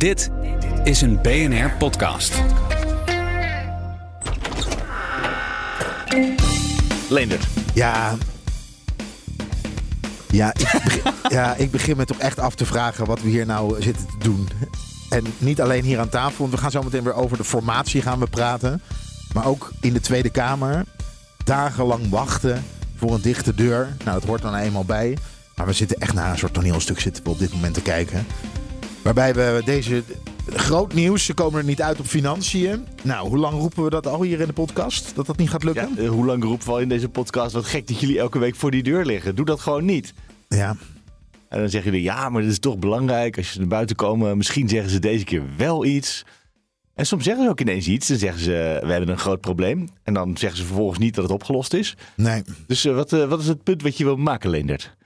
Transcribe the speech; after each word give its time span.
Dit 0.00 0.30
is 0.84 1.00
een 1.00 1.20
BNR 1.22 1.70
podcast. 1.78 2.42
Leendert. 7.08 7.46
Ja. 7.74 8.16
Ja 10.30 10.54
ik, 10.54 10.80
begin, 10.84 11.12
ja, 11.38 11.54
ik 11.54 11.70
begin 11.70 11.96
me 11.96 12.04
toch 12.04 12.18
echt 12.18 12.38
af 12.38 12.54
te 12.54 12.66
vragen 12.66 13.06
wat 13.06 13.22
we 13.22 13.28
hier 13.28 13.46
nou 13.46 13.82
zitten 13.82 14.06
te 14.06 14.16
doen. 14.18 14.48
En 15.10 15.24
niet 15.38 15.60
alleen 15.60 15.84
hier 15.84 15.98
aan 15.98 16.08
tafel, 16.08 16.38
want 16.38 16.52
we 16.52 16.58
gaan 16.60 16.70
zo 16.70 16.82
meteen 16.82 17.04
weer 17.04 17.14
over 17.14 17.36
de 17.36 17.44
formatie 17.44 18.02
gaan 18.02 18.18
we 18.18 18.26
praten. 18.26 18.82
Maar 19.34 19.46
ook 19.46 19.72
in 19.80 19.92
de 19.92 20.00
Tweede 20.00 20.30
Kamer. 20.30 20.84
Dagenlang 21.44 22.08
wachten 22.08 22.64
voor 22.96 23.14
een 23.14 23.22
dichte 23.22 23.54
deur. 23.54 23.96
Nou, 24.04 24.18
dat 24.20 24.28
hoort 24.28 24.42
dan 24.42 24.54
eenmaal 24.54 24.84
bij. 24.84 25.18
Maar 25.56 25.66
we 25.66 25.72
zitten 25.72 25.96
echt 25.96 26.14
naar 26.14 26.30
een 26.30 26.38
soort 26.38 26.54
toneelstuk 26.54 27.00
zitten 27.00 27.24
we 27.24 27.30
op 27.30 27.38
dit 27.38 27.52
moment 27.52 27.74
te 27.74 27.82
kijken. 27.82 28.26
Waarbij 29.14 29.54
we 29.54 29.62
deze 29.64 30.02
groot 30.46 30.94
nieuws, 30.94 31.24
ze 31.24 31.34
komen 31.34 31.58
er 31.58 31.64
niet 31.64 31.82
uit 31.82 32.00
op 32.00 32.06
financiën. 32.06 32.86
Nou, 33.02 33.28
hoe 33.28 33.38
lang 33.38 33.54
roepen 33.54 33.84
we 33.84 33.90
dat 33.90 34.06
al 34.06 34.22
hier 34.22 34.40
in 34.40 34.46
de 34.46 34.52
podcast? 34.52 35.14
Dat 35.14 35.26
dat 35.26 35.36
niet 35.36 35.50
gaat 35.50 35.64
lukken? 35.64 35.88
Ja, 35.96 36.02
eh, 36.02 36.08
hoe 36.08 36.24
lang 36.24 36.44
roepen 36.44 36.66
we 36.66 36.72
al 36.72 36.80
in 36.80 36.88
deze 36.88 37.08
podcast? 37.08 37.52
Wat 37.52 37.64
gek 37.64 37.86
dat 37.86 38.00
jullie 38.00 38.18
elke 38.18 38.38
week 38.38 38.54
voor 38.54 38.70
die 38.70 38.82
deur 38.82 39.04
liggen. 39.04 39.34
Doe 39.34 39.44
dat 39.44 39.60
gewoon 39.60 39.84
niet. 39.84 40.14
Ja. 40.48 40.76
En 41.48 41.60
dan 41.60 41.68
zeggen 41.68 41.90
jullie, 41.90 42.06
ja, 42.06 42.28
maar 42.28 42.42
dit 42.42 42.50
is 42.50 42.58
toch 42.58 42.78
belangrijk. 42.78 43.36
Als 43.36 43.52
je 43.52 43.58
naar 43.58 43.68
buiten 43.68 43.96
komen, 43.96 44.36
misschien 44.36 44.68
zeggen 44.68 44.90
ze 44.90 44.98
deze 44.98 45.24
keer 45.24 45.42
wel 45.56 45.84
iets. 45.84 46.24
En 46.94 47.06
soms 47.06 47.24
zeggen 47.24 47.44
ze 47.44 47.50
ook 47.50 47.60
ineens 47.60 47.86
iets. 47.86 48.08
Dan 48.08 48.18
zeggen 48.18 48.40
ze, 48.42 48.78
we 48.82 48.90
hebben 48.90 49.08
een 49.08 49.18
groot 49.18 49.40
probleem. 49.40 49.88
En 50.02 50.14
dan 50.14 50.36
zeggen 50.36 50.58
ze 50.58 50.64
vervolgens 50.64 50.98
niet 50.98 51.14
dat 51.14 51.24
het 51.24 51.32
opgelost 51.32 51.74
is. 51.74 51.96
Nee. 52.14 52.42
Dus 52.66 52.84
uh, 52.84 52.94
wat, 52.94 53.12
uh, 53.12 53.28
wat 53.28 53.40
is 53.40 53.46
het 53.46 53.62
punt 53.62 53.82
wat 53.82 53.96
je 53.96 54.04
wil 54.04 54.16
maken, 54.16 54.50
Leendert? 54.50 54.96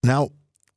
Nou, 0.00 0.30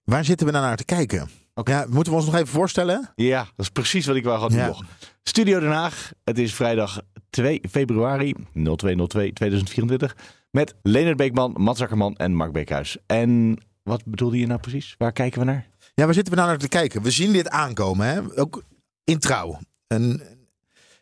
waar 0.04 0.26
zitten 0.26 0.46
we 0.46 0.52
nou 0.52 0.66
naar 0.66 0.78
te 0.78 0.86
kijken? 0.86 1.30
Okay. 1.54 1.76
Ja, 1.76 1.86
moeten 1.90 2.14
we 2.14 2.20
ons 2.20 2.28
nog 2.28 2.36
even 2.36 2.48
voorstellen? 2.48 3.12
Ja, 3.16 3.40
dat 3.40 3.66
is 3.66 3.70
precies 3.70 4.06
wat 4.06 4.16
ik 4.16 4.24
wou 4.24 4.40
gaan 4.40 4.50
doen. 4.50 4.60
Ja. 4.60 4.76
Studio 5.24 5.60
Den 5.60 5.72
Haag. 5.72 6.12
Het 6.24 6.40
is 6.40 6.56
vrijdag 6.56 7.02
2 7.30 7.62
februari 7.70 8.36
0202 8.54 9.34
2024. 9.34 10.16
Met 10.52 10.76
Leonard 10.82 11.18
Beekman, 11.18 11.56
Mats 11.58 11.80
Zakkerman 11.80 12.16
en 12.16 12.34
Mark 12.34 12.52
Beekhuis. 12.52 12.98
En 13.06 13.58
wat 13.84 14.06
bedoelde 14.06 14.40
je 14.40 14.48
nou 14.48 14.60
precies? 14.60 14.96
Waar 14.98 15.12
kijken 15.12 15.40
we 15.40 15.46
naar? 15.46 15.68
Ja, 15.94 16.06
waar 16.06 16.14
zitten 16.14 16.34
we 16.34 16.40
nou 16.40 16.50
naar 16.50 16.60
te 16.60 16.68
kijken? 16.68 17.02
We 17.02 17.12
zien 17.12 17.34
dit 17.34 17.50
aankomen, 17.50 18.08
hè? 18.08 18.40
ook 18.40 18.64
in 19.04 19.20
trouw. 19.20 19.60
En, 19.88 20.14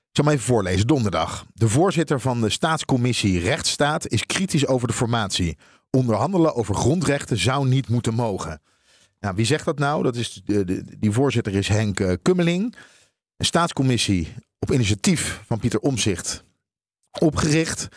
ik 0.10 0.16
zal 0.16 0.24
maar 0.24 0.34
even 0.34 0.46
voorlezen. 0.46 0.88
Donderdag. 0.88 1.46
De 1.54 1.70
voorzitter 1.70 2.20
van 2.20 2.42
de 2.42 2.50
staatscommissie 2.50 3.40
Rechtsstaat 3.40 4.08
is 4.08 4.26
kritisch 4.26 4.68
over 4.68 4.88
de 4.88 4.94
formatie. 4.94 5.58
Onderhandelen 5.90 6.56
over 6.56 6.76
grondrechten 6.76 7.38
zou 7.38 7.68
niet 7.68 7.90
moeten 7.90 8.14
mogen. 8.14 8.62
Nou, 9.20 9.36
wie 9.36 9.46
zegt 9.46 9.66
dat 9.66 9.80
nou? 9.80 10.04
Dat 10.04 10.16
is 10.16 10.42
de, 10.46 10.84
die 11.00 11.12
voorzitter 11.12 11.56
is 11.56 11.68
Henk 11.68 12.00
uh, 12.00 12.14
Kummeling. 12.22 12.76
Een 13.38 13.46
staatscommissie 13.46 14.34
op 14.60 14.72
initiatief 14.72 15.42
van 15.46 15.60
Pieter 15.60 15.80
Omzicht 15.80 16.44
opgericht. 17.20 17.88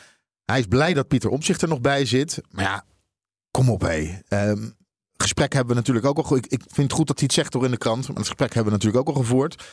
Hij 0.45 0.59
is 0.59 0.67
blij 0.67 0.95
dat 0.95 1.09
Pieter 1.09 1.31
Omzicht 1.31 1.62
er 1.62 1.69
nog 1.69 1.81
bij 1.81 2.05
zit. 2.05 2.41
Maar 2.50 2.65
ja, 2.65 2.84
kom 3.50 3.70
op 3.70 3.81
hé. 3.81 4.19
Um, 4.28 4.75
gesprek 5.17 5.53
hebben 5.53 5.75
we 5.75 5.81
natuurlijk 5.81 6.06
ook 6.06 6.19
al. 6.19 6.37
Ik, 6.37 6.47
ik 6.47 6.62
vind 6.67 6.87
het 6.91 6.98
goed 6.98 7.06
dat 7.06 7.19
hij 7.19 7.27
het 7.27 7.37
zegt 7.37 7.53
door 7.53 7.65
in 7.65 7.70
de 7.70 7.77
krant. 7.77 8.09
Maar 8.09 8.17
het 8.17 8.27
gesprek 8.27 8.55
hebben 8.55 8.73
we 8.73 8.78
natuurlijk 8.78 9.09
ook 9.09 9.15
al 9.15 9.23
gevoerd. 9.23 9.65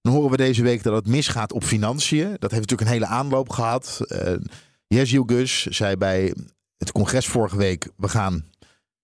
Dan 0.00 0.12
horen 0.12 0.30
we 0.30 0.36
deze 0.36 0.62
week 0.62 0.82
dat 0.82 0.94
het 0.94 1.06
misgaat 1.06 1.52
op 1.52 1.64
financiën. 1.64 2.36
Dat 2.38 2.50
heeft 2.50 2.70
natuurlijk 2.70 2.80
een 2.80 2.94
hele 2.94 3.06
aanloop 3.06 3.48
gehad. 3.48 4.00
Uh, 4.08 4.36
Jeziel 4.86 5.24
Gus 5.26 5.66
zei 5.66 5.96
bij 5.96 6.34
het 6.76 6.92
congres 6.92 7.26
vorige 7.26 7.56
week: 7.56 7.90
we 7.96 8.08
gaan 8.08 8.44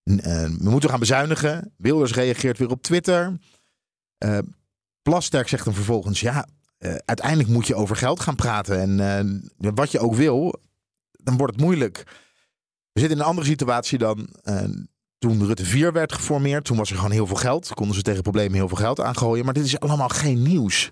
we 0.03 0.71
moeten 0.71 0.91
gaan 0.91 0.99
bezuinigen. 0.99 1.75
Wilders 1.77 2.15
reageert 2.15 2.59
weer 2.59 2.71
op 2.71 2.83
Twitter. 2.83 3.39
Uh, 4.25 4.39
Plasterk 5.03 5.49
zegt 5.49 5.65
dan 5.65 5.75
vervolgens: 5.75 6.21
ja, 6.21 6.47
uh, 6.79 6.95
uiteindelijk 7.05 7.49
moet 7.49 7.67
je 7.67 7.75
over 7.75 7.97
geld 7.97 8.21
gaan 8.21 8.37
praten. 8.37 9.01
En 9.01 9.51
wat 9.57 9.91
je 9.91 9.99
ook 9.99 10.15
wil, 10.15 10.61
dan 11.11 11.37
wordt 11.37 11.53
het 11.53 11.63
moeilijk. 11.63 12.03
We 12.93 13.01
zitten 13.01 13.17
in 13.19 13.23
een 13.23 13.31
andere 13.31 13.47
situatie 13.47 13.99
dan 13.99 14.29
toen 15.23 15.47
Rutte 15.47 15.65
4 15.65 15.93
werd 15.93 16.13
geformeerd. 16.13 16.65
Toen 16.65 16.77
was 16.77 16.91
er 16.91 16.97
gewoon 16.97 17.11
heel 17.11 17.27
veel 17.27 17.37
geld. 17.37 17.75
Konden 17.75 17.97
ze 17.97 18.03
tegen 18.03 18.23
problemen 18.23 18.55
heel 18.55 18.69
veel 18.69 18.77
geld 18.77 19.01
aangooien. 19.01 19.45
Maar 19.45 19.55
dit 19.55 19.65
is 19.65 19.81
allemaal 19.81 20.09
geen 20.09 20.43
nieuws. 20.43 20.91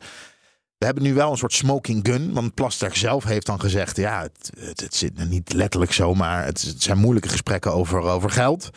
We 0.78 0.86
hebben 0.86 1.04
nu 1.04 1.14
wel 1.14 1.30
een 1.30 1.36
soort 1.36 1.52
smoking 1.52 2.06
gun. 2.06 2.32
Want 2.32 2.54
Plasterk 2.54 2.96
zelf 2.96 3.24
heeft 3.24 3.46
dan 3.46 3.60
gezegd: 3.60 3.96
ja, 3.96 4.22
het, 4.22 4.50
het, 4.58 4.80
het 4.80 4.94
zit 4.94 5.28
niet 5.28 5.52
letterlijk 5.52 5.92
zo, 5.92 6.14
maar 6.14 6.44
het, 6.44 6.62
het 6.62 6.82
zijn 6.82 6.98
moeilijke 6.98 7.28
gesprekken 7.28 7.72
over, 7.72 8.00
over 8.00 8.30
geld. 8.30 8.70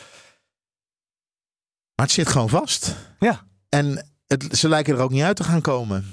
Maar 1.95 2.05
het 2.05 2.11
zit 2.11 2.27
gewoon 2.27 2.49
vast. 2.49 2.95
Ja. 3.19 3.47
En 3.69 4.07
het, 4.27 4.57
ze 4.57 4.69
lijken 4.69 4.95
er 4.95 5.01
ook 5.01 5.11
niet 5.11 5.23
uit 5.23 5.35
te 5.35 5.43
gaan 5.43 5.61
komen. 5.61 6.05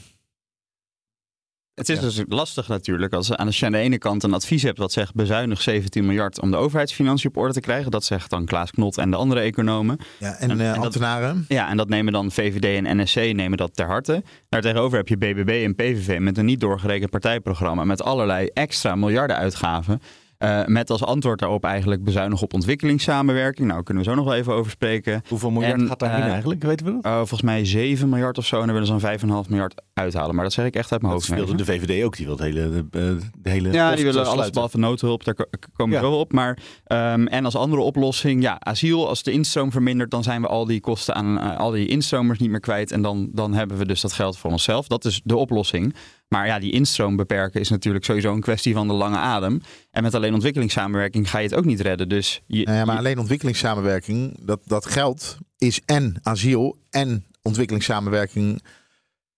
Het 1.80 1.88
is 1.88 1.96
ja. 1.96 2.02
dus 2.02 2.22
lastig 2.28 2.68
natuurlijk 2.68 3.12
als, 3.12 3.36
als 3.36 3.58
je 3.58 3.66
aan 3.66 3.72
de 3.72 3.78
ene 3.78 3.98
kant 3.98 4.22
een 4.22 4.34
advies 4.34 4.62
hebt 4.62 4.78
wat 4.78 4.92
zegt 4.92 5.14
bezuinig 5.14 5.62
17 5.62 6.06
miljard 6.06 6.40
om 6.40 6.50
de 6.50 6.56
overheidsfinanciën 6.56 7.30
op 7.30 7.36
orde 7.36 7.52
te 7.52 7.60
krijgen. 7.60 7.90
Dat 7.90 8.04
zegt 8.04 8.30
dan 8.30 8.44
Klaas 8.44 8.70
Knot 8.70 8.98
en 8.98 9.10
de 9.10 9.16
andere 9.16 9.40
economen. 9.40 9.98
Ja, 10.18 10.36
en, 10.36 10.50
en, 10.50 10.60
en 10.60 10.76
ambtenaren. 10.76 11.34
Dat, 11.36 11.44
ja, 11.48 11.68
en 11.68 11.76
dat 11.76 11.88
nemen 11.88 12.12
dan 12.12 12.30
VVD 12.30 12.84
en 12.84 13.02
NSC 13.02 13.16
nemen 13.16 13.58
dat 13.58 13.76
ter 13.76 13.86
harte. 13.86 14.22
Daartegenover 14.48 14.98
heb 14.98 15.08
je 15.08 15.16
BBB 15.16 15.62
en 15.64 15.74
PVV 15.74 16.18
met 16.18 16.38
een 16.38 16.44
niet 16.44 16.60
doorgerekend 16.60 17.10
partijprogramma 17.10 17.84
met 17.84 18.02
allerlei 18.02 18.48
extra 18.52 18.94
miljarden 18.94 19.36
uitgaven. 19.36 20.00
Uh, 20.44 20.64
met 20.64 20.90
als 20.90 21.04
antwoord 21.04 21.38
daarop 21.38 21.64
eigenlijk 21.64 22.04
bezuinigen 22.04 22.44
op 22.44 22.54
ontwikkelingssamenwerking. 22.54 23.68
Nou, 23.68 23.82
kunnen 23.82 24.04
we 24.04 24.08
zo 24.08 24.16
nog 24.16 24.24
wel 24.24 24.34
even 24.34 24.52
over 24.52 24.70
spreken. 24.70 25.22
Hoeveel 25.28 25.50
miljard 25.50 25.80
en, 25.80 25.86
gaat 25.86 25.98
daarin 25.98 26.24
uh, 26.24 26.30
eigenlijk? 26.30 26.62
Weten 26.62 26.86
we 26.86 26.92
dat? 26.92 27.04
Uh, 27.06 27.16
volgens 27.16 27.42
mij 27.42 27.64
7 27.64 28.08
miljard 28.08 28.38
of 28.38 28.46
zo. 28.46 28.60
En 28.60 28.64
dan 28.64 28.72
willen 28.72 29.00
ze 29.00 29.18
dan 29.18 29.44
5,5 29.44 29.48
miljard 29.48 29.82
uithalen. 29.94 30.34
Maar 30.34 30.44
dat 30.44 30.52
zeg 30.52 30.66
ik 30.66 30.74
echt 30.74 30.92
uit 30.92 31.00
mijn 31.00 31.12
hoofd. 31.12 31.28
Dat 31.28 31.36
wilde 31.36 31.54
de 31.54 31.64
VVD 31.64 32.04
ook. 32.04 32.16
Die 32.16 32.26
wil 32.26 32.34
het 32.34 32.44
hele, 32.44 32.86
de, 32.90 33.18
de 33.38 33.50
hele 33.50 33.72
Ja, 33.72 33.94
die 33.94 34.04
willen 34.04 34.26
alles 34.26 34.50
behalve 34.50 34.78
noodhulp. 34.78 35.24
Daar 35.24 35.34
komen 35.34 35.98
we 35.98 36.02
ja. 36.04 36.10
wel 36.10 36.18
op. 36.18 36.32
Maar, 36.32 36.58
um, 36.86 37.26
en 37.26 37.44
als 37.44 37.56
andere 37.56 37.82
oplossing, 37.82 38.42
ja, 38.42 38.60
asiel. 38.60 39.08
Als 39.08 39.22
de 39.22 39.32
instroom 39.32 39.72
vermindert, 39.72 40.10
dan 40.10 40.22
zijn 40.22 40.40
we 40.40 40.48
al 40.48 40.64
die 40.64 40.80
kosten 40.80 41.14
aan 41.14 41.56
al 41.56 41.70
die 41.70 41.88
instromers 41.88 42.38
niet 42.38 42.50
meer 42.50 42.60
kwijt. 42.60 42.92
En 42.92 43.02
dan, 43.02 43.28
dan 43.32 43.54
hebben 43.54 43.76
we 43.76 43.86
dus 43.86 44.00
dat 44.00 44.12
geld 44.12 44.38
voor 44.38 44.50
onszelf. 44.50 44.86
Dat 44.86 45.04
is 45.04 45.20
de 45.24 45.36
oplossing. 45.36 45.94
Maar 46.34 46.46
ja, 46.46 46.58
die 46.58 46.72
instroom 46.72 47.16
beperken 47.16 47.60
is 47.60 47.68
natuurlijk 47.68 48.04
sowieso 48.04 48.32
een 48.32 48.40
kwestie 48.40 48.74
van 48.74 48.88
de 48.88 48.94
lange 48.94 49.16
adem. 49.16 49.60
En 49.90 50.02
met 50.02 50.14
alleen 50.14 50.34
ontwikkelingssamenwerking 50.34 51.30
ga 51.30 51.38
je 51.38 51.48
het 51.48 51.56
ook 51.56 51.64
niet 51.64 51.80
redden. 51.80 52.08
Dus 52.08 52.42
je, 52.46 52.64
nou 52.64 52.76
ja, 52.76 52.84
maar 52.84 52.96
alleen 52.96 53.18
ontwikkelingssamenwerking, 53.18 54.36
dat, 54.40 54.60
dat 54.64 54.86
geld 54.86 55.38
is 55.58 55.80
en 55.84 56.16
asiel 56.22 56.78
en 56.90 57.24
ontwikkelingssamenwerking. 57.42 58.62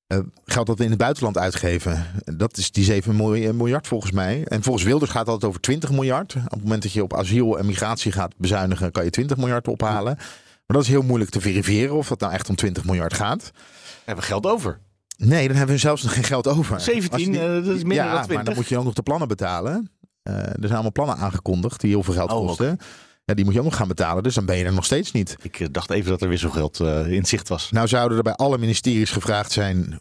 Uh, 0.09 0.19
geld 0.45 0.67
dat 0.67 0.79
we 0.79 0.85
in 0.85 0.91
het 0.91 0.99
buitenland 0.99 1.39
uitgeven. 1.39 2.07
Dat 2.37 2.57
is 2.57 2.71
die 2.71 2.85
7 2.85 3.17
miljard 3.57 3.87
volgens 3.87 4.13
mij. 4.13 4.45
En 4.45 4.63
volgens 4.63 4.85
Wilders 4.85 5.11
gaat 5.11 5.27
het 5.27 5.45
over 5.45 5.61
20 5.61 5.91
miljard. 5.91 6.35
Op 6.35 6.51
het 6.51 6.63
moment 6.63 6.83
dat 6.83 6.93
je 6.93 7.03
op 7.03 7.15
asiel 7.15 7.59
en 7.59 7.67
migratie 7.67 8.13
gaat 8.13 8.35
bezuinigen, 8.37 8.93
kan 8.93 9.05
je 9.05 9.11
20 9.11 9.37
miljard 9.37 9.69
ophalen. 9.69 10.17
Maar 10.17 10.77
dat 10.77 10.83
is 10.83 10.89
heel 10.89 11.03
moeilijk 11.03 11.31
te 11.31 11.41
verifiëren 11.41 11.97
of 11.97 12.09
dat 12.09 12.21
nou 12.21 12.33
echt 12.33 12.49
om 12.49 12.55
20 12.55 12.85
miljard 12.85 13.15
gaat. 13.15 13.51
We 13.53 14.03
hebben 14.05 14.25
geld 14.25 14.47
over. 14.47 14.79
Nee, 15.25 15.49
dan 15.49 15.57
hebben 15.57 15.75
we 15.75 15.81
zelfs 15.81 16.03
nog 16.03 16.15
geen 16.15 16.25
geld 16.25 16.49
over. 16.49 16.81
17, 16.81 17.33
je, 17.33 17.39
uh, 17.39 17.65
dat 17.65 17.77
is 17.77 17.83
minder 17.83 17.97
ja, 17.97 18.13
dan 18.13 18.23
20. 18.23 18.35
maar 18.35 18.45
dan 18.45 18.55
moet 18.55 18.69
je 18.69 18.79
ook 18.79 18.85
nog 18.85 18.95
de 18.95 19.03
plannen 19.03 19.29
betalen. 19.29 19.91
Uh, 20.23 20.35
er 20.37 20.55
zijn 20.59 20.73
allemaal 20.73 20.93
plannen 20.93 21.17
aangekondigd 21.17 21.81
die 21.81 21.91
heel 21.91 22.03
veel 22.03 22.15
geld 22.15 22.31
oh, 22.31 22.47
kosten. 22.47 22.73
Okay. 22.73 22.87
Ja, 23.25 23.35
die 23.35 23.45
moet 23.45 23.55
je 23.55 23.61
ook 23.61 23.67
nog 23.67 23.77
gaan 23.77 23.89
betalen, 23.89 24.23
dus 24.23 24.35
dan 24.35 24.47
ben 24.47 24.57
je 24.57 24.65
er 24.65 24.73
nog 24.73 24.85
steeds 24.85 25.13
niet. 25.13 25.37
Ik 25.43 25.61
uh, 25.61 25.69
dacht 25.71 25.91
even 25.91 26.11
dat 26.11 26.23
er 26.23 26.29
wisselgeld 26.29 26.81
uh, 26.81 27.07
in 27.07 27.25
zicht 27.25 27.49
was. 27.49 27.71
Nou 27.71 27.89
zouden 27.89 28.17
er 28.17 28.23
bij 28.23 28.35
alle 28.35 28.59
ministeries 28.59 29.11
gevraagd 29.11 29.53
zijn... 29.53 30.01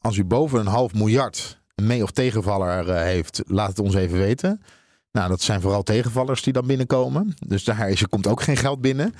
als 0.00 0.16
u 0.16 0.24
boven 0.24 0.60
een 0.60 0.66
half 0.66 0.94
miljard 0.94 1.60
mee- 1.74 2.02
of 2.02 2.10
tegenvaller 2.10 2.96
heeft, 2.96 3.42
laat 3.46 3.68
het 3.68 3.78
ons 3.78 3.94
even 3.94 4.18
weten. 4.18 4.62
Nou, 5.12 5.28
dat 5.28 5.40
zijn 5.40 5.60
vooral 5.60 5.82
tegenvallers 5.82 6.42
die 6.42 6.52
dan 6.52 6.66
binnenkomen. 6.66 7.34
Dus 7.46 7.64
daar 7.64 7.90
is, 7.90 8.00
er 8.00 8.08
komt 8.08 8.26
ook 8.26 8.42
geen 8.42 8.56
geld 8.56 8.80
binnen. 8.80 9.14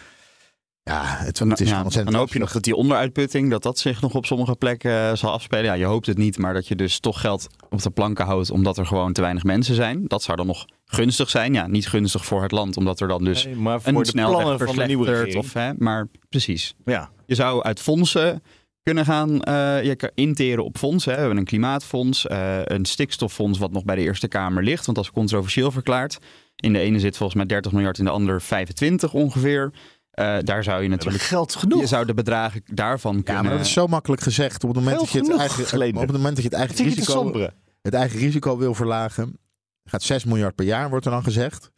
Ja, 0.84 1.02
het, 1.04 1.38
het 1.38 1.60
is 1.60 1.68
ja, 1.68 1.82
ontzettend. 1.82 2.10
Dan 2.10 2.20
hoop 2.20 2.32
je 2.32 2.38
nog 2.38 2.52
dat 2.52 2.62
die 2.62 2.76
onderuitputting, 2.76 3.50
dat 3.50 3.62
dat 3.62 3.78
zich 3.78 4.00
nog 4.00 4.14
op 4.14 4.26
sommige 4.26 4.56
plekken 4.56 4.90
uh, 4.90 5.14
zal 5.14 5.32
afspelen. 5.32 5.64
Ja, 5.64 5.72
je 5.72 5.84
hoopt 5.84 6.06
het 6.06 6.18
niet, 6.18 6.38
maar 6.38 6.54
dat 6.54 6.68
je 6.68 6.76
dus 6.76 6.98
toch 6.98 7.20
geld 7.20 7.46
op 7.70 7.82
de 7.82 7.90
planken 7.90 8.24
houdt 8.24 8.50
omdat 8.50 8.78
er 8.78 8.86
gewoon 8.86 9.12
te 9.12 9.20
weinig 9.20 9.42
mensen 9.42 9.74
zijn. 9.74 10.04
Dat 10.06 10.22
zou 10.22 10.36
dan 10.36 10.46
nog 10.46 10.64
gunstig 10.84 11.30
zijn. 11.30 11.54
Ja, 11.54 11.66
niet 11.66 11.88
gunstig 11.88 12.24
voor 12.24 12.42
het 12.42 12.50
land, 12.50 12.76
omdat 12.76 13.00
er 13.00 13.08
dan 13.08 13.24
dus 13.24 13.44
nee, 13.44 13.56
maar 13.56 13.80
voor 13.80 13.92
een 13.92 13.98
de 13.98 14.04
snelweg 14.04 14.64
van 14.64 14.76
de 14.76 14.86
nieuwe 14.86 15.04
verslechtert. 15.04 15.44
Of, 15.44 15.52
hè, 15.52 15.72
maar 15.78 16.08
precies. 16.28 16.74
Ja. 16.84 17.10
Je 17.26 17.34
zou 17.34 17.62
uit 17.62 17.80
fondsen 17.80 18.42
kunnen 18.82 19.04
gaan 19.04 19.30
uh, 19.30 19.82
je 19.82 20.12
interen 20.14 20.64
op 20.64 20.78
fondsen. 20.78 21.10
Hè. 21.10 21.16
We 21.16 21.22
hebben 21.22 21.40
een 21.40 21.48
klimaatfonds, 21.48 22.26
uh, 22.30 22.58
een 22.64 22.84
stikstoffonds 22.84 23.58
wat 23.58 23.72
nog 23.72 23.84
bij 23.84 23.96
de 23.96 24.02
Eerste 24.02 24.28
Kamer 24.28 24.62
ligt, 24.62 24.84
want 24.84 24.96
dat 24.96 25.06
is 25.06 25.12
controversieel 25.12 25.70
verklaard. 25.70 26.18
In 26.56 26.72
de 26.72 26.78
ene 26.78 26.98
zit 26.98 27.16
volgens 27.16 27.38
mij 27.38 27.46
30 27.46 27.72
miljard, 27.72 27.98
in 27.98 28.04
de 28.04 28.10
andere 28.10 28.40
25 28.40 29.12
ongeveer. 29.12 29.72
Uh, 30.14 30.36
daar 30.40 30.64
zou 30.64 30.82
je 30.82 30.88
natuurlijk 30.88 31.22
geld 31.22 31.54
genoeg. 31.54 31.80
Je 31.80 31.86
zou 31.86 32.06
de 32.06 32.14
bedragen 32.14 32.62
daarvan 32.64 33.14
kunnen. 33.14 33.34
Ja, 33.34 33.48
maar 33.48 33.56
dat 33.58 33.66
is 33.66 33.72
zo 33.72 33.86
makkelijk 33.86 34.22
gezegd. 34.22 34.64
Op 34.64 34.74
het 34.74 34.78
moment, 34.78 34.98
dat 34.98 35.10
je 35.10 35.18
het, 35.18 35.36
eigen, 35.36 35.94
op 35.94 36.00
het, 36.00 36.12
moment 36.12 36.34
dat 36.34 36.44
je 36.44 36.50
het 36.50 36.52
eigen 36.58 36.84
risico, 36.84 37.48
het 37.82 37.94
eigen 37.94 38.18
risico 38.18 38.56
wil 38.58 38.74
verlagen, 38.74 39.38
gaat 39.84 40.02
6 40.02 40.24
miljard 40.24 40.54
per 40.54 40.64
jaar, 40.64 40.88
wordt 40.88 41.04
er 41.04 41.10
dan 41.10 41.22
gezegd. 41.22 41.70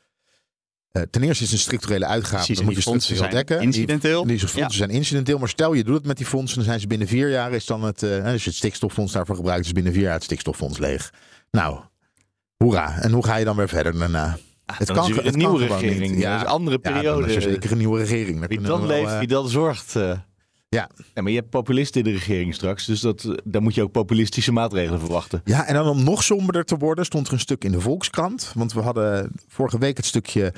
Uh, 0.92 1.02
ten 1.02 1.22
eerste 1.22 1.44
is 1.44 1.50
het 1.50 1.58
een 1.58 1.64
structurele 1.64 2.06
uitgave. 2.06 2.36
Precies, 2.36 2.56
dan 2.56 2.64
moet 2.64 2.74
je 2.74 2.80
die 2.80 2.90
fondsen 2.90 3.16
zijn 3.16 3.30
dekken. 3.30 3.60
incidenteel. 3.60 4.26
Die, 4.26 4.38
die 4.38 4.48
fondsen 4.48 4.78
zijn 4.78 4.90
incidenteel. 4.90 5.38
Maar 5.38 5.48
stel 5.48 5.72
je 5.72 5.84
doet 5.84 5.94
het 5.96 6.06
met 6.06 6.16
die 6.16 6.26
fondsen, 6.26 6.56
dan 6.56 6.66
zijn 6.66 6.80
ze 6.80 6.86
binnen 6.86 7.08
vier 7.08 7.30
jaar. 7.30 7.52
Is 7.52 7.66
dan 7.66 7.82
het, 7.82 8.02
eh, 8.02 8.24
als 8.24 8.44
je 8.44 8.48
het 8.48 8.58
stikstoffonds 8.58 9.12
daarvoor 9.12 9.36
gebruikt, 9.36 9.66
is 9.66 9.72
binnen 9.72 9.92
vier 9.92 10.02
jaar 10.02 10.12
het 10.14 10.24
stikstoffonds 10.24 10.78
leeg. 10.78 11.12
Nou, 11.50 11.80
hoera. 12.56 12.98
En 13.00 13.12
hoe 13.12 13.24
ga 13.24 13.36
je 13.36 13.44
dan 13.44 13.56
weer 13.56 13.68
verder 13.68 13.98
daarna? 13.98 14.38
Het 14.72 14.92
kan 14.92 15.18
een 15.26 15.36
nieuwe 15.38 15.66
regering. 15.66 16.12
niet. 16.12 16.20
Ja, 16.20 16.34
Ja, 16.34 16.40
een 16.40 16.46
andere 16.46 16.78
Ja, 16.82 16.90
dan 16.90 16.92
periode. 17.00 17.26
is 17.28 17.34
er 17.34 17.42
zeker 17.42 17.72
een 17.72 17.78
nieuwe 17.78 17.98
regering. 17.98 18.38
Daar 18.40 18.48
wie 18.48 18.60
dan 18.60 18.80
we 18.80 18.86
wel, 18.86 18.96
leeft, 18.96 19.10
eh, 19.12 19.18
wie 19.18 19.28
dan 19.28 19.48
zorgt. 19.48 19.96
eh. 19.96 20.18
Ja. 20.68 20.90
maar 21.14 21.30
je 21.30 21.38
hebt 21.38 21.50
populisten 21.50 22.00
in 22.04 22.06
de 22.12 22.16
regering 22.18 22.54
straks. 22.54 22.84
Dus 22.86 23.00
dat, 23.00 23.24
eh, 23.24 23.32
daar 23.44 23.62
moet 23.62 23.74
je 23.74 23.82
ook 23.82 23.90
populistische 23.92 24.52
maatregelen 24.52 25.00
verwachten. 25.00 25.40
Ja, 25.44 25.66
en 25.66 25.74
dan 25.74 25.86
om 25.88 26.04
nog 26.04 26.22
somberder 26.22 26.64
te 26.64 26.76
worden, 26.76 27.04
stond 27.04 27.26
er 27.26 27.32
een 27.32 27.40
stuk 27.40 27.64
in 27.64 27.72
de 27.72 27.80
Volkskrant. 27.80 28.52
Want 28.54 28.72
we 28.72 28.80
hadden 28.80 29.32
vorige 29.48 29.78
week 29.78 29.96
het 29.96 30.06
stukje 30.06 30.52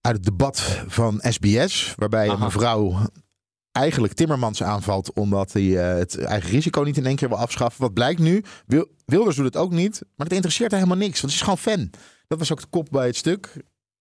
uit 0.00 0.16
het 0.16 0.24
debat 0.24 0.82
van 0.86 1.20
SBS. 1.28 1.92
Waarbij 1.96 2.28
een 2.28 2.38
mevrouw 2.38 2.98
eigenlijk 3.72 4.12
Timmermans 4.12 4.62
aanvalt. 4.62 5.12
omdat 5.12 5.52
hij 5.52 5.62
het 5.62 6.18
eigen 6.18 6.50
risico 6.50 6.82
niet 6.82 6.96
in 6.96 7.06
één 7.06 7.16
keer 7.16 7.28
wil 7.28 7.38
afschaffen. 7.38 7.82
Wat 7.82 7.94
blijkt 7.94 8.20
nu? 8.20 8.44
Wil- 8.66 8.88
Wilders 9.04 9.36
doet 9.36 9.44
het 9.44 9.56
ook 9.56 9.72
niet. 9.72 10.02
Maar 10.16 10.26
het 10.26 10.32
interesseert 10.34 10.70
haar 10.70 10.80
helemaal 10.80 11.02
niks. 11.06 11.20
Want 11.20 11.32
ze 11.32 11.38
is 11.38 11.44
gewoon 11.44 11.58
fan. 11.58 11.90
Dat 12.30 12.38
was 12.38 12.52
ook 12.52 12.60
de 12.60 12.66
kop 12.70 12.88
bij 12.90 13.06
het 13.06 13.16
stuk. 13.16 13.52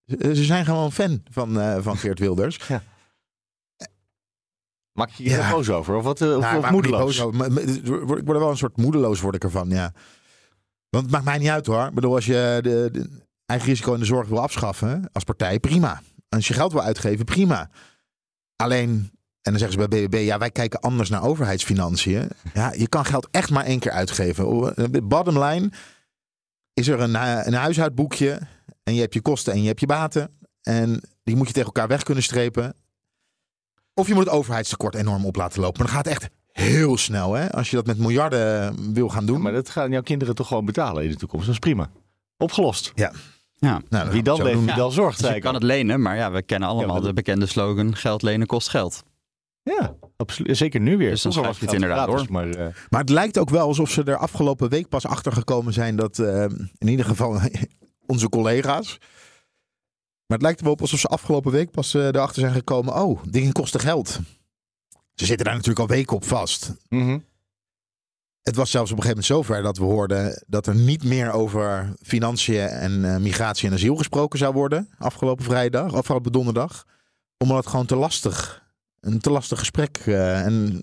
Ze 0.06 0.44
zijn 0.44 0.66
gewoon 0.66 0.92
fan 0.92 1.22
van, 1.32 1.60
eh, 1.60 1.78
van 1.82 1.98
Geert 1.98 2.20
Wilders. 2.26 2.60
Maak 4.92 5.10
je 5.10 5.24
je 5.24 5.30
Ja. 5.30 5.52
boos 5.52 5.70
over? 5.70 5.96
Of 5.96 6.04
wat? 6.04 6.22
eh, 6.22 6.36
of, 6.36 6.42
Nou, 6.42 6.58
of 6.58 6.70
moedeloos? 6.72 7.18
Ik 7.18 7.24
word 7.34 8.20
ik 8.20 8.26
word 8.26 8.28
er 8.28 8.40
wel 8.40 8.50
een 8.50 8.58
soort 8.58 8.78
moedeloos 8.78 9.22
word 9.22 9.36
ik 9.36 9.44
ervan, 9.44 9.70
ja. 9.70 9.94
Want 10.90 11.04
het 11.04 11.14
maakt 11.14 11.26
mij 11.26 11.38
niet 11.38 11.50
uit 11.50 11.66
hoor. 11.66 11.86
Ik 11.88 11.94
bedoel, 11.94 12.16
als 12.16 12.26
je 12.26 12.60
de, 12.62 12.90
de 12.92 13.10
eigen 13.46 13.68
risico 13.70 13.94
in 13.94 14.00
de 14.00 14.06
zorg 14.06 14.28
wil 14.28 14.42
afschaffen 14.42 15.10
als 15.12 15.24
partij, 15.24 15.60
prima. 15.60 16.02
Als 16.30 16.48
je 16.48 16.54
geld 16.54 16.72
wil 16.72 16.82
uitgeven, 16.82 17.26
prima. 17.26 17.70
Alleen, 18.56 18.90
en 19.42 19.52
dan 19.52 19.58
zeggen 19.58 19.82
ze 19.82 19.88
bij 19.88 20.08
BBB, 20.08 20.22
ja, 20.26 20.38
wij 20.38 20.52
kijken 20.52 20.80
anders 20.80 21.10
naar 21.10 21.24
overheidsfinanciën. 21.24 22.30
Ja, 22.54 22.74
je 22.74 22.88
kan 22.88 23.06
geld 23.06 23.28
echt 23.32 23.50
maar 23.50 23.66
één 23.66 23.80
keer 23.80 23.92
uitgeven. 23.92 25.08
Bottom 25.08 25.44
line 25.44 25.70
is 26.80 26.88
er 26.88 27.00
een, 27.00 27.16
hu- 27.16 27.42
een 27.46 27.54
huishoudboekje 27.54 28.40
en 28.84 28.94
je 28.94 29.02
hebt 29.02 29.14
je 29.14 29.22
kosten 29.22 29.54
en 29.54 29.62
je 29.62 29.68
hebt 29.68 29.80
je 29.80 29.86
baten. 29.86 30.38
En 30.62 31.02
die 31.24 31.36
moet 31.36 31.48
je 31.48 31.54
tegen 31.54 31.68
elkaar 31.68 31.88
weg 31.88 32.04
kunnen 32.04 32.24
strepen. 32.24 32.76
Of 33.94 34.08
je 34.08 34.14
moet 34.14 34.26
het 34.26 34.34
overheidstekort 34.34 34.96
enorm 34.96 35.26
op 35.26 35.36
laten 35.36 35.62
lopen. 35.62 35.78
Maar 35.78 35.88
dan 35.88 35.96
gaat 35.96 36.06
het 36.06 36.14
echt 36.22 36.32
heel 36.52 36.98
snel, 36.98 37.34
hè? 37.34 37.52
Als 37.52 37.70
je 37.70 37.76
dat 37.76 37.86
met 37.86 37.98
miljarden 37.98 38.76
wil 38.94 39.10
gaan 39.10 39.26
doen. 39.26 39.36
Ja, 39.38 39.42
maar 39.44 39.52
dat 39.52 39.70
gaan 39.70 39.92
jouw 39.92 40.02
kinderen 40.02 40.36
toch 40.36 40.48
gewoon 40.48 40.66
betalen 40.66 41.04
in 41.04 41.10
de 41.10 41.16
toekomst. 41.16 41.46
Dat 41.46 41.54
is 41.54 41.60
prima. 41.60 41.90
Opgelost. 42.38 42.92
Ja. 42.96 43.12
Nou, 43.60 43.82
dan 43.90 44.00
gaan 44.00 44.08
we 44.08 44.14
Wie 44.14 44.24
dan 44.24 44.44
leeft, 44.44 44.60
wie 44.66 44.76
dan 44.76 44.92
zorgt. 44.92 45.22
Dus 45.22 45.34
je 45.34 45.40
kan 45.40 45.54
het 45.54 45.64
lenen, 45.64 46.02
maar 46.02 46.16
ja, 46.16 46.32
we 46.32 46.42
kennen 46.42 46.70
allemaal 46.70 46.96
Ja, 46.96 47.02
de 47.02 47.14
bekende 47.14 47.46
slogan: 47.46 47.96
geld 47.96 48.22
lenen 48.22 48.48
kost 48.48 48.70
geld. 48.70 49.04
Ja, 49.64 49.96
absoluut. 50.18 50.58
Zeker 50.58 50.80
nu 50.80 50.98
weer. 50.98 51.10
Dus 51.10 51.22
dan 51.22 51.32
Vroeger 51.32 51.54
schrijf 51.54 51.72
je 51.72 51.78
het 51.78 51.86
geld 51.86 51.92
inderdaad 52.08 52.28
gratis, 52.28 52.56
Maar, 52.58 52.68
eh, 52.68 52.76
Maar 52.90 53.02
het 53.02 53.10
lijkt 53.10 53.38
ook 53.38 53.50
wel 53.50 53.68
alsof 53.68 53.90
ze 53.90 54.04
er 54.04 54.18
afgelopen 54.18 54.70
week 54.70 54.90
pas 54.90 55.06
achter 55.06 55.32
gekomen 55.32 55.74
zijn 55.74 55.96
dat, 55.96 56.20
eh, 56.20 56.44
in 56.78 56.88
ieder 56.88 57.06
geval 57.06 57.40
onze 58.14 58.30
collega's. 58.30 58.98
Maar 60.30 60.38
het 60.38 60.42
lijkt 60.42 60.60
er 60.60 60.64
wel 60.66 60.74
op 60.74 60.82
alsof 60.82 61.00
ze 61.00 61.08
afgelopen 61.08 61.52
week 61.52 61.72
pas 61.72 61.94
eh, 61.94 62.06
erachter 62.06 62.42
zijn 62.42 62.54
gekomen. 62.54 62.96
Oh, 62.96 63.24
dingen 63.30 63.52
kosten 63.52 63.80
geld. 63.80 64.20
Ze 65.14 65.26
zitten 65.26 65.46
daar 65.46 65.56
natuurlijk 65.56 65.80
al 65.90 65.96
weken 65.96 66.16
op 66.16 66.26
vast. 66.26 66.74
mhm. 66.90 67.20
Het 68.42 68.56
was 68.58 68.72
zelfs 68.72 68.92
op 68.92 68.98
een 68.98 69.04
gegeven 69.04 69.24
moment 69.30 69.48
zover 69.48 69.64
dat 69.64 69.78
we 69.78 69.84
hoorden 69.84 70.44
dat 70.48 70.68
er 70.68 70.76
niet 70.76 71.04
meer 71.04 71.32
over 71.32 71.94
financiën 72.02 72.68
en 72.68 73.06
eh, 73.14 73.18
migratie 73.18 73.68
en 73.68 73.74
asiel 73.74 73.96
gesproken 73.96 74.40
zou 74.40 74.54
worden. 74.54 74.90
Afgelopen 74.98 75.46
vrijdag, 75.46 75.94
afgelopen 75.94 76.32
donderdag. 76.32 76.86
Omdat 77.38 77.58
het 77.58 77.68
gewoon 77.68 77.86
te 77.86 77.96
lastig, 77.96 78.64
een 79.02 79.20
te 79.20 79.30
lastig 79.32 79.60
gesprek. 79.60 79.98
eh, 80.06 80.46
en 80.46 80.82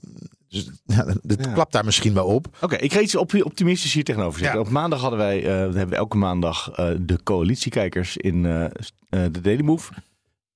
dus, 0.49 0.71
ja, 0.85 1.07
het 1.07 1.45
Ja. 1.45 1.53
klapt 1.53 1.73
daar 1.73 1.85
misschien 1.85 2.15
wel 2.15 2.27
op. 2.27 2.57
Oké, 2.61 2.77
ik 2.77 2.93
ga 2.93 3.01
iets 3.01 3.17
op 3.17 3.35
optimistisch 3.43 3.93
hier 3.93 4.05
tegenover 4.05 4.39
zitten. 4.39 4.59
Ja. 4.59 4.65
Op 4.67 4.71
maandag 4.71 5.01
hadden 5.01 5.19
wij, 5.19 5.43
we 5.43 5.79
hebben 5.79 5.97
elke 5.97 6.17
maandag 6.17 6.71
eh, 6.71 6.91
de 7.01 7.23
coalitiekijkers 7.23 8.17
in 8.17 8.43
de 9.09 9.41
Daily 9.43 9.63
Move. 9.63 9.93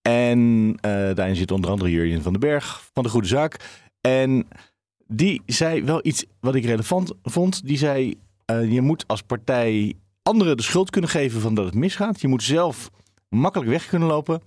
En 0.03 0.75
daarin 1.15 1.37
zit 1.37 1.51
onder 1.51 1.71
andere 1.71 1.91
Jurjen 1.91 2.23
van 2.23 2.33
den 2.33 2.41
Berg 2.41 2.89
van 2.95 3.03
de 3.03 3.09
Goede 3.09 3.29
Zaak. 3.29 3.57
En 4.01 4.49
die 5.07 5.43
zei 5.47 5.85
wel 5.85 6.01
iets 6.07 6.25
wat 6.41 6.55
ik 6.55 6.65
relevant 6.65 7.13
vond. 7.23 7.67
Die 7.67 7.79
zei, 7.79 8.15
je 8.47 8.81
moet 8.81 9.05
als 9.07 9.23
partij 9.23 9.95
anderen 10.23 10.57
de 10.57 10.63
schuld 10.63 10.91
kunnen 10.91 11.11
geven 11.11 11.41
van 11.41 11.55
dat 11.55 11.65
het 11.65 11.75
misgaat. 11.75 12.21
Je 12.21 12.29
moet 12.29 12.43
zelf 12.43 12.91
makkelijk 13.29 13.71
weg 13.71 13.87
kunnen 13.89 14.09
lopen. 14.09 14.41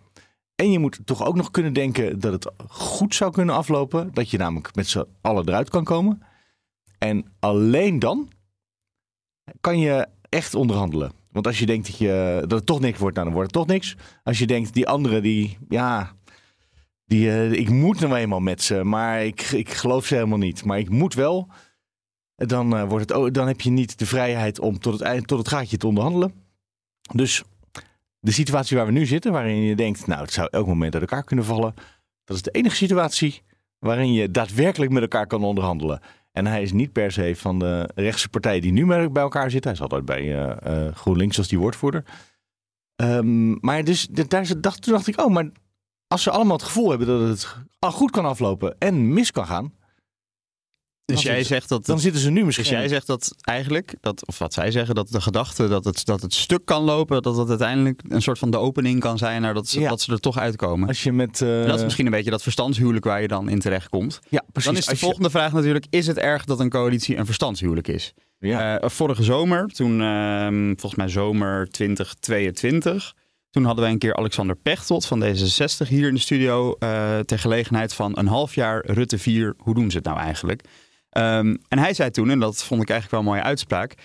En 0.55 0.71
je 0.71 0.79
moet 0.79 1.00
toch 1.05 1.25
ook 1.25 1.35
nog 1.35 1.51
kunnen 1.51 1.73
denken 1.73 2.19
dat 2.19 2.33
het 2.33 2.51
goed 2.67 3.15
zou 3.15 3.31
kunnen 3.31 3.55
aflopen. 3.55 4.13
Dat 4.13 4.29
je 4.29 4.38
namelijk 4.38 4.75
met 4.75 4.88
z'n 4.88 5.05
allen 5.21 5.47
eruit 5.47 5.69
kan 5.69 5.83
komen. 5.83 6.21
En 6.97 7.25
alleen 7.39 8.00
dan 8.00 8.31
kan 9.59 9.79
je 9.79 10.07
echt 10.29 10.55
onderhandelen. 10.55 11.11
Want 11.31 11.47
als 11.47 11.59
je 11.59 11.65
denkt 11.65 11.88
dat, 11.88 11.97
je, 11.97 12.38
dat 12.41 12.57
het 12.57 12.65
toch 12.65 12.79
niks 12.79 13.00
wordt, 13.00 13.15
nou, 13.15 13.27
dan 13.27 13.35
wordt 13.35 13.55
het 13.55 13.65
toch 13.65 13.75
niks. 13.75 13.95
Als 14.23 14.39
je 14.39 14.47
denkt, 14.47 14.73
die 14.73 14.88
anderen, 14.88 15.21
die, 15.21 15.57
ja, 15.69 16.15
die, 17.05 17.29
eh, 17.29 17.51
ik 17.51 17.69
moet 17.69 18.00
nou 18.00 18.15
eenmaal 18.15 18.39
met 18.39 18.61
ze, 18.61 18.83
maar 18.83 19.25
ik, 19.25 19.41
ik 19.41 19.69
geloof 19.69 20.05
ze 20.05 20.15
helemaal 20.15 20.38
niet. 20.38 20.65
Maar 20.65 20.79
ik 20.79 20.89
moet 20.89 21.13
wel, 21.13 21.47
dan, 22.35 22.75
eh, 22.75 22.89
wordt 22.89 23.09
het, 23.09 23.33
dan 23.33 23.47
heb 23.47 23.61
je 23.61 23.69
niet 23.69 24.00
de 24.00 24.05
vrijheid 24.05 24.59
om 24.59 24.79
tot 24.79 25.00
het, 25.00 25.27
tot 25.27 25.38
het 25.38 25.47
gaatje 25.47 25.77
te 25.77 25.88
onderhandelen. 25.88 26.33
Dus 27.13 27.44
de 28.24 28.31
situatie 28.31 28.78
waar 28.78 28.86
we 28.86 28.92
nu 28.92 29.06
zitten, 29.06 29.31
waarin 29.31 29.62
je 29.62 29.75
denkt, 29.75 30.08
nou, 30.08 30.22
het 30.22 30.31
zou 30.31 30.48
elk 30.52 30.68
moment 30.68 30.94
uit 30.94 31.04
elkaar 31.04 31.24
kunnen 31.24 31.46
vallen. 31.46 31.74
Dat 32.24 32.36
is 32.36 32.42
de 32.42 32.52
enige 32.52 32.75
situatie 32.75 33.42
waarin 33.80 34.14
je 34.14 34.31
daadwerkelijk 34.31 34.92
met 34.92 35.02
elkaar 35.02 35.28
kan 35.28 35.44
onderhandelen. 35.44 36.00
En 36.31 36.46
hij 36.46 36.62
is 36.62 36.72
niet 36.72 36.92
per 36.92 37.12
se 37.12 37.36
van 37.36 37.60
de 37.60 37.90
rechtse 37.96 38.30
partijen 38.30 38.62
die 38.62 38.72
nu 38.72 38.86
bij 38.86 39.24
elkaar 39.24 39.52
zitten. 39.52 39.72
Hij 39.72 39.80
is 39.80 39.81
altijd 39.81 40.06
bij 40.06 40.22
eh, 40.22 40.88
eh, 40.88 40.96
GroenLinks 40.96 41.38
als 41.38 41.48
die 41.48 41.60
woordvoerder. 41.60 42.04
Ehm, 42.96 43.52
maar 43.66 43.84
dus, 43.84 44.08
daar, 44.08 44.62
dacht, 44.62 44.81
toen 44.81 44.94
dacht 44.94 45.08
ik, 45.08 45.22
oh, 45.22 45.34
maar 45.34 45.52
als 46.08 46.24
ze 46.24 46.31
allemaal 46.31 46.58
het 46.58 46.66
gevoel 46.66 46.90
hebben 46.90 47.08
dat 47.08 47.30
het 47.30 47.56
al 47.80 47.92
goed 47.92 48.12
kan 48.12 48.25
aflopen 48.25 48.75
en 48.80 49.14
mis 49.14 49.31
kan 49.31 49.46
gaan, 49.46 49.74
Dus 51.05 51.15
Dan 51.15 51.23
jij 51.25 51.33
zitten- 51.35 51.55
zegt 51.55 51.69
dat. 51.69 51.85
dan 51.85 52.00
zitten 52.00 52.21
ze 52.21 52.29
nu 52.29 52.45
misschien. 52.45 52.69
Dus 52.69 52.73
jij 52.79 52.88
zegt 52.88 53.07
dat 53.07 53.35
eigenlijk, 53.41 53.95
dat, 54.00 54.27
of 54.27 54.38
wat 54.39 54.53
zij 54.53 54.71
zeggen, 54.71 54.95
dat 54.95 55.09
de 55.09 55.21
gedachte 55.21 55.67
dat 55.67 55.85
het, 55.85 56.05
dat 56.05 56.21
het 56.21 56.33
stuk 56.33 56.65
kan 56.65 56.83
lopen, 56.83 57.21
dat 57.21 57.38
het 57.38 57.50
uiteindelijk 57.50 58.01
een 58.07 58.21
soort 58.21 58.39
van 58.39 58.51
de 58.51 58.57
opening 58.57 59.00
kan 59.00 59.17
zijn 59.17 59.41
naar 59.41 59.53
dat 59.53 59.67
ze, 59.67 59.79
Ja. 59.79 59.89
dat 59.89 60.01
ze 60.01 60.11
er 60.11 60.19
toch 60.19 60.38
uitkomen. 60.38 60.88
Als 60.88 61.03
je 61.03 61.11
met. 61.11 61.41
eh, 61.41 61.65
dat 61.65 61.77
is 61.77 61.83
misschien 61.83 62.05
een 62.05 62.11
beetje 62.11 62.29
dat 62.31 62.41
verstandshuwelijk 62.44 63.05
waar 63.05 63.21
je 63.21 63.27
dan 63.27 63.50
in 63.50 63.59
terecht 63.59 63.89
komt. 63.89 64.19
Ja, 64.29 64.44
precies. 64.51 64.69
Dan 64.69 64.77
is 64.79 64.85
de 64.85 64.89
Als 64.91 65.00
je- 65.00 65.05
volgende 65.05 65.29
vraag 65.29 65.53
natuurlijk: 65.53 65.85
is 65.89 66.07
het 66.07 66.17
erg 66.17 66.45
dat 66.45 66.59
een 66.59 66.69
coalitie 66.69 67.17
een 67.17 67.25
verstandshuwelijk 67.25 67.88
is? 67.88 68.13
Ja. 68.39 68.79
Eh, 68.79 68.89
vorige 68.89 69.24
zomer, 69.24 69.67
toen 69.67 70.01
ehm, 70.01 70.65
volgens 70.65 70.95
mij 70.95 71.07
zomer 71.07 71.67
2022, 72.27 73.13
toen 73.50 73.63
hadden 73.65 73.83
wij 73.83 73.93
een 73.93 74.00
keer 74.00 74.15
Alexander 74.15 74.55
Pechtold 74.55 75.05
van 75.05 75.24
D66 75.24 75.88
hier 75.88 76.07
in 76.07 76.13
de 76.13 76.19
studio 76.19 76.75
eh, 76.79 77.19
ter 77.19 77.39
gelegenheid 77.39 77.93
van 77.93 78.17
een 78.17 78.27
half 78.27 78.55
jaar 78.55 78.86
Rutte 78.86 79.17
4. 79.17 79.53
Hoe 79.57 79.74
doen 79.74 79.91
ze 79.91 79.98
het 79.98 80.05
nou 80.05 80.17
eigenlijk? 80.19 80.62
Ehm, 81.13 81.55
en 81.67 81.79
hij 81.79 81.93
zei 81.93 82.10
toen, 82.10 82.29
en 82.29 82.39
dat 82.39 82.63
vond 82.63 82.82
ik 82.82 82.89
eigenlijk 82.89 83.12
wel 83.12 83.20
een 83.20 83.38
mooie 83.38 83.50
uitspraak. 83.50 83.96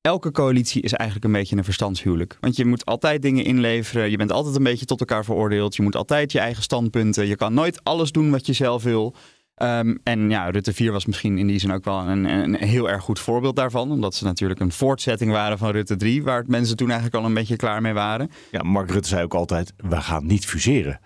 Elke 0.00 0.30
coalitie 0.30 0.82
is 0.82 0.92
eigenlijk 0.92 1.24
een 1.24 1.40
beetje 1.40 1.56
een 1.56 1.64
verstandshuwelijk. 1.64 2.36
Want 2.40 2.56
je 2.56 2.64
moet 2.64 2.84
altijd 2.84 3.22
dingen 3.22 3.44
inleveren. 3.44 4.10
Je 4.10 4.16
bent 4.16 4.32
altijd 4.32 4.56
een 4.56 4.62
beetje 4.62 4.84
tot 4.84 5.00
elkaar 5.00 5.24
veroordeeld. 5.24 5.76
Je 5.76 5.82
moet 5.82 5.96
altijd 5.96 6.32
je 6.32 6.38
eigen 6.38 6.62
standpunten. 6.62 7.26
Je 7.26 7.36
kan 7.36 7.54
nooit 7.54 7.84
alles 7.84 8.12
doen 8.12 8.30
wat 8.30 8.46
je 8.46 8.52
zelf 8.52 8.82
wil. 8.82 9.14
Ehm, 9.54 9.96
en 10.02 10.30
ja, 10.30 10.50
Rutte 10.50 10.72
4 10.72 10.92
was 10.92 11.06
misschien 11.06 11.38
in 11.38 11.46
die 11.46 11.58
zin 11.58 11.72
ook 11.72 11.84
wel 11.84 11.98
een, 11.98 12.24
een 12.24 12.54
heel 12.54 12.90
erg 12.90 13.02
goed 13.02 13.18
voorbeeld 13.18 13.56
daarvan. 13.56 13.90
Omdat 13.90 14.14
ze 14.14 14.24
natuurlijk 14.24 14.60
een 14.60 14.72
voortzetting 14.72 15.30
waren 15.30 15.58
van 15.58 15.70
Rutte 15.70 15.96
3. 15.96 16.22
Waar 16.22 16.44
mensen 16.46 16.76
toen 16.76 16.90
eigenlijk 16.90 17.16
al 17.16 17.24
een 17.24 17.34
beetje 17.34 17.56
klaar 17.56 17.80
mee 17.80 17.92
waren. 17.92 18.30
ja, 18.50 18.62
Mark 18.62 18.90
Rutte 18.90 19.08
zei 19.08 19.22
ook 19.22 19.34
altijd: 19.34 19.72
we 19.76 20.00
gaan 20.00 20.26
niet 20.26 20.46
fuseren. 20.46 21.00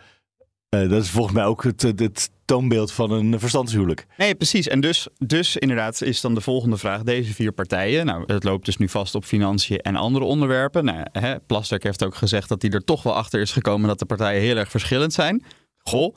Eh, 0.68 0.88
dat 0.88 1.02
is 1.02 1.10
volgens 1.10 1.34
mij 1.34 1.44
ook 1.44 1.62
het, 1.62 1.82
het 1.82 2.30
toonbeeld 2.44 2.92
van 2.92 3.10
een 3.10 3.40
verstandshuwelijk. 3.40 4.06
Nee, 4.16 4.34
precies. 4.34 4.68
En 4.68 4.80
dus, 4.80 5.08
dus 5.18 5.56
inderdaad 5.56 6.02
is 6.02 6.20
dan 6.20 6.34
de 6.34 6.40
volgende 6.40 6.76
vraag. 6.76 7.02
Deze 7.02 7.34
vier 7.34 7.52
partijen, 7.52 8.06
nou, 8.06 8.32
het 8.32 8.44
loopt 8.44 8.64
dus 8.64 8.76
nu 8.76 8.88
vast 8.88 9.14
op 9.14 9.24
financiën 9.24 9.78
en 9.78 9.96
andere 9.96 10.24
onderwerpen. 10.24 10.84
Nou, 10.84 11.06
hè, 11.12 11.40
Plasterk 11.40 11.82
heeft 11.82 12.04
ook 12.04 12.14
gezegd 12.14 12.48
dat 12.48 12.62
hij 12.62 12.70
er 12.70 12.84
toch 12.84 13.02
wel 13.02 13.14
achter 13.14 13.40
is 13.40 13.52
gekomen 13.52 13.88
dat 13.88 13.98
de 13.98 14.04
partijen 14.04 14.40
heel 14.42 14.56
erg 14.56 14.70
verschillend 14.70 15.12
zijn. 15.12 15.44
Goh. 15.78 16.16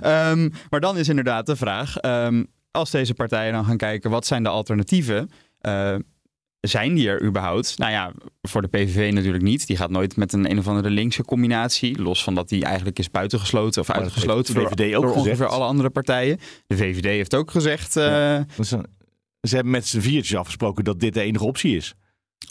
Ehm, 0.00 0.48
maar 0.70 0.80
dan 0.80 0.96
is 0.96 1.08
inderdaad 1.08 1.46
de 1.46 1.56
vraag, 1.56 1.96
ehm, 1.96 2.44
als 2.70 2.90
deze 2.90 3.14
partijen 3.14 3.52
dan 3.52 3.64
gaan 3.64 3.76
kijken, 3.76 4.10
wat 4.10 4.26
zijn 4.26 4.42
de 4.42 4.48
alternatieven? 4.48 5.30
Eh, 5.60 5.94
zijn 6.60 6.94
die 6.94 7.08
er 7.08 7.22
überhaupt? 7.22 7.78
Nou 7.78 7.92
ja, 7.92 8.12
voor 8.42 8.62
de 8.62 8.68
PVV 8.68 9.12
natuurlijk 9.12 9.42
niet. 9.42 9.66
Die 9.66 9.76
gaat 9.76 9.90
nooit 9.90 10.16
met 10.16 10.32
een 10.32 10.50
een 10.50 10.58
of 10.58 10.68
andere 10.68 10.90
linkse 10.90 11.24
combinatie. 11.24 12.02
Los 12.02 12.22
van 12.24 12.34
dat 12.34 12.48
die 12.48 12.64
eigenlijk 12.64 12.98
is 12.98 13.10
buitengesloten 13.10 13.80
of 13.80 13.88
Maar 13.88 13.96
uitgesloten 13.96 14.54
de 14.54 14.60
door, 14.60 14.68
VVD 14.68 14.94
ook 14.94 15.02
door 15.02 15.12
gezegd. 15.12 15.26
ongeveer 15.26 15.46
alle 15.46 15.64
andere 15.64 15.90
partijen. 15.90 16.38
De 16.66 16.76
VVD 16.76 17.04
heeft 17.04 17.34
ook 17.34 17.50
gezegd... 17.50 17.96
eh, 17.96 18.40
ze 19.40 19.54
hebben 19.54 19.70
met 19.72 19.86
z'n 19.86 20.00
viertjes 20.00 20.38
afgesproken 20.38 20.84
dat 20.84 21.00
dit 21.00 21.14
de 21.14 21.20
enige 21.20 21.44
optie 21.44 21.76
is. 21.76 21.94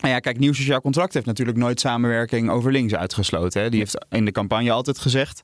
Nou 0.02 0.14
ja, 0.14 0.20
kijk, 0.20 0.40
Nieuw 0.40 0.54
Sociaal 0.54 0.82
Contract 0.82 1.14
heeft 1.14 1.26
natuurlijk 1.26 1.58
nooit 1.58 1.80
samenwerking 1.80 2.50
over 2.50 2.72
links 2.72 2.96
uitgesloten. 2.96 3.62
Hè. 3.62 3.70
Die 3.70 3.80
heeft 3.80 4.06
in 4.10 4.26
de 4.26 4.32
campagne 4.32 4.72
altijd 4.72 5.00
gezegd 5.00 5.42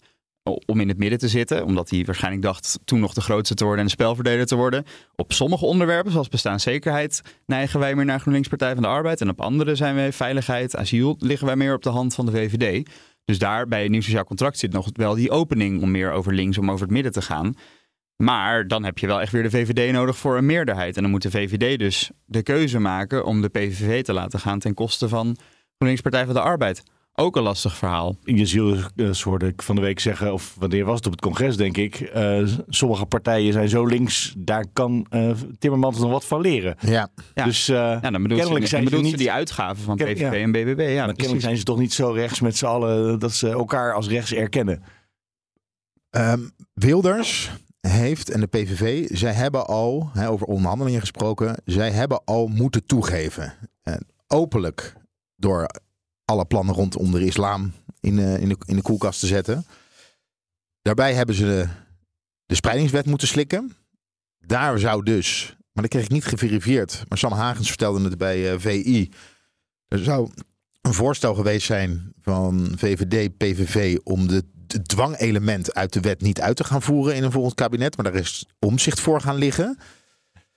om 0.66 0.80
in 0.80 0.88
het 0.88 0.98
midden 0.98 1.20
te 1.20 1.28
zitten, 1.28 1.66
omdat 1.66 1.90
hij 1.90 2.06
waarschijnlijk 2.06 2.44
dacht 2.44 2.80
toen 2.86 3.00
nog 3.00 3.14
de 3.14 3.22
grootste 3.22 3.56
te 3.56 3.64
worden 3.64 3.82
en 3.82 3.86
de 3.86 3.92
spelverdeler 3.92 4.46
te 4.46 4.56
worden. 4.56 4.84
Op 5.16 5.34
sommige 5.34 5.66
onderwerpen, 5.66 6.12
zoals 6.12 6.30
bestaanszekerheid, 6.30 7.22
neigen 7.46 7.80
wij 7.80 7.96
meer 7.96 8.06
naar 8.06 8.20
GroenLinks 8.20 8.48
Partij 8.48 8.74
van 8.74 8.84
de 8.84 8.90
Arbeid. 8.90 9.22
En 9.22 9.30
op 9.30 9.42
andere 9.42 9.76
zijn 9.76 9.96
wij 9.96 10.14
veiligheid, 10.14 10.76
asiel, 10.76 11.16
liggen 11.20 11.48
wij 11.48 11.56
meer 11.56 11.74
op 11.74 11.84
de 11.84 11.90
hand 11.90 12.16
van 12.16 12.26
de 12.26 12.32
VVD. 12.32 12.90
Dus 13.26 13.40
daar 13.40 13.68
bij 13.68 13.86
een 13.86 13.92
nieuw 13.92 14.02
sociaal 14.02 14.24
contract 14.24 14.60
zit 14.60 14.72
nog 14.72 14.90
wel 14.94 15.16
die 15.16 15.32
opening 15.32 15.82
om 15.82 15.92
meer 15.92 16.12
over 16.12 16.34
links, 16.34 16.58
om 16.58 16.72
over 16.72 16.86
het 16.86 16.94
midden 16.94 17.12
te 17.12 17.22
gaan. 17.22 17.54
Maar 18.16 18.68
dan 18.68 18.84
heb 18.84 18.98
je 18.98 19.08
wel 19.08 19.22
echt 19.22 19.32
weer 19.32 19.44
de 19.44 19.50
VVD 19.50 19.92
nodig 19.92 20.18
voor 20.18 20.38
een 20.38 20.46
meerderheid. 20.46 20.96
En 20.96 21.02
dan 21.02 21.12
moet 21.12 21.22
de 21.22 21.32
VVD 21.32 21.80
dus 21.80 22.12
de 22.26 22.44
keuze 22.44 22.80
maken 22.80 23.26
om 23.26 23.42
de 23.42 23.50
PVV 23.50 24.04
te 24.04 24.14
laten 24.14 24.40
gaan 24.40 24.60
ten 24.60 24.74
koste 24.74 25.10
van 25.10 25.38
GroenLinks 25.76 26.02
Partij 26.02 26.26
van 26.26 26.34
de 26.34 26.42
Arbeid. 26.42 26.84
Ook 27.18 27.36
een 27.36 27.44
lastig 27.44 27.78
verhaal. 27.78 28.18
Je 28.24 28.46
ziet, 28.46 29.22
hoorde 29.22 29.48
ik 29.48 29.62
van 29.62 29.76
de 29.76 29.82
week 29.82 30.00
zeggen, 30.00 30.34
of 30.34 30.56
wanneer 30.60 30.86
was 30.86 30.96
het 30.96 31.06
op 31.06 31.12
het 31.12 31.22
congres, 31.22 31.58
denk 31.58 31.78
ik. 31.78 32.12
Uh, 32.16 32.48
sommige 32.68 33.06
partijen 33.06 33.54
zijn 33.54 33.70
zo 33.70 33.86
links, 33.86 34.34
daar 34.38 34.66
kan 34.74 35.06
uh, 35.10 35.32
Timmermans 35.60 36.00
nog 36.00 36.12
wat 36.12 36.26
van 36.26 36.42
leren. 36.42 36.76
Ja. 36.80 37.10
Dus 37.34 37.70
uh, 37.70 37.76
ja, 37.76 38.00
dan 38.00 38.22
bedoelt 38.22 38.40
kennelijk 38.40 38.68
ze, 38.68 38.76
zijn 38.76 38.88
ze 38.88 38.96
niet 38.96 39.18
die 39.18 39.32
uitgaven 39.32 39.84
van 39.84 39.96
PVV 39.96 40.20
ja. 40.20 40.34
en 40.34 40.52
BBB. 40.52 40.90
Ja, 40.94 41.06
maar 41.06 41.16
kennelijk 41.16 41.44
zijn 41.44 41.58
ze 41.58 41.64
toch 41.64 41.78
niet 41.78 41.94
zo 41.94 42.10
rechts 42.10 42.40
met 42.40 42.58
z'n 42.58 42.66
allen 42.66 43.20
dat 43.20 43.34
ze 43.34 43.50
elkaar 43.50 43.94
als 43.94 44.08
rechts 44.08 44.34
erkennen. 44.34 44.84
Um, 46.10 46.52
Wilders 46.74 47.52
heeft 47.80 48.30
en 48.30 48.40
de 48.40 48.48
PVV, 48.48 49.08
zij 49.18 49.34
hebben 49.34 49.68
al, 49.68 50.10
hè, 50.14 50.30
over 50.30 50.48
onderhandelingen 50.48 51.00
gesproken, 51.00 51.62
zij 51.66 51.92
hebben 51.92 52.22
al 52.26 52.48
moeten 52.48 52.86
toegeven. 52.86 53.54
openlijk 54.28 54.96
door 55.36 55.68
alle 56.26 56.46
plannen 56.46 56.76
rondom 56.76 57.12
de 57.12 57.26
islam 57.26 57.74
in, 58.00 58.18
uh, 58.18 58.42
in, 58.42 58.50
de, 58.50 58.58
in 58.66 58.76
de 58.76 58.82
koelkast 58.82 59.20
te 59.20 59.28
zetten. 59.28 59.66
Daarbij 60.82 61.14
hebben 61.14 61.36
ze 61.36 61.44
de, 61.44 61.68
de 62.46 62.56
spreidingswet 62.56 63.06
moeten 63.06 63.28
slikken. 63.28 63.76
Daar 64.40 64.80
zou 64.80 65.04
dus, 65.04 65.56
maar 65.72 65.84
dat 65.84 65.92
kreeg 65.92 66.04
ik 66.04 66.12
niet 66.12 66.26
geverifieerd, 66.26 67.04
maar 67.08 67.18
Sam 67.18 67.32
Hagens 67.32 67.68
vertelde 67.68 68.04
het 68.04 68.18
bij 68.18 68.54
uh, 68.54 68.60
VI. 68.60 69.10
Er 69.88 70.04
zou 70.04 70.30
een 70.82 70.94
voorstel 70.94 71.34
geweest 71.34 71.66
zijn 71.66 72.14
van 72.22 72.72
VVD, 72.76 73.38
PVV 73.38 73.98
om 74.04 74.28
de 74.28 74.44
dwangelement 74.84 75.74
uit 75.74 75.94
de 75.94 76.00
wet 76.00 76.22
niet 76.22 76.42
uit 76.42 76.56
te 76.56 76.64
gaan 76.64 76.82
voeren 76.82 77.16
in 77.16 77.24
een 77.24 77.32
volgend 77.32 77.56
kabinet. 77.56 77.98
Maar 77.98 78.12
daar 78.12 78.22
is 78.22 78.46
omzicht 78.60 79.00
voor 79.00 79.22
gaan 79.22 79.36
liggen. 79.36 79.78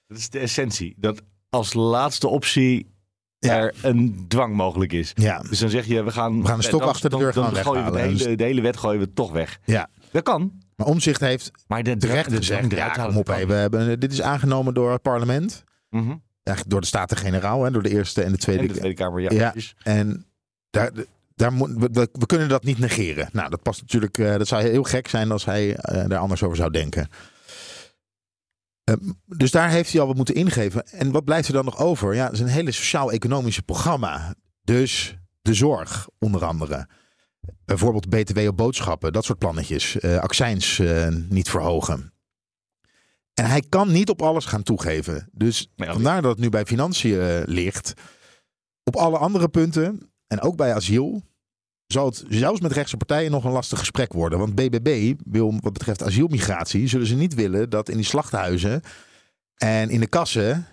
Dat 0.07 0.19
is 0.19 0.31
de 0.31 0.39
essentie. 0.39 0.95
Dat 0.97 1.23
als 1.49 1.75
laatste 1.75 2.29
optie 2.29 2.98
er 3.39 3.75
een 3.83 4.25
dwang 4.29 4.55
mogelijk 4.55 4.93
is. 4.93 5.13
Ja. 5.15 5.41
Dus 5.49 5.59
dan 5.59 5.71
zeg 5.71 5.87
je, 5.87 6.03
we 6.03 6.11
gaan, 6.11 6.41
we 6.43 6.49
gaan 6.49 6.57
een 6.57 6.63
stok 6.63 6.83
achter 6.83 7.11
de 7.11 7.17
deur 7.17 7.33
gaan 7.33 7.55
dan 7.55 7.63
gooien 7.63 7.85
we 7.85 7.91
de, 7.91 7.99
hele, 7.99 8.37
de 8.37 8.45
hele 8.45 8.61
wet 8.61 8.77
gooien 8.77 9.01
we 9.01 9.13
toch 9.13 9.33
weg. 9.33 9.59
Ja. 9.65 9.89
Dat 10.11 10.23
kan. 10.23 10.53
Maar 10.77 10.87
Omzicht 10.87 11.21
heeft 11.21 11.51
maar 11.67 11.83
de, 11.83 11.97
terecht 11.97 12.33
gezegd, 12.33 12.73
ja, 12.73 12.89
kom 12.89 13.17
op, 13.17 13.27
we 13.27 13.55
hebben, 13.55 14.01
dit 14.01 14.13
is 14.13 14.23
aangenomen 14.23 14.75
door 14.75 14.93
het 14.93 15.03
parlement. 15.03 15.65
Mm 15.91 16.07
-hmm. 16.07 16.23
Door 16.67 16.81
de 16.81 16.87
Staten-Generaal, 16.87 17.73
door 17.73 17.83
de 17.83 17.91
Eerste 17.91 18.23
en 18.23 18.33
de 18.33 18.39
Tweede, 18.39 18.63
en 18.63 18.69
de 18.69 18.75
tweede 18.75 18.95
Kamer. 18.95 19.21
Ja, 19.21 19.31
ja. 19.31 19.55
En 19.83 20.27
daar, 20.71 20.91
daar 21.35 21.53
moet, 21.53 21.71
we, 21.77 22.09
we, 22.13 22.27
kunnen 22.27 22.49
dat 22.49 22.65
niet 22.65 22.79
negeren. 22.79 23.29
Nou, 23.33 23.51
dat 23.51 23.63
past 23.63 23.81
natuurlijk, 23.81 24.19
uh, 24.19 24.37
dat 24.37 24.49
zou 24.49 24.63
heel 24.63 24.83
gek 24.83 25.09
zijn 25.09 25.31
als 25.31 25.45
hij 25.45 25.69
uh, 25.69 25.75
daar 26.09 26.19
anders 26.19 26.43
over 26.43 26.57
zou 26.57 26.71
denken. 26.71 27.09
Ehm, 28.89 29.13
dus 29.27 29.51
daar 29.51 29.71
heeft 29.71 29.93
hij 29.93 30.01
al 30.01 30.07
wat 30.07 30.17
moeten 30.17 30.35
ingeven. 30.35 30.87
En 30.87 31.11
wat 31.11 31.25
blijft 31.25 31.49
er 31.49 31.55
dan 31.55 31.65
nog 31.65 31.79
over? 31.79 32.15
Ja, 32.15 32.25
het 32.25 32.33
is 32.33 32.41
een 32.41 32.47
hele 32.47 32.73
sociaal-economische 32.73 33.63
programma. 33.63 34.35
Dus 34.63 35.19
de 35.41 35.55
zorg, 35.55 36.09
onder 36.19 36.45
andere. 36.45 36.89
Bijvoorbeeld 37.65 38.09
BTW 38.09 38.39
op 38.39 38.57
boodschappen, 38.57 39.13
dat 39.13 39.25
soort 39.25 39.39
plannetjes. 39.39 39.97
Uh, 39.97 40.19
accijns 40.19 40.79
uh, 40.79 41.09
niet 41.29 41.51
verhogen. 41.51 42.13
En 43.35 43.45
hij 43.45 43.63
kan 43.69 43.93
niet 43.93 44.09
op 44.09 44.23
alles 44.23 44.45
gaan 44.45 44.63
toegeven. 44.63 45.29
Dus 45.33 45.73
nee, 45.77 45.91
vandaar 45.91 46.23
dat 46.23 46.31
het 46.31 46.41
nu 46.41 46.49
bij 46.49 46.65
financiën 46.65 47.13
uh, 47.13 47.41
ligt. 47.45 47.93
Op 48.83 48.97
alle 48.97 49.19
andere 49.19 49.49
punten, 49.49 50.13
en 50.27 50.41
ook 50.41 50.57
bij 50.57 50.75
asiel, 50.75 51.23
zal 51.93 52.07
het 52.07 52.25
zelfs 52.29 52.61
met 52.61 52.73
rechtse 52.73 52.97
partijen 52.97 53.31
nog 53.31 53.45
een 53.45 53.53
lastig 53.53 53.79
gesprek 53.79 54.13
worden. 54.13 54.39
Want 54.39 54.55
BBB 54.55 55.15
wil 55.25 55.55
wat 55.61 55.73
betreft 55.73 56.03
asielmigratie, 56.03 56.89
zullen 56.89 57.07
ze 57.07 57.15
niet 57.15 57.35
willen 57.35 57.71
dat 57.71 57.89
in 57.89 57.97
die 57.97 58.05
slachthuizen 58.05 58.83
en 59.55 59.91
in 59.91 60.01
de 60.01 60.07
kassen 60.07 60.67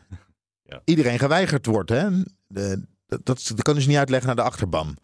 ja. 0.63 0.81
iedereen 0.85 1.19
geweigerd 1.19 1.65
wordt. 1.65 1.89
Hè? 1.89 2.09
De, 2.47 2.85
dat, 3.07 3.25
dat, 3.25 3.43
dat 3.47 3.61
kan 3.61 3.75
dus 3.75 3.87
niet 3.87 3.97
uitleggen 3.97 4.27
naar 4.27 4.35
de 4.35 4.51
achterban. 4.51 4.97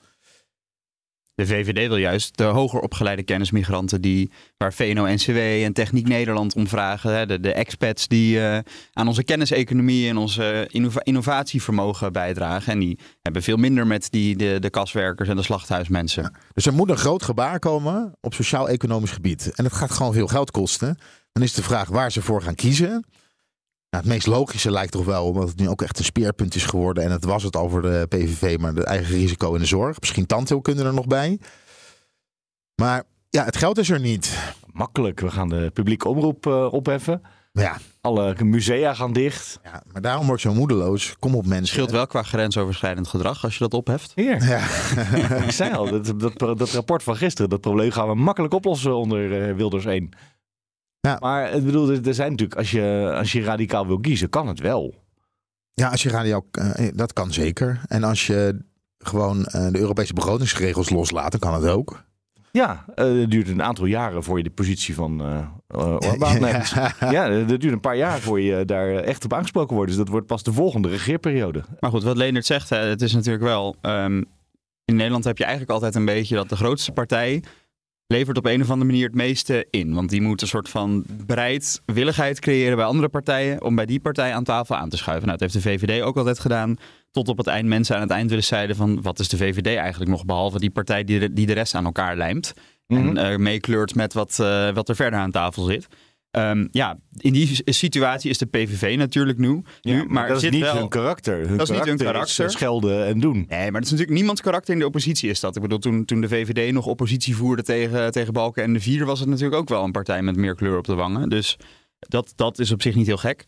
De 1.35 1.45
VVD 1.45 1.87
wil 1.87 1.97
juist 1.97 2.37
de 2.37 2.43
hoger 2.43 2.79
opgeleide 2.79 3.23
kennismigranten 3.23 4.01
die, 4.01 4.31
waar 4.57 4.73
VNO-NCW 4.73 5.37
en 5.37 5.73
Techniek 5.73 6.07
Nederland 6.07 6.55
om 6.55 6.67
vragen. 6.67 7.41
De, 7.41 7.53
expats 7.53 8.07
die 8.07 8.37
uh, 8.37 8.57
aan 8.93 9.07
onze 9.07 9.23
kenniseconomie 9.23 10.09
en 10.09 10.17
onze 10.17 10.67
innova 10.71 11.03
innovatievermogen 11.03 12.11
bijdragen. 12.11 12.73
En 12.73 12.79
die 12.79 12.99
hebben 13.21 13.43
veel 13.43 13.57
minder 13.57 13.87
met 13.87 14.07
die, 14.11 14.35
de, 14.35 14.57
de 14.59 14.69
kaswerkers 14.69 15.29
en 15.29 15.35
de 15.35 15.43
slachthuismensen. 15.43 16.35
Dus 16.53 16.65
er 16.65 16.73
moet 16.73 16.89
een 16.89 16.97
groot 16.97 17.23
gebaar 17.23 17.59
komen 17.59 18.13
op 18.21 18.33
sociaal-economisch 18.33 19.11
gebied. 19.11 19.51
En 19.55 19.63
het 19.63 19.73
gaat 19.73 19.91
gewoon 19.91 20.13
veel 20.13 20.27
geld 20.27 20.51
kosten. 20.51 20.97
Dan 21.31 21.43
is 21.43 21.53
de 21.53 21.63
vraag 21.63 21.89
waar 21.89 22.11
ze 22.11 22.21
voor 22.21 22.41
gaan 22.41 22.55
kiezen. 22.55 23.05
Nou, 23.91 24.03
het 24.03 24.13
meest 24.13 24.27
logische 24.27 24.71
lijkt 24.71 24.91
toch 24.91 25.05
wel, 25.05 25.25
omdat 25.25 25.47
het 25.47 25.59
nu 25.59 25.69
ook 25.69 25.81
echt 25.81 25.99
een 25.99 26.05
speerpunt 26.05 26.55
is 26.55 26.65
geworden. 26.65 27.03
En 27.03 27.11
het 27.11 27.25
was 27.25 27.43
het 27.43 27.55
over 27.55 27.81
de 27.81 28.05
PVV, 28.09 28.57
maar 28.57 28.73
de 28.73 28.85
eigen 28.85 29.15
risico 29.15 29.53
in 29.53 29.59
de 29.59 29.65
zorg. 29.65 29.99
Misschien 29.99 30.25
tandheelkunde 30.25 30.83
er 30.83 30.93
nog 30.93 31.07
bij. 31.07 31.39
Maar 32.75 33.03
ja, 33.29 33.45
het 33.45 33.57
geld 33.57 33.77
is 33.77 33.89
er 33.89 33.99
niet. 33.99 34.53
Makkelijk. 34.71 35.19
We 35.19 35.31
gaan 35.31 35.49
de 35.49 35.71
publieke 35.73 36.07
omroep 36.07 36.45
uh, 36.45 36.73
opheffen. 36.73 37.21
Ja. 37.51 37.77
Alle 38.01 38.35
musea 38.43 38.93
gaan 38.93 39.13
dicht. 39.13 39.59
Ja, 39.63 39.83
maar 39.91 40.01
daarom 40.01 40.25
word 40.25 40.43
ik 40.43 40.49
zo 40.49 40.55
moedeloos. 40.57 41.15
Kom 41.19 41.35
op 41.35 41.45
mensen. 41.45 41.67
Scheelt 41.67 41.91
wel 41.91 42.07
qua 42.07 42.23
grensoverschrijdend 42.23 43.07
gedrag 43.07 43.43
als 43.43 43.53
je 43.53 43.59
dat 43.59 43.73
opheft. 43.73 44.11
Hier. 44.15 44.43
Ja. 44.43 44.59
ik 45.45 45.51
zei 45.51 45.73
al, 45.73 45.89
dat, 45.89 46.19
dat, 46.19 46.57
dat, 46.57 46.71
rapport 46.71 47.03
van 47.03 47.15
gisteren, 47.15 47.49
dat 47.49 47.61
probleem 47.61 47.91
gaan 47.91 48.07
we 48.07 48.15
makkelijk 48.15 48.53
oplossen 48.53 48.95
onder 48.95 49.49
uh, 49.49 49.55
Wilders 49.55 49.85
1. 49.85 50.09
Ja. 51.01 51.17
Maar 51.19 51.51
ik 51.51 51.65
bedoel, 51.65 51.91
er 51.91 52.13
zijn 52.13 52.29
natuurlijk, 52.31 52.59
als 52.59 52.71
je, 52.71 53.13
als 53.15 53.31
je 53.31 53.43
radicaal 53.43 53.87
wil 53.87 53.99
kiezen, 53.99 54.29
kan 54.29 54.47
het 54.47 54.59
wel. 54.59 54.95
Ja, 55.73 55.89
als 55.89 56.03
je 56.03 56.09
radicaal, 56.09 56.45
uh, 56.79 56.87
dat 56.93 57.13
kan 57.13 57.33
zeker. 57.33 57.81
En 57.87 58.03
als 58.03 58.27
je 58.27 58.59
gewoon 58.97 59.37
uh, 59.37 59.67
de 59.71 59.79
Europese 59.79 60.13
begrotingsregels 60.13 60.89
loslaat, 60.89 61.31
dan 61.31 61.39
kan 61.39 61.53
het 61.53 61.71
ook. 61.71 62.03
Ja, 62.51 62.85
uh, 62.95 63.19
het 63.19 63.31
duurt 63.31 63.47
een 63.47 63.63
aantal 63.63 63.85
jaren 63.85 64.23
voor 64.23 64.37
je 64.37 64.43
de 64.43 64.49
positie 64.49 64.95
van 64.95 65.21
Orbán 66.07 66.39
neemt. 66.39 66.69
Ja, 66.69 66.93
ja, 66.99 67.31
het 67.31 67.47
duurt 67.47 67.73
een 67.73 67.79
paar 67.79 67.97
jaar 67.97 68.19
voor 68.19 68.41
je 68.41 68.65
daar 68.65 68.95
echt 68.95 69.25
op 69.25 69.33
aangesproken 69.33 69.75
wordt. 69.75 69.89
Dus 69.89 69.99
dat 69.99 70.07
wordt 70.07 70.27
pas 70.27 70.43
de 70.43 70.53
volgende 70.53 70.89
regeerperiode. 70.89 71.63
Maar 71.79 71.91
goed, 71.91 72.03
wat 72.03 72.17
Leonard 72.17 72.45
zegt, 72.45 72.69
hè, 72.69 72.77
het 72.77 73.01
is 73.01 73.13
natuurlijk 73.13 73.43
wel... 73.43 73.75
Um, 73.81 74.25
in 74.85 74.95
Nederland 74.95 75.23
heb 75.23 75.37
je 75.37 75.43
eigenlijk 75.43 75.73
altijd 75.73 75.95
een 75.95 76.05
beetje 76.05 76.35
dat 76.35 76.49
de 76.49 76.55
grootste 76.55 76.91
partij 76.91 77.43
levert 78.11 78.37
op 78.37 78.45
een 78.45 78.61
of 78.61 78.69
andere 78.69 78.89
manier 78.89 79.05
het 79.05 79.15
meeste 79.15 79.67
in. 79.69 79.93
Want 79.93 80.09
die 80.09 80.21
moet 80.21 80.41
een 80.41 80.47
soort 80.47 80.69
van 80.69 81.05
bereidwilligheid 81.25 82.39
creëren 82.39 82.75
bij 82.75 82.85
andere 82.85 83.09
partijen 83.09 83.63
om 83.63 83.75
bij 83.75 83.85
die 83.85 83.99
partij 83.99 84.33
aan 84.33 84.43
tafel 84.43 84.75
aan 84.75 84.89
te 84.89 84.97
schuiven. 84.97 85.27
Nou, 85.27 85.37
dat 85.37 85.51
heeft 85.51 85.65
de 85.65 85.69
VVD 85.69 86.01
ook 86.01 86.17
altijd 86.17 86.39
gedaan. 86.39 86.75
Tot 87.11 87.27
op 87.27 87.37
het 87.37 87.47
eind 87.47 87.67
mensen 87.67 87.95
aan 87.95 88.01
het 88.01 88.11
eind 88.11 88.29
willen 88.29 88.43
zeiden 88.43 88.75
van 88.75 89.01
wat 89.01 89.19
is 89.19 89.29
de 89.29 89.37
VVD 89.37 89.75
eigenlijk 89.75 90.11
nog 90.11 90.25
behalve 90.25 90.59
die 90.59 90.69
partij 90.69 91.03
die 91.03 91.19
de, 91.19 91.33
die 91.33 91.45
de 91.45 91.53
rest 91.53 91.75
aan 91.75 91.85
elkaar 91.85 92.17
lijmt. 92.17 92.53
En 92.87 93.17
uh, 93.17 93.35
meekleurt 93.35 93.95
met 93.95 94.13
wat, 94.13 94.37
uh, 94.41 94.73
wat 94.73 94.89
er 94.89 94.95
verder 94.95 95.19
aan 95.19 95.31
tafel 95.31 95.63
zit. 95.63 95.87
Um, 96.37 96.67
ja, 96.71 96.97
in 97.17 97.33
die 97.33 97.61
situatie 97.65 98.29
is 98.29 98.37
de 98.37 98.45
PVV 98.45 98.95
natuurlijk 98.97 99.37
nu. 99.37 99.61
Ja, 99.81 99.95
nu 99.95 100.05
maar, 100.07 100.27
dat 100.27 100.43
is 100.43 100.49
niet 100.49 100.61
wel... 100.61 100.75
hun 100.75 100.89
karakter. 100.89 101.47
Hun 101.47 101.57
dat 101.57 101.69
is 101.69 101.75
niet 101.75 101.85
hun 101.85 101.97
karakter. 101.97 102.51
schelden 102.51 103.05
en 103.05 103.19
doen. 103.19 103.45
Nee, 103.49 103.71
maar 103.71 103.81
dat 103.81 103.83
is 103.83 103.91
natuurlijk 103.91 104.17
niemands 104.17 104.41
karakter 104.41 104.73
in 104.73 104.79
de 104.79 104.85
oppositie 104.85 105.29
is 105.29 105.39
dat. 105.39 105.55
Ik 105.55 105.61
bedoel, 105.61 105.79
toen, 105.79 106.05
toen 106.05 106.21
de 106.21 106.27
VVD 106.27 106.73
nog 106.73 106.85
oppositie 106.85 107.35
voerde 107.35 107.63
tegen, 107.63 108.11
tegen 108.11 108.33
Balken 108.33 108.63
en 108.63 108.73
de 108.73 108.79
Vier... 108.79 109.05
was 109.05 109.19
het 109.19 109.29
natuurlijk 109.29 109.55
ook 109.61 109.69
wel 109.69 109.83
een 109.83 109.91
partij 109.91 110.21
met 110.21 110.35
meer 110.35 110.55
kleur 110.55 110.77
op 110.77 110.85
de 110.85 110.95
wangen. 110.95 111.29
Dus 111.29 111.57
dat, 111.99 112.33
dat 112.35 112.59
is 112.59 112.71
op 112.71 112.81
zich 112.81 112.95
niet 112.95 113.07
heel 113.07 113.17
gek. 113.17 113.45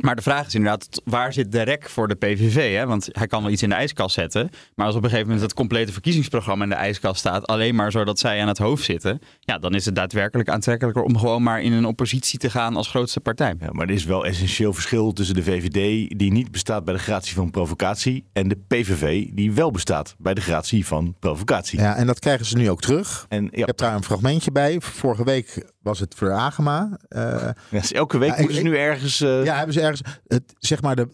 Maar 0.00 0.16
de 0.16 0.22
vraag 0.22 0.46
is 0.46 0.54
inderdaad, 0.54 1.02
waar 1.04 1.32
zit 1.32 1.52
de 1.52 1.62
rek 1.62 1.88
voor 1.88 2.08
de 2.08 2.14
PVV? 2.14 2.74
Hè? 2.76 2.86
Want 2.86 3.08
hij 3.12 3.26
kan 3.26 3.42
wel 3.42 3.50
iets 3.50 3.62
in 3.62 3.68
de 3.68 3.74
ijskast 3.74 4.14
zetten. 4.14 4.50
Maar 4.74 4.86
als 4.86 4.94
op 4.94 5.02
een 5.02 5.08
gegeven 5.08 5.30
moment 5.30 5.46
het 5.46 5.58
complete 5.58 5.92
verkiezingsprogramma 5.92 6.64
in 6.64 6.70
de 6.70 6.76
ijskast 6.76 7.18
staat, 7.18 7.46
alleen 7.46 7.74
maar 7.74 7.90
zodat 7.90 8.18
zij 8.18 8.40
aan 8.40 8.48
het 8.48 8.58
hoofd 8.58 8.84
zitten, 8.84 9.18
ja, 9.40 9.58
dan 9.58 9.74
is 9.74 9.84
het 9.84 9.94
daadwerkelijk 9.94 10.48
aantrekkelijker 10.48 11.02
om 11.02 11.18
gewoon 11.18 11.42
maar 11.42 11.62
in 11.62 11.72
een 11.72 11.84
oppositie 11.84 12.38
te 12.38 12.50
gaan 12.50 12.76
als 12.76 12.88
grootste 12.88 13.20
partij. 13.20 13.54
Ja, 13.60 13.68
maar 13.72 13.88
er 13.88 13.94
is 13.94 14.04
wel 14.04 14.26
essentieel 14.26 14.72
verschil 14.72 15.12
tussen 15.12 15.34
de 15.34 15.42
VVD, 15.42 16.18
die 16.18 16.32
niet 16.32 16.50
bestaat 16.50 16.84
bij 16.84 16.94
de 16.94 17.00
gratie 17.00 17.34
van 17.34 17.50
provocatie, 17.50 18.24
en 18.32 18.48
de 18.48 18.58
PVV, 18.68 19.26
die 19.32 19.52
wel 19.52 19.70
bestaat 19.70 20.14
bij 20.18 20.34
de 20.34 20.40
gratie 20.40 20.86
van 20.86 21.16
provocatie. 21.18 21.78
Ja, 21.78 21.96
en 21.96 22.06
dat 22.06 22.18
krijgen 22.18 22.46
ze 22.46 22.56
nu 22.56 22.70
ook 22.70 22.80
terug. 22.80 23.26
En, 23.28 23.44
ja. 23.44 23.50
Ik 23.50 23.66
heb 23.66 23.76
daar 23.76 23.94
een 23.94 24.04
fragmentje 24.04 24.52
bij. 24.52 24.80
Vorige 24.80 25.24
week 25.24 25.72
was 25.82 25.98
het 25.98 26.14
voor 26.14 26.32
Agema. 26.32 26.98
Uh, 27.08 27.48
ja, 27.70 27.82
elke 27.90 28.18
week 28.18 28.38
moeten 28.38 28.56
ze 28.56 28.62
nu 28.62 28.76
ergens... 28.76 29.20
Uh... 29.20 29.44
Ja, 29.44 29.56
hebben 29.56 29.74
ze 29.74 29.80
ergens... 29.80 30.02
Het, 30.26 30.52
zeg 30.58 30.82
maar 30.82 30.96
de, 30.96 31.08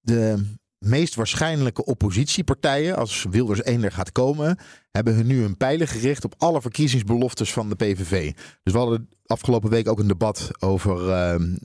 de, 0.00 0.44
meest 0.78 1.14
waarschijnlijke 1.14 1.84
oppositiepartijen, 1.84 2.96
als 2.96 3.26
Wilders 3.30 3.62
1 3.62 3.84
er 3.84 3.92
gaat 3.92 4.12
komen, 4.12 4.58
hebben 4.90 5.14
hun 5.14 5.26
nu 5.26 5.40
hun 5.40 5.56
pijlen 5.56 5.88
gericht 5.88 6.24
op 6.24 6.34
alle 6.38 6.60
verkiezingsbeloftes 6.60 7.52
van 7.52 7.68
de 7.68 7.74
PVV. 7.74 8.32
Dus 8.62 8.72
we 8.72 8.78
hadden 8.78 9.08
afgelopen 9.26 9.70
week 9.70 9.88
ook 9.88 9.98
een 9.98 10.06
debat 10.06 10.50
over 10.58 11.08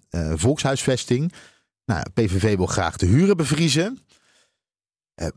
uh, 0.09 0.33
volkshuisvesting. 0.35 1.33
Nou, 1.85 2.03
PVV 2.13 2.55
wil 2.55 2.65
graag 2.65 2.97
de 2.97 3.05
huren 3.05 3.37
bevriezen. 3.37 3.99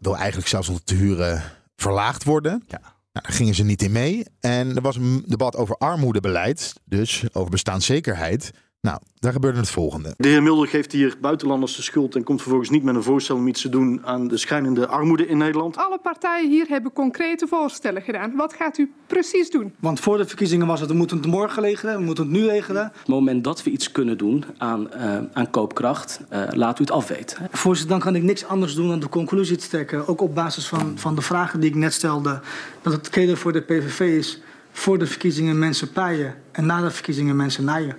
Wil 0.01 0.17
eigenlijk 0.17 0.49
zelfs 0.49 0.71
de 0.85 0.95
huren 0.95 1.43
verlaagd 1.77 2.25
worden. 2.25 2.65
Ja. 2.67 2.98
Nou, 3.13 3.27
daar 3.27 3.37
gingen 3.37 3.55
ze 3.55 3.65
niet 3.65 3.83
in 3.83 3.93
mee. 3.93 4.25
En 4.41 4.77
er 4.77 4.83
was 4.83 4.97
een 4.97 5.25
debat 5.27 5.57
over 5.57 5.77
armoedebeleid, 5.77 6.75
dus 6.85 7.25
over 7.33 7.51
bestaanszekerheid. 7.51 8.51
Nou, 8.81 8.99
daar 9.19 9.33
gebeurde 9.33 9.59
het 9.59 9.71
volgende. 9.71 10.15
De 10.17 10.29
heer 10.29 10.43
Mulder 10.43 10.69
geeft 10.69 10.93
hier 10.93 11.17
buitenlanders 11.21 11.77
de 11.77 11.83
schuld 11.83 12.15
en 12.15 12.25
komt 12.25 12.41
vervolgens 12.41 12.71
niet 12.71 12.83
met 12.83 12.95
een 12.95 13.03
voorstel 13.03 13.37
om 13.37 13.49
iets 13.49 13.63
te 13.63 13.69
doen 13.69 14.01
aan 14.05 14.29
de 14.29 14.37
schijnende 14.37 14.87
armoede 14.87 15.27
in 15.27 15.39
Nederland. 15.39 15.77
Alle 15.77 15.99
partijen 15.99 16.51
hier 16.51 16.67
hebben 16.69 16.93
concrete 16.93 17.47
voorstellen 17.47 18.03
gedaan. 18.03 18.37
Wat 18.37 18.53
gaat 18.53 18.79
u 18.79 18.93
precies 19.07 19.51
doen? 19.51 19.75
Want 19.81 20.01
voor 20.01 20.17
de 20.17 20.27
verkiezingen 20.27 20.67
was 20.67 20.81
het, 20.81 20.89
we 20.89 20.95
moeten 20.95 21.17
het 21.17 21.27
morgen 21.27 21.63
regelen, 21.63 21.97
we 21.97 22.05
moeten 22.05 22.25
het 22.25 22.33
nu 22.33 22.47
regelen. 22.47 22.87
Op 22.87 22.95
het 22.95 23.09
moment 23.09 23.45
dat 23.45 23.63
we 23.63 23.71
iets 23.71 23.93
kunnen 23.93 24.19
doen 24.19 24.45
aan, 24.59 24.89
uh, 24.95 25.19
aan 25.33 25.51
koopkracht, 25.51 26.21
uh, 26.33 26.43
laat 26.51 26.79
u 26.79 26.83
het 26.83 26.93
afweten. 26.93 27.49
Voorzitter, 27.51 27.97
dan 27.97 28.05
kan 28.05 28.15
ik 28.15 28.23
niks 28.23 28.45
anders 28.45 28.75
doen 28.75 28.89
dan 28.89 29.01
de 29.01 29.09
conclusie 29.09 29.57
te 29.57 29.69
trekken, 29.69 30.09
ook 30.09 30.21
op 30.21 30.35
basis 30.35 30.67
van, 30.67 30.93
van 30.99 31.15
de 31.15 31.23
vragen 31.23 31.61
die 31.61 31.71
ik 31.71 31.77
net 31.77 31.93
stelde, 31.93 32.41
dat 32.83 32.93
het 32.93 33.09
keder 33.09 33.37
voor 33.37 33.53
de 33.53 33.61
PVV 33.61 34.01
is 34.01 34.41
voor 34.73 34.99
de 34.99 35.07
verkiezingen 35.07 35.59
mensen 35.59 35.93
paaien 35.93 36.35
en 36.53 36.67
na 36.67 36.81
de 36.81 36.91
verkiezingen 36.91 37.37
mensen 37.37 37.65
naaien. 37.65 37.97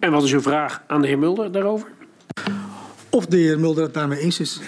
En 0.00 0.10
wat 0.10 0.22
is 0.22 0.32
uw 0.32 0.40
vraag 0.40 0.82
aan 0.86 1.00
de 1.00 1.06
heer 1.06 1.18
Mulder 1.18 1.52
daarover? 1.52 1.88
Of 3.10 3.26
de 3.26 3.36
heer 3.36 3.60
Mulder 3.60 3.82
het 3.84 3.94
daarmee 3.94 4.18
eens 4.20 4.40
is. 4.40 4.60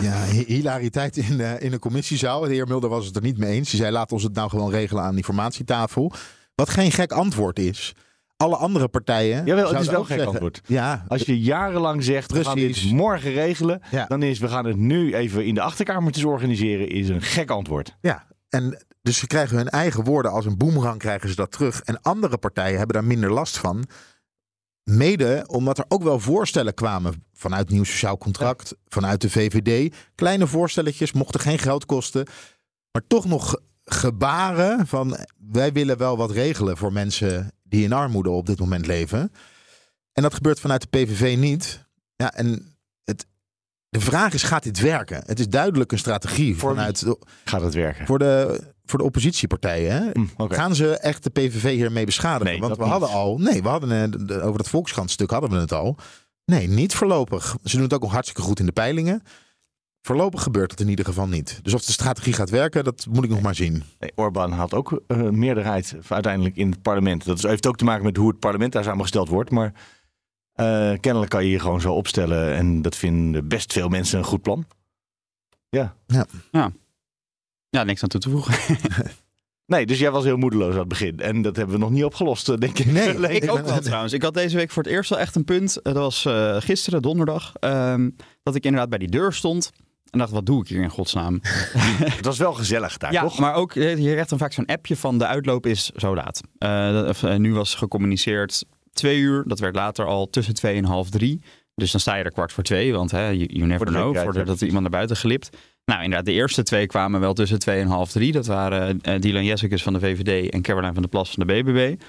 Ja, 0.00 0.24
hilariteit 0.46 1.16
in 1.16 1.36
de, 1.36 1.56
in 1.58 1.70
de 1.70 1.78
commissiezaal. 1.78 2.40
De 2.40 2.52
heer 2.54 2.66
Mulder 2.66 2.90
was 2.90 3.06
het 3.06 3.16
er 3.16 3.22
niet 3.22 3.38
mee 3.38 3.52
eens. 3.52 3.70
Hij 3.70 3.80
zei, 3.80 3.92
laat 3.92 4.12
ons 4.12 4.22
het 4.22 4.34
nou 4.34 4.48
gewoon 4.48 4.70
regelen 4.70 5.02
aan 5.02 5.10
de 5.10 5.16
informatietafel. 5.16 6.12
Wat 6.54 6.70
geen 6.70 6.92
gek 6.92 7.12
antwoord 7.12 7.58
is. 7.58 7.94
Alle 8.36 8.56
andere 8.56 8.88
partijen. 8.88 9.44
Jawel, 9.44 9.72
het 9.72 9.80
is 9.80 9.86
wel 9.88 10.00
een 10.00 10.06
gek 10.06 10.26
antwoord. 10.26 10.60
Ja, 10.66 11.04
Als 11.08 11.22
je 11.22 11.40
jarenlang 11.40 12.04
zegt, 12.04 12.26
Precies. 12.28 12.52
we 12.52 12.60
gaan 12.60 12.66
dit 12.66 12.92
morgen 12.92 13.32
regelen. 13.32 13.80
Ja. 13.90 14.06
Dan 14.06 14.22
is, 14.22 14.38
we 14.38 14.48
gaan 14.48 14.64
het 14.66 14.76
nu 14.76 15.14
even 15.14 15.44
in 15.44 15.54
de 15.54 15.60
achterkamertjes 15.60 16.24
organiseren. 16.24 16.88
Is 16.88 17.08
een 17.08 17.22
gek 17.22 17.50
antwoord. 17.50 17.96
Ja, 18.00 18.26
en 18.54 18.84
dus 19.02 19.18
ze 19.18 19.26
krijgen 19.26 19.56
hun 19.56 19.68
eigen 19.68 20.04
woorden 20.04 20.30
als 20.32 20.46
een 20.46 20.56
boemerang 20.56 20.98
krijgen 20.98 21.28
ze 21.28 21.34
dat 21.34 21.52
terug. 21.52 21.82
En 21.82 22.00
andere 22.02 22.38
partijen 22.38 22.78
hebben 22.78 22.96
daar 22.96 23.04
minder 23.04 23.32
last 23.32 23.58
van. 23.58 23.84
Mede 24.84 25.44
omdat 25.46 25.78
er 25.78 25.84
ook 25.88 26.02
wel 26.02 26.20
voorstellen 26.20 26.74
kwamen 26.74 27.24
vanuit 27.32 27.70
Nieuw 27.70 27.84
Sociaal 27.84 28.18
Contract, 28.18 28.74
vanuit 28.88 29.20
de 29.20 29.30
VVD. 29.30 29.94
Kleine 30.14 30.46
voorstelletjes, 30.46 31.12
mochten 31.12 31.40
geen 31.40 31.58
geld 31.58 31.86
kosten. 31.86 32.26
Maar 32.90 33.02
toch 33.06 33.24
nog 33.24 33.60
gebaren 33.84 34.86
van 34.86 35.16
wij 35.36 35.72
willen 35.72 35.98
wel 35.98 36.16
wat 36.16 36.30
regelen 36.30 36.76
voor 36.76 36.92
mensen 36.92 37.52
die 37.62 37.84
in 37.84 37.92
armoede 37.92 38.30
op 38.30 38.46
dit 38.46 38.58
moment 38.58 38.86
leven. 38.86 39.32
En 40.12 40.22
dat 40.22 40.34
gebeurt 40.34 40.60
vanuit 40.60 40.80
de 40.80 40.98
PVV 40.98 41.36
niet. 41.38 41.86
Ja, 42.16 42.32
en 42.34 42.73
de 43.94 44.00
vraag 44.00 44.32
is, 44.32 44.42
gaat 44.42 44.62
dit 44.62 44.80
werken? 44.80 45.22
Het 45.26 45.40
is 45.40 45.48
duidelijk 45.48 45.92
een 45.92 45.98
strategie 45.98 46.56
voor 46.56 46.70
vanuit... 46.74 47.06
gaat 47.44 47.60
het 47.60 47.74
werken? 47.74 48.06
Voor 48.06 48.18
de, 48.18 48.60
voor 48.84 48.98
de 48.98 49.04
oppositiepartijen. 49.04 49.92
Hè? 49.92 50.10
Mm, 50.12 50.30
Gaan 50.36 50.74
ze 50.74 50.96
echt 50.98 51.22
de 51.22 51.30
PVV 51.30 51.74
hiermee 51.74 52.04
beschadigen? 52.04 52.52
Nee, 52.52 52.60
Want 52.60 52.76
we 52.76 52.82
niet. 52.82 52.90
hadden 52.92 53.08
al... 53.08 53.38
Nee, 53.38 53.62
we 53.62 53.68
hadden 53.68 54.24
uh, 54.30 54.46
over 54.46 54.58
het 54.58 54.68
Volkskrant-stuk 54.68 55.30
hadden 55.30 55.50
we 55.50 55.56
het 55.56 55.72
al. 55.72 55.96
Nee, 56.44 56.68
niet 56.68 56.94
voorlopig. 56.94 57.56
Ze 57.64 57.74
doen 57.74 57.84
het 57.84 57.94
ook 57.94 58.02
nog 58.02 58.12
hartstikke 58.12 58.42
goed 58.42 58.60
in 58.60 58.66
de 58.66 58.72
peilingen. 58.72 59.22
Voorlopig 60.02 60.42
gebeurt 60.42 60.70
het 60.70 60.80
in 60.80 60.88
ieder 60.88 61.04
geval 61.04 61.26
niet. 61.26 61.58
Dus 61.62 61.74
of 61.74 61.84
de 61.84 61.92
strategie 61.92 62.32
gaat 62.32 62.50
werken, 62.50 62.84
dat 62.84 63.06
moet 63.10 63.24
ik 63.24 63.30
nog 63.30 63.40
maar 63.40 63.54
zien. 63.54 63.82
Nee, 63.98 64.12
Orbán 64.14 64.52
had 64.52 64.74
ook 64.74 65.02
uh, 65.08 65.28
meerderheid 65.28 65.96
uiteindelijk 66.08 66.56
in 66.56 66.70
het 66.70 66.82
parlement. 66.82 67.24
Dat 67.24 67.42
heeft 67.42 67.66
ook 67.66 67.76
te 67.76 67.84
maken 67.84 68.04
met 68.04 68.16
hoe 68.16 68.28
het 68.28 68.38
parlement 68.38 68.72
daar 68.72 68.84
samengesteld 68.84 69.28
wordt. 69.28 69.50
Maar 69.50 69.72
uh, 70.56 70.92
kennelijk 71.00 71.30
kan 71.30 71.42
je 71.42 71.48
hier 71.48 71.60
gewoon 71.60 71.80
zo 71.80 71.92
opstellen. 71.92 72.54
En 72.54 72.82
dat 72.82 72.96
vinden 72.96 73.48
best 73.48 73.72
veel 73.72 73.88
mensen 73.88 74.18
een 74.18 74.24
goed 74.24 74.42
plan. 74.42 74.66
Ja. 75.68 75.96
Ja. 76.06 76.26
ja. 76.50 76.72
Ja, 77.68 77.84
niks 77.84 78.02
aan 78.02 78.08
toe 78.08 78.20
te 78.20 78.30
voegen. 78.30 78.76
nee, 79.66 79.86
dus 79.86 79.98
jij 79.98 80.10
was 80.10 80.24
heel 80.24 80.36
moedeloos 80.36 80.72
aan 80.72 80.78
het 80.78 80.88
begin. 80.88 81.20
En 81.20 81.42
dat 81.42 81.56
hebben 81.56 81.74
we 81.74 81.80
nog 81.80 81.90
niet 81.90 82.04
opgelost, 82.04 82.60
denk 82.60 82.78
ik. 82.78 82.86
Nee, 82.86 83.36
ik 83.40 83.50
ook 83.50 83.66
wel 83.66 83.80
trouwens. 83.80 84.12
Ik 84.12 84.22
had 84.22 84.34
deze 84.34 84.56
week 84.56 84.70
voor 84.70 84.82
het 84.82 84.92
eerst 84.92 85.10
wel 85.10 85.18
echt 85.18 85.36
een 85.36 85.44
punt. 85.44 85.80
Dat 85.82 85.94
was 85.94 86.24
uh, 86.24 86.56
gisteren, 86.60 87.02
donderdag. 87.02 87.52
Um, 87.60 88.16
dat 88.42 88.54
ik 88.54 88.64
inderdaad 88.64 88.88
bij 88.88 88.98
die 88.98 89.08
deur 89.08 89.32
stond. 89.32 89.72
En 90.10 90.18
dacht, 90.18 90.32
wat 90.32 90.46
doe 90.46 90.60
ik 90.60 90.68
hier 90.68 90.82
in 90.82 90.90
godsnaam? 90.90 91.40
het 92.16 92.24
was 92.24 92.38
wel 92.38 92.52
gezellig 92.52 92.96
daar, 92.96 93.12
ja, 93.12 93.22
toch? 93.22 93.38
maar 93.38 93.54
ook, 93.54 93.72
je 93.72 93.96
krijgt 93.96 94.28
dan 94.28 94.38
vaak 94.38 94.52
zo'n 94.52 94.66
appje 94.66 94.96
van 94.96 95.18
de 95.18 95.26
uitloop 95.26 95.66
is 95.66 95.90
zo 95.90 96.14
laat. 96.14 96.40
Uh, 96.58 97.36
nu 97.36 97.54
was 97.54 97.74
gecommuniceerd 97.74 98.64
twee 98.94 99.18
uur. 99.18 99.44
Dat 99.46 99.58
werd 99.58 99.74
later 99.74 100.06
al 100.06 100.30
tussen 100.30 100.54
twee 100.54 100.76
en 100.76 100.84
half 100.84 101.10
drie. 101.10 101.40
Dus 101.74 101.90
dan 101.90 102.00
sta 102.00 102.14
je 102.14 102.24
er 102.24 102.32
kwart 102.32 102.52
voor 102.52 102.62
twee, 102.62 102.92
want 102.92 103.10
hè, 103.10 103.28
you, 103.28 103.46
you 103.46 103.66
never 103.66 103.86
know, 103.86 104.16
voordat 104.16 104.60
er 104.60 104.66
iemand 104.66 104.82
naar 104.82 104.90
buiten 104.90 105.16
glipt. 105.16 105.56
Nou, 105.84 106.02
inderdaad, 106.02 106.26
de 106.26 106.32
eerste 106.32 106.62
twee 106.62 106.86
kwamen 106.86 107.20
wel 107.20 107.34
tussen 107.34 107.58
twee 107.58 107.80
en 107.80 107.86
half 107.86 108.10
drie. 108.10 108.32
Dat 108.32 108.46
waren 108.46 109.00
uh, 109.02 109.20
Dylan 109.20 109.44
Jessicus 109.44 109.82
van 109.82 109.92
de 109.92 110.00
VVD 110.00 110.50
en 110.50 110.62
Caroline 110.62 110.92
van 110.92 111.02
der 111.02 111.10
Plas 111.10 111.30
van 111.30 111.46
de 111.46 111.52
BBB. 111.52 112.00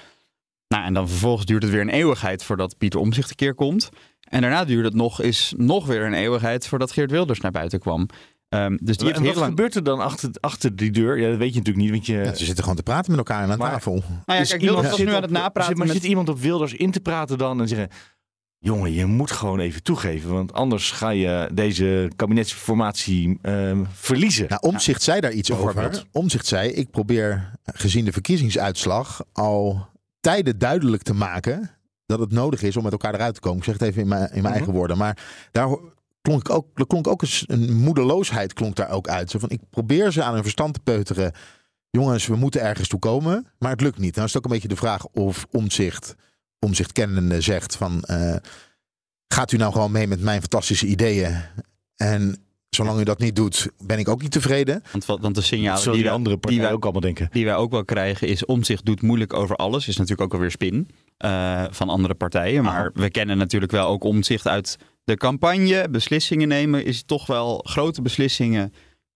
Nou, 0.68 0.84
en 0.84 0.94
dan 0.94 1.08
vervolgens 1.08 1.46
duurt 1.46 1.62
het 1.62 1.72
weer 1.72 1.80
een 1.80 1.88
eeuwigheid 1.88 2.44
voordat 2.44 2.78
Pieter 2.78 3.00
Omzicht 3.00 3.30
een 3.30 3.36
keer 3.36 3.54
komt. 3.54 3.88
En 4.28 4.40
daarna 4.40 4.64
duurde 4.64 4.88
het 4.88 4.96
nog, 4.96 5.20
is 5.20 5.54
nog 5.56 5.86
weer 5.86 6.02
een 6.02 6.14
eeuwigheid 6.14 6.66
voordat 6.66 6.92
Geert 6.92 7.10
Wilders 7.10 7.40
naar 7.40 7.50
buiten 7.50 7.78
kwam. 7.78 8.06
Um, 8.48 8.78
dus 8.82 8.96
die 8.96 9.12
en 9.12 9.24
wat 9.24 9.34
lang... 9.34 9.48
gebeurt 9.48 9.74
er 9.74 9.84
dan 9.84 10.00
achter, 10.00 10.30
achter 10.40 10.76
die 10.76 10.90
deur? 10.90 11.18
Ja, 11.18 11.28
dat 11.28 11.38
weet 11.38 11.52
je 11.52 11.58
natuurlijk 11.58 11.84
niet. 11.84 11.94
Want 11.94 12.06
je... 12.06 12.16
Ja, 12.16 12.34
ze 12.34 12.44
zitten 12.44 12.62
gewoon 12.62 12.76
te 12.76 12.82
praten 12.82 13.10
met 13.10 13.18
elkaar 13.18 13.42
aan 13.42 13.58
maar, 13.58 13.70
tafel. 13.70 14.02
Nou 14.26 14.40
ja, 14.40 14.44
kijk, 14.44 14.60
Wilders 14.60 14.88
was 14.90 14.98
nu 14.98 15.14
aan 15.14 15.22
het 15.22 15.30
napraten. 15.30 15.76
Maar 15.76 15.86
met... 15.86 15.96
zit 15.96 16.04
iemand 16.04 16.28
op 16.28 16.38
Wilders 16.38 16.74
in 16.74 16.90
te 16.90 17.00
praten 17.00 17.38
dan 17.38 17.60
en 17.60 17.68
zeggen... 17.68 17.88
Jongen, 18.58 18.92
je 18.92 19.06
moet 19.06 19.30
gewoon 19.30 19.58
even 19.58 19.82
toegeven, 19.82 20.32
want 20.32 20.52
anders 20.52 20.90
ga 20.90 21.10
je 21.10 21.50
deze 21.52 22.10
kabinetsformatie 22.16 23.38
uh, 23.42 23.80
verliezen. 23.92 24.46
Nou, 24.48 24.60
Omzicht 24.60 25.02
zei 25.02 25.20
daar 25.20 25.32
iets 25.32 25.52
over. 25.52 26.04
Omzicht 26.12 26.46
zei, 26.46 26.70
ik 26.70 26.90
probeer 26.90 27.52
gezien 27.64 28.04
de 28.04 28.12
verkiezingsuitslag 28.12 29.24
al 29.32 29.88
tijden 30.20 30.58
duidelijk 30.58 31.02
te 31.02 31.14
maken 31.14 31.70
dat 32.06 32.18
het 32.18 32.32
nodig 32.32 32.62
is 32.62 32.76
om 32.76 32.82
met 32.82 32.92
elkaar 32.92 33.14
eruit 33.14 33.34
te 33.34 33.40
komen. 33.40 33.58
Ik 33.58 33.64
zeg 33.64 33.74
het 33.74 33.82
even 33.82 34.02
in 34.02 34.08
mijn, 34.08 34.22
in 34.22 34.28
mijn 34.28 34.38
mm 34.38 34.44
-hmm. 34.44 34.54
eigen 34.54 34.72
woorden. 34.72 34.98
Maar 34.98 35.18
daar 35.52 35.76
klonk 36.26 36.50
ook, 36.50 36.66
er 36.74 36.86
klonk 36.86 37.06
ook 37.06 37.22
eens 37.22 37.44
een 37.46 37.74
moedeloosheid 37.74 38.52
klonk 38.52 38.76
daar 38.76 38.90
ook 38.90 39.08
uit. 39.08 39.30
Zo 39.30 39.38
van, 39.38 39.50
ik 39.50 39.60
probeer 39.70 40.12
ze 40.12 40.22
aan 40.22 40.34
hun 40.34 40.42
verstand 40.42 40.74
te 40.74 40.80
peuteren. 40.80 41.32
Jongens, 41.90 42.26
we 42.26 42.36
moeten 42.36 42.60
ergens 42.60 42.88
toe 42.88 42.98
komen, 42.98 43.46
maar 43.58 43.70
het 43.70 43.80
lukt 43.80 43.98
niet. 43.98 44.14
Nou 44.14 44.26
is 44.26 44.32
het 44.32 44.44
ook 44.44 44.50
een 44.50 44.56
beetje 44.56 44.74
de 44.74 44.76
vraag 44.76 45.06
of 45.06 45.46
Omzicht 45.50 46.14
omzicht 46.58 46.92
kennende 46.92 47.40
zegt 47.40 47.76
van... 47.76 48.04
Uh, 48.10 48.36
gaat 49.28 49.52
u 49.52 49.56
nou 49.56 49.72
gewoon 49.72 49.92
mee 49.92 50.06
met 50.06 50.20
mijn 50.20 50.40
fantastische 50.40 50.86
ideeën? 50.86 51.36
En 51.96 52.46
zolang 52.70 53.00
u 53.00 53.04
dat 53.04 53.18
niet 53.18 53.36
doet, 53.36 53.68
ben 53.84 53.98
ik 53.98 54.08
ook 54.08 54.22
niet 54.22 54.30
tevreden. 54.30 54.82
Want, 54.92 55.04
want 55.04 55.34
de 55.34 55.40
signalen 55.40 55.82
die, 55.82 55.92
die, 55.92 56.02
wij, 56.02 56.12
andere 56.12 56.38
die 56.40 56.60
wij 56.60 56.72
ook 56.72 56.82
allemaal 56.82 57.00
denken. 57.00 57.28
Die 57.32 57.44
wij 57.44 57.54
ook 57.54 57.70
wel 57.70 57.84
krijgen 57.84 58.28
is 58.28 58.44
omzicht 58.44 58.84
doet 58.84 59.02
moeilijk 59.02 59.32
over 59.32 59.56
alles. 59.56 59.88
Is 59.88 59.96
natuurlijk 59.96 60.22
ook 60.22 60.32
alweer 60.32 60.50
spin 60.50 60.88
uh, 61.24 61.64
van 61.70 61.88
andere 61.88 62.14
partijen. 62.14 62.62
Maar 62.62 62.78
Aha. 62.78 62.90
we 62.94 63.10
kennen 63.10 63.38
natuurlijk 63.38 63.72
wel 63.72 63.86
ook 63.86 64.04
omzicht 64.04 64.46
uit 64.46 64.78
de 65.06 65.16
campagne. 65.16 65.88
Beslissingen 65.90 66.48
nemen 66.48 66.84
is 66.84 67.02
toch 67.02 67.26
wel 67.26 67.60
grote 67.64 68.02
beslissingen. 68.02 68.72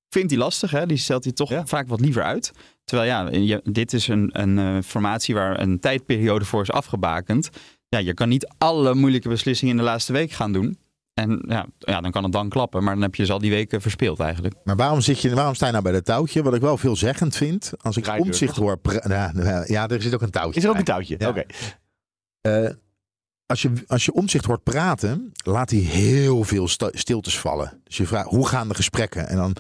Vindt 0.09 0.31
hij 0.31 0.41
lastig, 0.41 0.71
hè? 0.71 0.87
Die 0.87 0.97
stelt 0.97 1.25
hij 1.25 1.33
toch 1.33 1.51
ja. 1.51 1.67
vaak 1.67 1.89
wat 1.89 2.01
liever 2.01 2.23
uit. 2.23 2.53
Terwijl 2.85 3.09
ja, 3.09 3.29
je, 3.31 3.61
dit 3.65 3.93
is 3.93 4.09
een, 4.09 4.31
een 4.33 4.59
uh, 4.59 4.83
formatie 4.83 5.35
waar 5.35 5.61
een 5.61 5.81
tijdperiode 5.81 6.45
voor 6.45 6.63
is 6.63 6.71
afgebakend. 6.71 7.51
Ja, 7.89 7.99
je 7.99 8.15
kan 8.15 8.29
niet 8.29 8.49
alle 8.59 8.95
moeilijke 8.95 9.29
beslissingen 9.29 9.75
in 9.75 9.81
de 9.81 9.87
laatste 9.87 10.13
week 10.13 10.31
gaan 10.31 10.53
doen. 10.53 10.79
En 11.15 11.45
ja, 11.49 11.67
ja, 11.79 12.01
dan 12.01 12.11
kan 12.11 12.23
het 12.23 12.33
dan 12.33 12.49
klappen, 12.49 12.85
maar 12.85 12.95
dan 12.95 13.03
heb 13.03 13.15
je 13.15 13.25
ze 13.25 13.33
al 13.33 13.39
die 13.39 13.51
weken 13.51 13.81
verspeeld 13.81 14.21
eigenlijk. 14.21 14.55
Maar 14.65 14.77
waarom, 14.77 15.01
zit 15.01 15.21
je, 15.21 15.35
waarom 15.35 15.55
sta 15.55 15.67
je 15.67 15.73
nou 15.73 15.85
bij 15.85 15.93
dat 15.93 16.05
touwtje? 16.05 16.43
Wat 16.43 16.55
ik 16.55 16.61
wel 16.61 16.77
veelzeggend 16.77 17.37
vind, 17.37 17.73
als 17.79 17.97
ik 17.97 18.09
omzicht 18.19 18.57
hoor... 18.57 18.81
Ja, 19.09 19.33
ja, 19.67 19.89
er 19.89 20.03
zit 20.03 20.15
ook 20.15 20.23
een 20.23 20.31
touwtje 20.31 20.59
Is 20.59 20.65
er 20.65 20.71
ook 20.71 20.79
een 20.79 20.85
touwtje? 20.85 21.15
Ja. 21.19 21.29
Oké. 21.29 21.45
Okay. 22.43 22.65
Uh, 22.65 22.71
als, 23.51 23.63
je, 23.63 23.73
als 23.87 24.05
je 24.05 24.13
omzicht 24.13 24.45
hoort 24.45 24.63
praten, 24.63 25.33
laat 25.45 25.71
hij 25.71 25.79
heel 25.79 26.45
veel 26.45 26.69
stiltes 26.93 27.39
vallen. 27.39 27.81
Dus 27.85 27.97
je 27.97 28.07
vraagt, 28.07 28.29
hoe 28.29 28.47
gaan 28.47 28.69
de 28.69 28.75
gesprekken? 28.75 29.29
En 29.29 29.37
dan, 29.37 29.57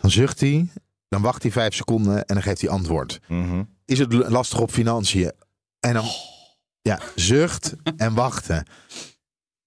dan 0.00 0.10
zucht 0.10 0.40
hij, 0.40 0.68
dan 1.08 1.22
wacht 1.22 1.42
hij 1.42 1.52
vijf 1.52 1.74
seconden 1.74 2.24
en 2.24 2.34
dan 2.34 2.42
geeft 2.42 2.60
hij 2.60 2.70
antwoord. 2.70 3.20
Mm 3.28 3.48
-hmm. 3.48 3.68
Is 3.84 3.98
het 3.98 4.12
lastig 4.12 4.60
op 4.60 4.70
financiën? 4.70 5.32
En 5.80 5.94
dan 5.94 6.04
ja, 6.82 7.00
zucht 7.14 7.74
en 7.96 8.14
wachten. 8.14 8.66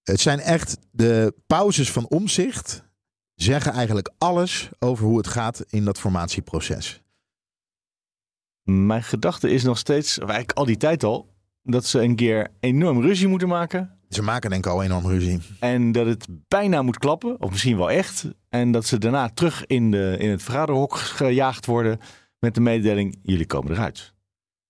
Het 0.02 0.20
zijn 0.20 0.40
echt 0.40 0.76
de 0.90 1.34
pauzes 1.46 1.92
van 1.92 2.08
omzicht. 2.08 2.82
Zeggen 3.34 3.72
eigenlijk 3.72 4.10
alles 4.18 4.68
over 4.78 5.04
hoe 5.04 5.16
het 5.16 5.26
gaat 5.26 5.64
in 5.68 5.84
dat 5.84 5.98
formatieproces. 5.98 7.02
Mijn 8.62 9.02
gedachte 9.02 9.50
is 9.50 9.62
nog 9.62 9.78
steeds, 9.78 10.18
of 10.18 10.28
eigenlijk 10.28 10.58
al 10.58 10.64
die 10.64 10.76
tijd 10.76 11.04
al, 11.04 11.29
dat 11.62 11.86
ze 11.86 12.00
een 12.00 12.16
keer 12.16 12.48
enorm 12.60 13.00
ruzie 13.00 13.28
moeten 13.28 13.48
maken. 13.48 13.98
Ze 14.08 14.22
maken 14.22 14.50
denk 14.50 14.64
ik 14.64 14.70
al 14.72 14.82
enorm 14.82 15.06
ruzie. 15.06 15.38
En 15.60 15.92
dat 15.92 16.06
het 16.06 16.26
bijna 16.48 16.82
moet 16.82 16.98
klappen, 16.98 17.40
of 17.40 17.50
misschien 17.50 17.76
wel 17.76 17.90
echt. 17.90 18.28
En 18.48 18.72
dat 18.72 18.86
ze 18.86 18.98
daarna 18.98 19.28
terug 19.28 19.66
in, 19.66 19.90
de, 19.90 20.16
in 20.18 20.30
het 20.30 20.42
vergaderhok 20.42 20.96
gejaagd 20.96 21.66
worden 21.66 21.98
met 22.38 22.54
de 22.54 22.60
mededeling, 22.60 23.18
jullie 23.22 23.46
komen 23.46 23.72
eruit. 23.72 24.14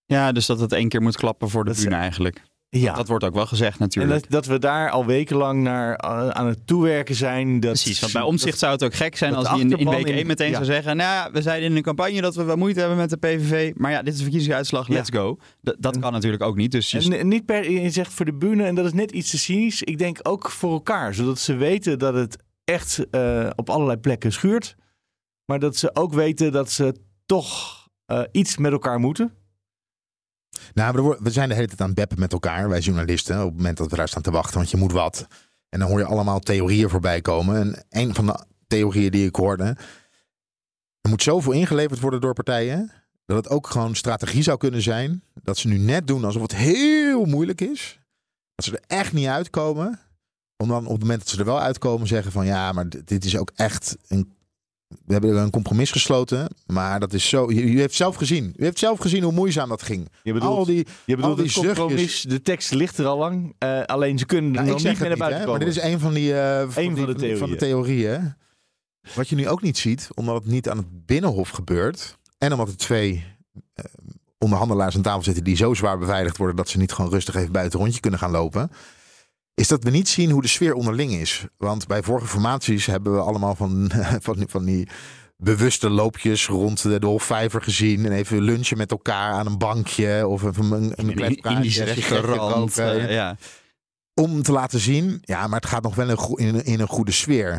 Ja, 0.06 0.32
dus 0.32 0.46
dat 0.46 0.60
het 0.60 0.72
één 0.72 0.88
keer 0.88 1.02
moet 1.02 1.16
klappen 1.16 1.48
voor 1.48 1.64
de 1.64 1.70
Dat 1.70 1.82
bühne 1.82 1.94
eigenlijk. 1.94 2.42
Ja. 2.72 2.94
Dat 2.94 3.08
wordt 3.08 3.24
ook 3.24 3.34
wel 3.34 3.46
gezegd 3.46 3.72
en 3.72 3.82
natuurlijk. 3.84 4.20
dat, 4.20 4.30
dat 4.30 4.46
we 4.46 4.58
daar 4.58 4.90
al 4.90 5.06
wekenlang 5.06 5.62
naar 5.62 5.94
eh, 5.94 6.28
aan 6.28 6.46
het 6.46 6.66
toewerken 6.66 7.14
zijn. 7.14 7.60
Dat, 7.60 7.70
Precies, 7.72 8.00
want 8.00 8.12
bij 8.12 8.22
omzicht 8.22 8.58
zou 8.58 8.72
het 8.72 8.84
ook 8.84 8.94
gek 8.94 9.16
zijn 9.16 9.34
als 9.34 9.48
hij 9.48 9.58
in, 9.58 9.70
in 9.78 9.88
week 9.88 10.06
in- 10.06 10.14
1 10.14 10.26
meteen 10.26 10.46
ja. 10.48 10.52
zou 10.52 10.64
zeggen... 10.64 10.96
nou 10.96 11.10
ja, 11.10 11.30
we 11.32 11.42
zeiden 11.42 11.68
in 11.68 11.74
de 11.74 11.80
campagne 11.80 12.20
dat 12.20 12.34
we 12.34 12.42
wel 12.42 12.56
moeite 12.56 12.78
hebben 12.80 12.98
met 12.98 13.10
de 13.10 13.16
PVV. 13.16 13.72
Maar 13.76 13.90
ja, 13.90 13.98
dit 14.02 14.08
is 14.12 14.16
de 14.16 14.22
verkiezingsuitslag, 14.22 14.88
Ja. 14.88 14.94
let's 14.94 15.10
go. 15.10 15.38
D- 15.62 15.76
dat 15.78 15.98
kan 15.98 16.12
natuurlijk 16.12 16.42
ook 16.42 16.56
niet. 16.56 16.70
Dus 16.72 16.90
je 16.90 16.98
En, 17.00 17.12
en 17.12 17.28
niet 17.28 17.44
per 17.46 17.70
je 17.70 17.90
zegt 17.90 18.12
voor 18.12 18.24
de 18.24 18.34
bühne, 18.34 18.64
en 18.64 18.74
dat 18.74 18.84
is 18.86 18.92
net 18.92 19.10
iets 19.10 19.30
te 19.30 19.38
cynisch. 19.38 19.82
Ik 19.82 19.98
denk 19.98 20.18
ook 20.22 20.50
voor 20.50 20.72
elkaar, 20.72 21.14
zodat 21.14 21.38
ze 21.38 21.54
weten 21.54 21.98
dat 21.98 22.14
het 22.14 22.36
echt 22.64 23.10
eh, 23.10 23.50
op 23.56 23.70
allerlei 23.70 23.98
plekken 23.98 24.32
schuurt. 24.32 24.76
Maar 25.44 25.58
dat 25.58 25.76
ze 25.76 25.94
ook 25.94 26.12
weten 26.12 26.52
dat 26.52 26.70
ze 26.70 26.94
toch 27.26 27.78
eh, 28.06 28.22
iets 28.32 28.56
met 28.56 28.72
elkaar 28.72 28.98
moeten. 28.98 29.32
Nou, 30.74 31.16
we, 31.20 31.30
zijn 31.30 31.48
de 31.48 31.54
hele 31.54 31.66
tijd 31.66 31.80
aan 31.80 31.86
het 31.86 31.96
beppen 31.96 32.18
met 32.18 32.32
elkaar, 32.32 32.68
wij 32.68 32.80
journalisten, 32.80 33.38
op 33.40 33.46
het 33.46 33.56
moment 33.56 33.76
dat 33.76 33.90
we 33.90 33.96
daar 33.96 34.08
staan 34.08 34.22
te 34.22 34.30
wachten, 34.30 34.56
want 34.56 34.70
je 34.70 34.76
moet 34.76 34.92
wat. 34.92 35.26
En 35.68 35.78
dan 35.78 35.88
hoor 35.88 35.98
je 35.98 36.04
allemaal 36.04 36.40
theorieën 36.40 36.88
voorbij 36.88 37.20
komen. 37.20 37.56
En 37.56 37.84
een 37.88 38.14
van 38.14 38.26
de 38.26 38.44
theorieën 38.66 39.10
die 39.10 39.26
ik 39.26 39.36
hoorde, 39.36 39.76
er 41.00 41.10
moet 41.10 41.22
zoveel 41.22 41.52
ingeleverd 41.52 42.00
worden 42.00 42.20
door 42.20 42.34
partijen, 42.34 42.92
dat 43.26 43.36
het 43.36 43.48
ook 43.48 43.66
gewoon 43.66 43.94
strategie 43.94 44.42
zou 44.42 44.58
kunnen 44.58 44.82
zijn, 44.82 45.22
dat 45.42 45.58
ze 45.58 45.68
nu 45.68 45.78
net 45.78 46.06
doen 46.06 46.24
alsof 46.24 46.42
het 46.42 46.54
heel 46.54 47.24
moeilijk 47.24 47.60
is, 47.60 48.00
dat 48.54 48.64
ze 48.64 48.72
er 48.72 48.84
echt 48.86 49.12
niet 49.12 49.26
uitkomen, 49.26 50.00
om 50.56 50.68
dan 50.68 50.86
op 50.86 50.92
het 50.92 51.00
moment 51.00 51.20
dat 51.20 51.28
ze 51.28 51.38
er 51.38 51.44
wel 51.44 51.60
uitkomen 51.60 52.06
zeggen 52.06 52.32
van 52.32 52.46
ja, 52.46 52.72
maar 52.72 52.88
dit 53.04 53.24
is 53.24 53.36
ook 53.36 53.50
echt 53.54 53.96
een 54.08 54.32
we 55.06 55.12
hebben 55.12 55.36
een 55.36 55.50
compromis 55.50 55.90
gesloten, 55.90 56.48
maar 56.66 57.00
dat 57.00 57.12
is 57.12 57.28
zo. 57.28 57.50
U, 57.50 57.54
u 57.54 57.78
heeft 57.80 57.94
zelf 57.94 58.16
gezien. 58.16 58.54
U 58.56 58.64
heeft 58.64 58.78
zelf 58.78 58.98
gezien 58.98 59.22
hoe 59.22 59.32
moeizaam 59.32 59.68
dat 59.68 59.82
ging. 59.82 60.08
Je 60.22 60.32
bedoelt, 60.32 60.56
Al 60.56 60.64
die, 60.64 60.86
je 61.04 61.16
al 61.16 61.20
bedoelt 61.20 61.36
die 61.36 61.46
het 61.46 61.54
compromis, 61.76 62.22
de 62.22 62.42
tekst 62.42 62.72
ligt 62.74 62.98
er 62.98 63.06
al 63.06 63.18
lang. 63.18 63.54
eh, 63.58 63.82
alleen 63.82 64.18
ze 64.18 64.26
kunnen 64.26 64.50
er 64.50 64.56
Nou, 64.62 64.66
nog 64.72 64.82
niet 64.82 64.98
meer 64.98 65.08
naar 65.08 65.18
buiten 65.18 65.40
hè, 65.40 65.46
maar 65.46 65.58
dit 65.58 65.68
is 65.68 65.82
een 65.82 65.98
van 66.00 66.14
die, 66.14 66.40
eh, 66.40 66.68
van, 66.68 66.82
Eén 66.82 66.94
die- 66.94 67.04
van 67.04 67.14
de 67.16 67.36
van 67.36 67.50
de 67.50 67.56
theorieën. 67.56 68.34
Wat 69.14 69.28
je 69.28 69.36
nu 69.36 69.48
ook 69.48 69.62
niet 69.62 69.78
ziet, 69.78 70.08
omdat 70.14 70.34
het 70.34 70.46
niet 70.46 70.68
aan 70.68 70.76
het 70.76 71.06
binnenhof 71.06 71.48
gebeurt. 71.48 72.18
En 72.38 72.52
omdat 72.52 72.68
er 72.68 72.76
twee 72.76 73.24
eh, 73.74 73.84
onderhandelaars 74.38 74.96
aan 74.96 75.02
tafel 75.02 75.22
zitten 75.22 75.44
die 75.44 75.56
zo 75.56 75.74
zwaar 75.74 75.98
beveiligd 75.98 76.36
worden 76.36 76.56
dat 76.56 76.68
ze 76.68 76.78
niet 76.78 76.92
gewoon 76.92 77.10
rustig 77.10 77.34
even 77.34 77.52
buiten 77.52 77.78
rondje 77.80 78.00
kunnen 78.00 78.20
gaan 78.20 78.30
lopen. 78.30 78.70
Is 79.54 79.68
dat 79.68 79.84
we 79.84 79.90
niet 79.90 80.08
zien 80.08 80.30
hoe 80.30 80.42
de 80.42 80.48
sfeer 80.48 80.74
onderling 80.74 81.12
is. 81.12 81.44
Want 81.56 81.86
bij 81.86 82.02
vorige 82.02 82.26
formaties 82.26 82.86
hebben 82.86 83.12
we 83.14 83.20
allemaal 83.20 83.54
van, 83.54 83.90
van, 84.22 84.36
die- 84.36 84.48
van 84.48 84.64
die 84.64 84.88
bewuste 85.36 85.90
loopjes 85.90 86.46
rond 86.46 86.82
de, 86.82 86.98
Hofvijver 87.06 87.62
gezien. 87.62 88.04
En 88.06 88.12
even 88.12 88.42
lunchen 88.42 88.76
met 88.76 88.90
elkaar 88.90 89.32
aan 89.32 89.46
een 89.46 89.58
bankje. 89.58 90.26
Of 90.28 90.42
even 90.42 90.72
een, 90.72 90.92
een 90.94 91.14
klein 91.14 91.36
praatje, 91.40 91.84
restaurant. 91.84 92.78
eh, 92.78 93.10
ja. 93.12 93.36
om 94.14 94.42
te 94.42 94.52
laten 94.52 94.80
zien, 94.80 95.18
ja, 95.22 95.46
maar 95.46 95.60
het 95.60 95.68
gaat 95.68 95.82
nog 95.82 95.94
wel 95.94 96.36
in, 96.38 96.64
in, 96.64 96.80
een 96.80 96.88
goede 96.88 97.12
sfeer. 97.12 97.54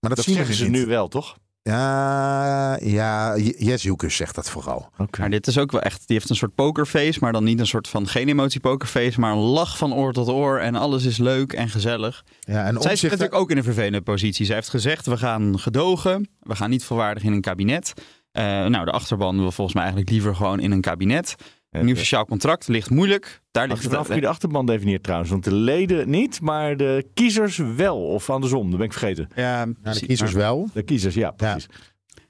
Maar 0.00 0.10
dat, 0.10 0.16
Dat 0.16 0.24
zien 0.24 0.34
we 0.34 0.40
zeggen 0.44 0.54
ze 0.64 0.70
niet. 0.70 0.72
nu 0.80 0.86
wel, 0.86 1.08
toch? 1.08 1.38
Ja, 1.68 2.78
ja, 2.82 3.36
Joekes 3.76 4.16
zegt 4.16 4.34
dat 4.34 4.50
vooral. 4.50 4.90
Maar 5.18 5.30
dit 5.30 5.46
is 5.46 5.58
ook 5.58 5.72
wel 5.72 5.80
echt, 5.80 6.06
die 6.06 6.16
heeft 6.16 6.30
een 6.30 6.36
soort 6.36 6.54
pokerface, 6.54 7.18
maar 7.20 7.32
dan 7.32 7.44
niet 7.44 7.60
een 7.60 7.66
soort 7.66 7.88
van 7.88 8.06
geen 8.06 8.28
emotie 8.28 8.60
pokerface, 8.60 9.20
maar 9.20 9.32
een 9.32 9.38
lach 9.38 9.78
van 9.78 9.94
oor 9.94 10.12
tot 10.12 10.28
oor 10.28 10.58
en 10.58 10.74
alles 10.74 11.04
is 11.04 11.16
leuk 11.18 11.52
en 11.52 11.68
gezellig. 11.68 12.24
Ja, 12.40 12.64
en 12.64 12.82
Zij 12.82 12.96
zit 12.96 13.10
natuurlijk 13.10 13.38
ook 13.38 13.50
in 13.50 13.56
een 13.56 13.64
vervelende 13.64 14.00
positie. 14.00 14.46
Zij 14.46 14.54
heeft 14.54 14.68
gezegd, 14.68 15.06
we 15.06 15.16
gaan 15.16 15.58
gedogen, 15.58 16.28
we 16.40 16.56
gaan 16.56 16.70
niet 16.70 16.84
volwaardig 16.84 17.22
in 17.22 17.32
een 17.32 17.40
kabinet. 17.40 17.92
Eh, 18.32 18.44
nou, 18.44 18.84
de 18.84 18.90
achterban 18.90 19.38
wil 19.38 19.52
volgens 19.52 19.74
mij 19.74 19.84
eigenlijk 19.84 20.12
liever 20.12 20.34
gewoon 20.34 20.60
in 20.60 20.70
een 20.70 20.80
kabinet. 20.80 21.34
Een 21.70 21.84
nieuw 21.84 21.94
sociaal 21.96 22.24
contract 22.24 22.68
ligt 22.68 22.90
moeilijk. 22.90 23.40
Daar 23.50 23.68
ligt 23.68 23.82
het 23.82 23.94
af 23.94 24.08
wie 24.08 24.20
de 24.20 24.26
achterban 24.28 24.66
definieert 24.66 25.02
trouwens. 25.02 25.30
Want 25.30 25.44
de 25.44 25.54
leden 25.54 26.10
niet, 26.10 26.40
maar 26.40 26.76
de 26.76 27.06
kiezers 27.14 27.56
wel. 27.56 28.06
Of 28.06 28.30
andersom, 28.30 28.68
dat 28.68 28.76
ben 28.78 28.86
ik 28.86 28.92
vergeten. 28.92 29.28
Ja, 29.34 29.66
de 29.66 30.06
kiezers 30.06 30.32
wel. 30.32 30.68
De 30.72 30.82
kiezers, 30.82 31.14
ja, 31.14 31.30
precies. 31.30 31.66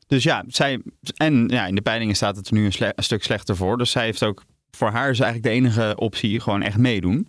Dus 0.06 0.22
ja, 0.22 0.44
zij, 0.48 0.82
en 1.16 1.48
ja, 1.48 1.66
in 1.66 1.74
de 1.74 1.80
peilingen 1.80 2.14
staat 2.14 2.36
het 2.36 2.46
er 2.48 2.54
nu 2.54 2.64
een, 2.64 2.72
sle- 2.72 2.92
een 2.94 3.02
stuk 3.04 3.22
slechter 3.24 3.56
voor. 3.56 3.78
Dus 3.78 3.90
zij 3.90 4.04
heeft 4.04 4.22
ook, 4.22 4.42
voor 4.70 4.90
haar 4.90 5.10
is 5.10 5.20
eigenlijk 5.20 5.52
de 5.52 5.60
enige 5.60 5.96
optie 5.96 6.40
gewoon 6.40 6.62
echt 6.62 6.76
meedoen. 6.76 7.28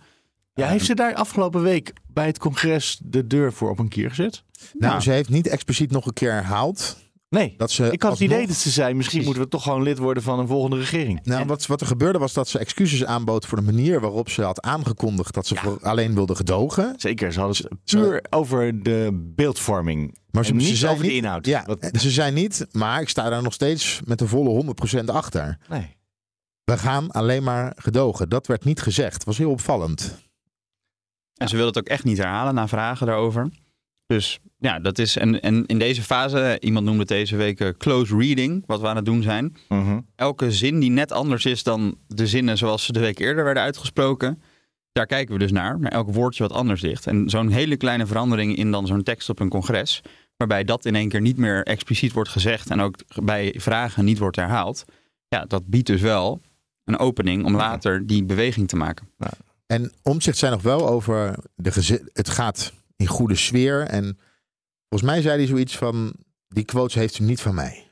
Ja, 0.53 0.67
heeft 0.67 0.85
ze 0.85 0.95
daar 0.95 1.13
afgelopen 1.13 1.61
week 1.61 1.93
bij 2.07 2.25
het 2.25 2.37
congres 2.39 2.99
de 3.03 3.27
deur 3.27 3.53
voor 3.53 3.69
op 3.69 3.79
een 3.79 3.87
kier 3.87 4.09
gezet? 4.09 4.43
Nou, 4.77 5.01
ze 5.01 5.11
heeft 5.11 5.29
niet 5.29 5.47
expliciet 5.47 5.91
nog 5.91 6.05
een 6.05 6.13
keer 6.13 6.31
herhaald. 6.31 6.97
Nee, 7.29 7.53
dat 7.57 7.71
ze 7.71 7.83
ik 7.83 7.89
had 7.89 7.93
het 8.01 8.03
alsnog- 8.11 8.29
idee 8.29 8.47
dat 8.47 8.55
ze 8.55 8.69
zei, 8.69 8.93
misschien 8.93 9.23
moeten 9.23 9.43
we 9.43 9.47
toch 9.49 9.63
gewoon 9.63 9.83
lid 9.83 9.97
worden 9.97 10.23
van 10.23 10.39
een 10.39 10.47
volgende 10.47 10.77
regering. 10.77 11.19
Nou, 11.23 11.45
wat, 11.45 11.65
wat 11.65 11.81
er 11.81 11.87
gebeurde 11.87 12.19
was 12.19 12.33
dat 12.33 12.47
ze 12.47 12.59
excuses 12.59 13.05
aanbood 13.05 13.45
voor 13.45 13.57
de 13.57 13.63
manier 13.63 14.01
waarop 14.01 14.29
ze 14.29 14.41
had 14.43 14.61
aangekondigd 14.61 15.33
dat 15.33 15.47
ze 15.47 15.55
voor 15.55 15.79
alleen 15.81 16.13
wilde 16.13 16.35
gedogen. 16.35 16.93
Zeker, 16.97 17.33
ze 17.33 17.39
hadden 17.39 17.57
het 17.69 17.83
puur 17.83 18.25
over 18.29 18.83
de 18.83 19.09
beeldvorming. 19.35 20.17
Maar 20.31 20.45
ze, 20.45 20.53
en 20.53 20.61
ze 20.61 20.67
niet 20.67 20.77
zei 20.77 20.91
over 20.91 21.03
de 21.03 21.09
niet, 21.11 21.17
inhoud. 21.23 21.45
Ja, 21.45 21.63
Wat- 21.65 21.89
ze 22.01 22.09
zei 22.09 22.31
niet, 22.31 22.67
maar 22.71 23.01
ik 23.01 23.09
sta 23.09 23.29
daar 23.29 23.43
nog 23.43 23.53
steeds 23.53 24.01
met 24.05 24.19
de 24.19 24.27
volle 24.27 24.63
100% 25.01 25.05
achter. 25.05 25.57
Nee. 25.69 25.95
We 26.63 26.77
gaan 26.77 27.11
alleen 27.11 27.43
maar 27.43 27.73
gedogen. 27.75 28.29
Dat 28.29 28.47
werd 28.47 28.63
niet 28.65 28.81
gezegd. 28.81 29.23
was 29.23 29.37
heel 29.37 29.51
opvallend. 29.51 30.17
En 31.35 31.47
ze 31.49 31.55
wil 31.55 31.65
het 31.65 31.77
ook 31.77 31.87
echt 31.87 32.03
niet 32.03 32.17
herhalen 32.17 32.53
na 32.53 32.67
vragen 32.67 33.07
daarover. 33.07 33.49
Dus 34.13 34.39
ja, 34.59 34.79
dat 34.79 34.97
is. 34.99 35.15
En, 35.17 35.41
en 35.41 35.65
in 35.65 35.79
deze 35.79 36.03
fase, 36.03 36.57
iemand 36.59 36.85
noemde 36.85 36.99
het 36.99 37.07
deze 37.07 37.35
week 37.35 37.59
eh, 37.59 37.69
close 37.77 38.17
reading, 38.17 38.63
wat 38.65 38.81
we 38.81 38.87
aan 38.87 38.95
het 38.95 39.05
doen 39.05 39.21
zijn. 39.21 39.55
Mhm. 39.67 39.99
Elke 40.15 40.51
zin 40.51 40.79
die 40.79 40.89
net 40.89 41.11
anders 41.11 41.45
is 41.45 41.63
dan 41.63 41.97
de 42.07 42.27
zinnen 42.27 42.57
zoals 42.57 42.85
ze 42.85 42.91
de 42.91 42.99
week 42.99 43.19
eerder 43.19 43.43
werden 43.43 43.63
uitgesproken. 43.63 44.41
Daar 44.91 45.05
kijken 45.05 45.33
we 45.33 45.39
dus 45.39 45.51
naar. 45.51 45.79
Naar 45.79 45.91
elk 45.91 46.13
woordje 46.13 46.43
wat 46.43 46.57
anders 46.57 46.81
ligt. 46.81 47.07
En 47.07 47.29
zo'n 47.29 47.49
hele 47.49 47.77
kleine 47.77 48.05
verandering 48.05 48.55
in 48.55 48.71
dan 48.71 48.87
zo'n 48.87 49.03
tekst 49.03 49.29
op 49.29 49.39
een 49.39 49.49
congres. 49.49 50.01
Waarbij 50.37 50.63
dat 50.63 50.85
in 50.85 50.95
één 50.95 51.09
keer 51.09 51.21
niet 51.21 51.37
meer 51.37 51.63
expliciet 51.63 52.13
wordt 52.13 52.29
gezegd. 52.29 52.69
En 52.69 52.79
ook 52.79 52.95
bij 53.23 53.55
vragen 53.57 54.05
niet 54.05 54.17
wordt 54.17 54.35
herhaald. 54.35 54.85
Ja, 55.27 55.45
dat 55.45 55.67
biedt 55.67 55.87
dus 55.87 56.01
wel 56.01 56.41
een 56.83 56.97
opening 56.97 57.45
om 57.45 57.55
later 57.55 58.07
die 58.07 58.23
beweging 58.23 58.67
te 58.67 58.75
maken. 58.75 59.09
En 59.65 59.91
omzicht 60.03 60.37
zijn 60.37 60.51
nog 60.51 60.61
wel 60.61 60.87
over 60.87 61.35
de 61.55 62.01
het 62.13 62.29
gaat 62.29 62.73
in 62.99 63.07
goede 63.07 63.35
sfeer. 63.35 63.81
En 63.87 64.19
volgens 64.89 65.11
mij 65.11 65.21
zei 65.21 65.37
hij 65.37 65.47
zoiets 65.47 65.77
van: 65.77 66.13
die 66.47 66.63
quotes 66.65 66.93
heeft 66.95 67.19
u 67.19 67.23
niet 67.23 67.41
van 67.41 67.55
mij. 67.55 67.83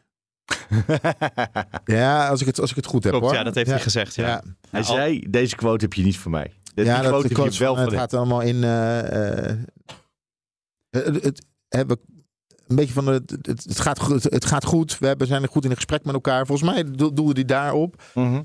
ja, 1.86 2.28
als 2.30 2.42
ik 2.42 2.48
het, 2.48 2.60
als 2.60 2.70
ik 2.70 2.76
het 2.76 2.86
goed 2.86 3.04
heb 3.04 3.12
Klopt, 3.12 3.28
hoor. 3.28 3.36
ja, 3.36 3.44
dat 3.44 3.56
heeft 3.56 3.70
hij 3.70 3.80
gezegd, 3.80 4.16
ja. 4.16 4.44
Hij 4.70 4.84
zei, 4.84 5.20
deze 5.30 5.56
quote 5.56 5.84
heb 5.84 5.94
je 5.94 6.04
niet 6.04 6.18
van 6.18 6.32
mij. 6.32 6.54
De, 6.74 6.84
ja, 6.84 7.02
die 7.02 7.12
dat 7.12 7.22
quote 7.28 7.42
heb 7.44 7.52
je 7.54 7.60
wel 7.64 7.76
van, 7.76 7.84
het 7.84 7.94
gaat 7.94 8.14
allemaal 8.14 8.42
in. 8.42 8.64
eh, 8.64 9.50
eh, 9.50 9.58
het, 10.90 11.24
het, 11.24 11.46
hebben 11.68 12.00
een 12.68 12.76
beetje 12.76 12.94
van 12.94 13.06
de, 13.06 13.12
het, 13.12 13.32
het, 13.42 13.64
het 13.64 13.80
gaat, 13.80 14.00
goed- 14.00 14.24
het 14.24 14.46
gaat 14.46 14.66
goed. 14.66 14.98
We 14.98 15.08
hebben, 15.08 15.28
zijn 15.28 15.48
goed 15.48 15.64
in 15.64 15.70
een 15.70 15.76
gesprek 15.76 16.06
met 16.06 16.14
elkaar. 16.14 16.46
Volgens 16.46 16.72
mij 16.72 16.84
do- 16.92 17.14
doelde 17.14 17.34
hij 17.34 17.46
daarop. 17.46 18.04
Mhm. 18.14 18.42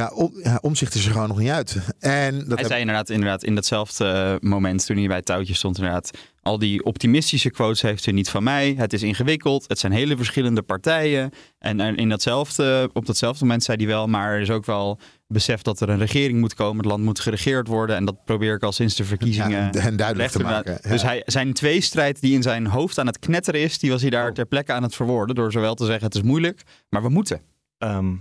Ja, 0.00 0.10
om, 0.14 0.32
ja, 0.42 0.58
omzicht 0.62 0.94
is 0.94 1.06
er 1.06 1.12
gewoon 1.12 1.28
nog 1.28 1.38
niet 1.38 1.48
uit. 1.48 1.76
En 1.98 2.38
dat 2.38 2.46
hij 2.46 2.56
heb- 2.56 2.66
zei 2.66 2.80
inderdaad, 2.80 3.10
inderdaad 3.10 3.44
in 3.44 3.54
datzelfde 3.54 4.04
eh, 4.04 4.48
moment 4.48 4.86
toen 4.86 4.96
hij 4.96 5.06
bij 5.06 5.16
het 5.16 5.24
touwtje 5.26 5.54
stond 5.54 5.76
inderdaad. 5.76 6.10
Al 6.42 6.58
die 6.58 6.84
optimistische 6.84 7.50
quotes 7.50 7.82
heeft 7.82 8.06
u 8.06 8.12
niet 8.12 8.30
van 8.30 8.42
mij. 8.42 8.74
Het 8.76 8.92
is 8.92 9.02
ingewikkeld. 9.02 9.64
Het 9.68 9.78
zijn 9.78 9.92
hele 9.92 10.16
verschillende 10.16 10.62
partijen. 10.62 11.30
En 11.58 11.96
in 11.96 12.08
datzelfde, 12.08 12.90
op 12.92 13.06
datzelfde 13.06 13.44
moment 13.44 13.64
zei 13.64 13.76
hij 13.76 13.86
wel, 13.86 14.06
maar 14.06 14.34
er 14.34 14.40
is 14.40 14.50
ook 14.50 14.64
wel 14.64 14.98
besef 15.26 15.62
dat 15.62 15.80
er 15.80 15.88
een 15.88 15.98
regering 15.98 16.40
moet 16.40 16.54
komen. 16.54 16.76
Het 16.76 16.86
land 16.86 17.04
moet 17.04 17.20
geregeerd 17.20 17.66
worden. 17.66 17.96
En 17.96 18.04
dat 18.04 18.24
probeer 18.24 18.54
ik 18.54 18.62
al 18.62 18.72
sinds 18.72 18.94
de 18.94 19.04
verkiezingen 19.04 19.70
Ja, 19.72 19.80
en 19.80 19.96
duidelijk 19.96 20.30
te 20.30 20.42
maken, 20.42 20.78
ja. 20.82 20.90
Dus 20.90 21.02
hij, 21.02 21.22
zijn 21.26 21.52
tweestrijd 21.52 22.20
die 22.20 22.34
in 22.34 22.42
zijn 22.42 22.66
hoofd 22.66 22.98
aan 22.98 23.06
het 23.06 23.18
knetteren 23.18 23.60
is, 23.60 23.78
die 23.78 23.90
was 23.90 24.00
hij 24.00 24.10
daar 24.10 24.32
ter 24.32 24.46
plekke 24.46 24.72
aan 24.72 24.82
het 24.82 24.94
verwoorden. 24.94 25.34
Door 25.34 25.52
zowel 25.52 25.74
te 25.74 25.84
zeggen 25.84 26.04
het 26.04 26.14
is 26.14 26.22
moeilijk, 26.22 26.62
maar 26.88 27.02
we 27.02 27.08
moeten. 27.08 27.40
Ehm, 27.78 28.12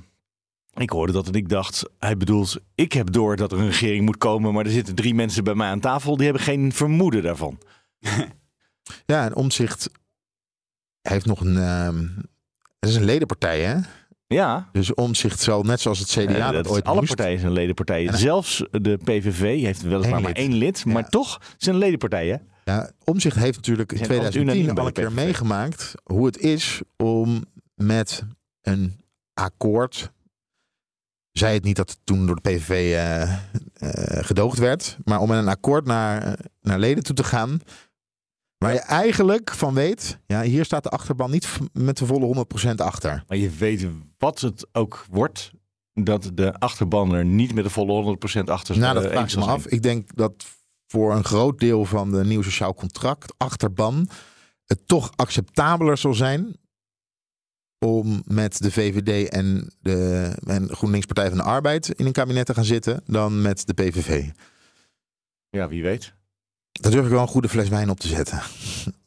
ik 0.82 0.90
hoorde 0.90 1.14
dat 1.14 1.28
en 1.28 1.34
ik 1.34 1.50
dacht, 1.50 1.90
hij 2.00 2.18
bedoelt, 2.18 2.58
ik 2.76 2.94
heb 2.94 3.12
door 3.12 3.36
dat 3.36 3.52
er 3.52 3.58
een 3.60 3.66
regering 3.66 4.06
moet 4.06 4.18
komen, 4.18 4.54
maar 4.54 4.66
er 4.66 4.72
zitten 4.72 4.96
drie 4.96 5.14
mensen 5.16 5.44
bij 5.44 5.56
mij 5.56 5.68
aan 5.70 5.80
tafel, 5.80 6.16
die 6.16 6.26
hebben 6.26 6.44
geen 6.44 6.72
vermoeden 6.74 7.24
daarvan. 7.24 7.58
Ja, 9.06 9.26
en 9.26 9.36
Omzicht 9.36 9.90
heeft 11.02 11.26
nog 11.26 11.42
een. 11.42 11.58
ehm 11.58 12.08
het 12.80 12.90
is 12.90 12.96
een 12.96 13.04
ledenpartij, 13.04 13.62
hè? 13.62 13.76
Ja. 14.28 14.70
Dus 14.72 14.94
Omzicht 14.94 15.40
zal 15.40 15.64
net 15.64 15.80
zoals 15.80 16.00
het 16.00 16.08
CDA 16.10 16.48
Eh, 16.48 16.52
dat 16.52 16.68
ooit 16.68 16.84
alle 16.86 17.00
moest. 17.00 17.16
partijen 17.16 17.40
zijn 17.40 17.52
ledenpartijen. 17.52 18.12
En- 18.12 18.18
Zelfs 18.18 18.64
de 18.72 18.98
PVV 19.04 19.62
heeft 19.64 19.82
weliswaar 19.82 20.22
maar 20.22 20.30
lid. 20.30 20.38
één 20.38 20.54
lid, 20.54 20.86
maar 20.86 21.10
toch 21.10 21.42
zijn 21.58 21.76
ledenpartijen. 21.78 22.48
Ja, 22.66 22.92
Omzicht 23.04 23.36
heeft 23.36 23.56
natuurlijk 23.56 23.92
in 23.92 23.98
Zijn 23.98 24.10
altijd 24.12 24.32
2010 24.32 24.64
unaniem 24.66 24.82
al 24.82 24.88
een 24.88 24.94
keer 25.14 25.26
meegemaakt 25.26 25.94
hoe 26.04 26.26
het 26.26 26.38
is 26.38 26.82
om 26.98 27.44
met 27.76 28.24
een 28.62 29.02
akkoord. 29.34 30.12
Zei 31.40 31.54
het 31.54 31.64
niet 31.64 31.76
dat 31.76 31.90
het 31.90 32.00
toen 32.04 32.26
door 32.26 32.36
de 32.36 32.50
PVV 32.50 32.70
eh, 32.70 33.22
eh, 33.32 33.38
gedoogd 34.26 34.58
werd. 34.58 34.98
Maar 35.04 35.20
om 35.20 35.28
met 35.28 35.38
een 35.38 35.48
akkoord 35.48 35.86
naar, 35.86 36.40
naar 36.62 36.80
leden 36.80 37.04
toe 37.04 37.16
te 37.16 37.24
gaan. 37.24 37.60
Waar 38.58 38.74
je 38.74 38.80
eigenlijk 38.80 39.52
van 39.52 39.74
weet, 39.74 40.20
ja, 40.26 40.42
hier 40.42 40.66
staat 40.66 40.84
de 40.84 40.90
achterban 40.90 41.32
niet 41.32 41.50
met 41.74 41.98
de 41.98 42.06
volle 42.06 42.46
100% 42.70 42.76
achter. 42.76 43.24
Maar 43.28 43.38
je 43.38 43.50
weet 43.50 43.88
wat 44.18 44.40
het 44.40 44.68
ook 44.72 45.06
wordt, 45.12 45.52
dat 45.94 46.32
de 46.34 46.54
achterban 46.54 47.14
er 47.14 47.26
niet 47.26 47.54
met 47.54 47.64
de 47.64 47.70
volle 47.70 48.18
100% 48.40 48.44
achter 48.44 48.78
Nou, 48.78 48.94
dat 48.94 49.04
eh, 49.04 49.10
vraag 49.10 49.32
ik 49.32 49.38
me 49.38 49.46
af. 49.46 49.68
Ik 49.68 49.82
denk 49.82 50.16
dat 50.16 50.46
voor 50.88 51.16
een 51.16 51.24
groot 51.24 51.60
deel 51.60 51.86
van 51.86 52.12
de 52.12 52.26
nieuw 52.26 52.42
sociaal 52.42 52.74
contract, 52.74 53.34
achterban, 53.38 54.10
het 54.66 54.88
toch 54.88 55.12
acceptabeler 55.16 55.98
zal 55.98 56.14
zijn 56.14 56.56
om 57.80 58.22
met 58.26 58.62
de 58.62 58.72
VVD 58.72 59.30
en 59.30 59.74
de 59.82 60.32
en 60.46 60.70
GroenLinks 60.70 61.06
Partij 61.06 61.30
van 61.30 61.38
de 61.38 61.44
Arbeid 61.44 61.90
in 61.90 62.06
een 62.06 62.12
kabinet 62.12 62.46
te 62.46 62.54
gaan 62.54 62.66
zitten 62.66 63.02
dan 63.06 63.42
met 63.42 63.68
de 63.68 63.74
PVV. 63.74 64.26
Ja, 65.50 65.68
wie 65.68 65.84
weet. 65.84 66.14
Daar 66.72 66.92
durf 66.92 67.06
ik 67.06 67.12
wel 67.12 67.22
een 67.22 67.28
goede 67.28 67.50
fles 67.50 67.70
wijn 67.70 67.90
op 67.90 68.00
te 68.00 68.08
zetten. 68.08 68.42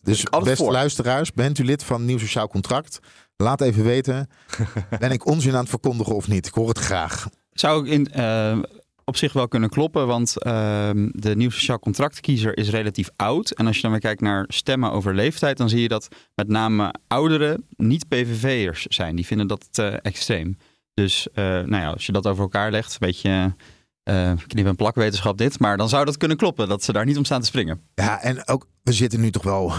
Dus 0.02 0.22
beste 0.22 0.56
voor. 0.56 0.72
luisteraars, 0.72 1.32
bent 1.32 1.58
u 1.58 1.64
lid 1.64 1.84
van 1.84 2.04
Nieuw 2.04 2.18
Sociaal 2.18 2.48
Contract? 2.48 3.00
Laat 3.36 3.60
even 3.60 3.84
weten, 3.84 4.28
ben 4.98 5.10
ik 5.10 5.26
onzin 5.26 5.52
aan 5.52 5.60
het 5.60 5.68
verkondigen 5.68 6.14
of 6.14 6.28
niet? 6.28 6.46
Ik 6.46 6.54
hoor 6.54 6.68
het 6.68 6.78
graag. 6.78 7.28
Zou 7.52 7.86
ik 7.86 7.92
in, 7.92 8.12
eh, 8.12 8.58
op 9.04 9.16
zich 9.16 9.32
wel 9.32 9.48
kunnen 9.48 9.68
kloppen, 9.68 10.06
want 10.06 10.42
ehm, 10.42 11.08
de 11.12 11.36
nieuw 11.36 11.50
sociaal 11.50 11.78
contractkiezer 11.78 12.56
is 12.56 12.70
relatief 12.70 13.10
oud. 13.16 13.50
En 13.50 13.66
als 13.66 13.76
je 13.76 13.82
dan 13.82 13.90
weer 13.90 14.00
kijkt 14.00 14.20
naar 14.20 14.44
stemmen 14.48 14.92
over 14.92 15.14
leeftijd, 15.14 15.56
dan 15.56 15.68
zie 15.68 15.80
je 15.80 15.88
dat 15.88 16.08
met 16.34 16.48
name 16.48 16.94
ouderen 17.06 17.66
niet 17.76 18.08
PVV'ers 18.08 18.86
zijn. 18.86 19.16
Die 19.16 19.26
vinden 19.26 19.46
dat 19.46 19.68
eh, 19.72 19.94
extreem. 20.02 20.56
Dus 20.94 21.28
eh, 21.32 21.44
nou 21.44 21.76
ja, 21.76 21.90
als 21.90 22.06
je 22.06 22.12
dat 22.12 22.26
over 22.26 22.42
elkaar 22.42 22.70
legt, 22.70 22.92
een 22.92 22.98
beetje 23.00 23.54
eh 24.02 24.32
knip- 24.46 24.66
en 24.66 24.76
plakwetenschap 24.76 25.38
dit, 25.38 25.58
maar 25.58 25.76
dan 25.76 25.88
zou 25.88 26.04
dat 26.04 26.16
kunnen 26.16 26.36
kloppen, 26.36 26.68
dat 26.68 26.82
ze 26.82 26.92
daar 26.92 27.04
niet 27.04 27.16
om 27.16 27.24
staan 27.24 27.40
te 27.40 27.46
springen. 27.46 27.80
Ja, 27.94 28.20
en 28.20 28.48
ook, 28.48 28.66
we 28.82 28.92
zitten 28.92 29.20
nu 29.20 29.30
toch 29.30 29.42
wel 29.42 29.72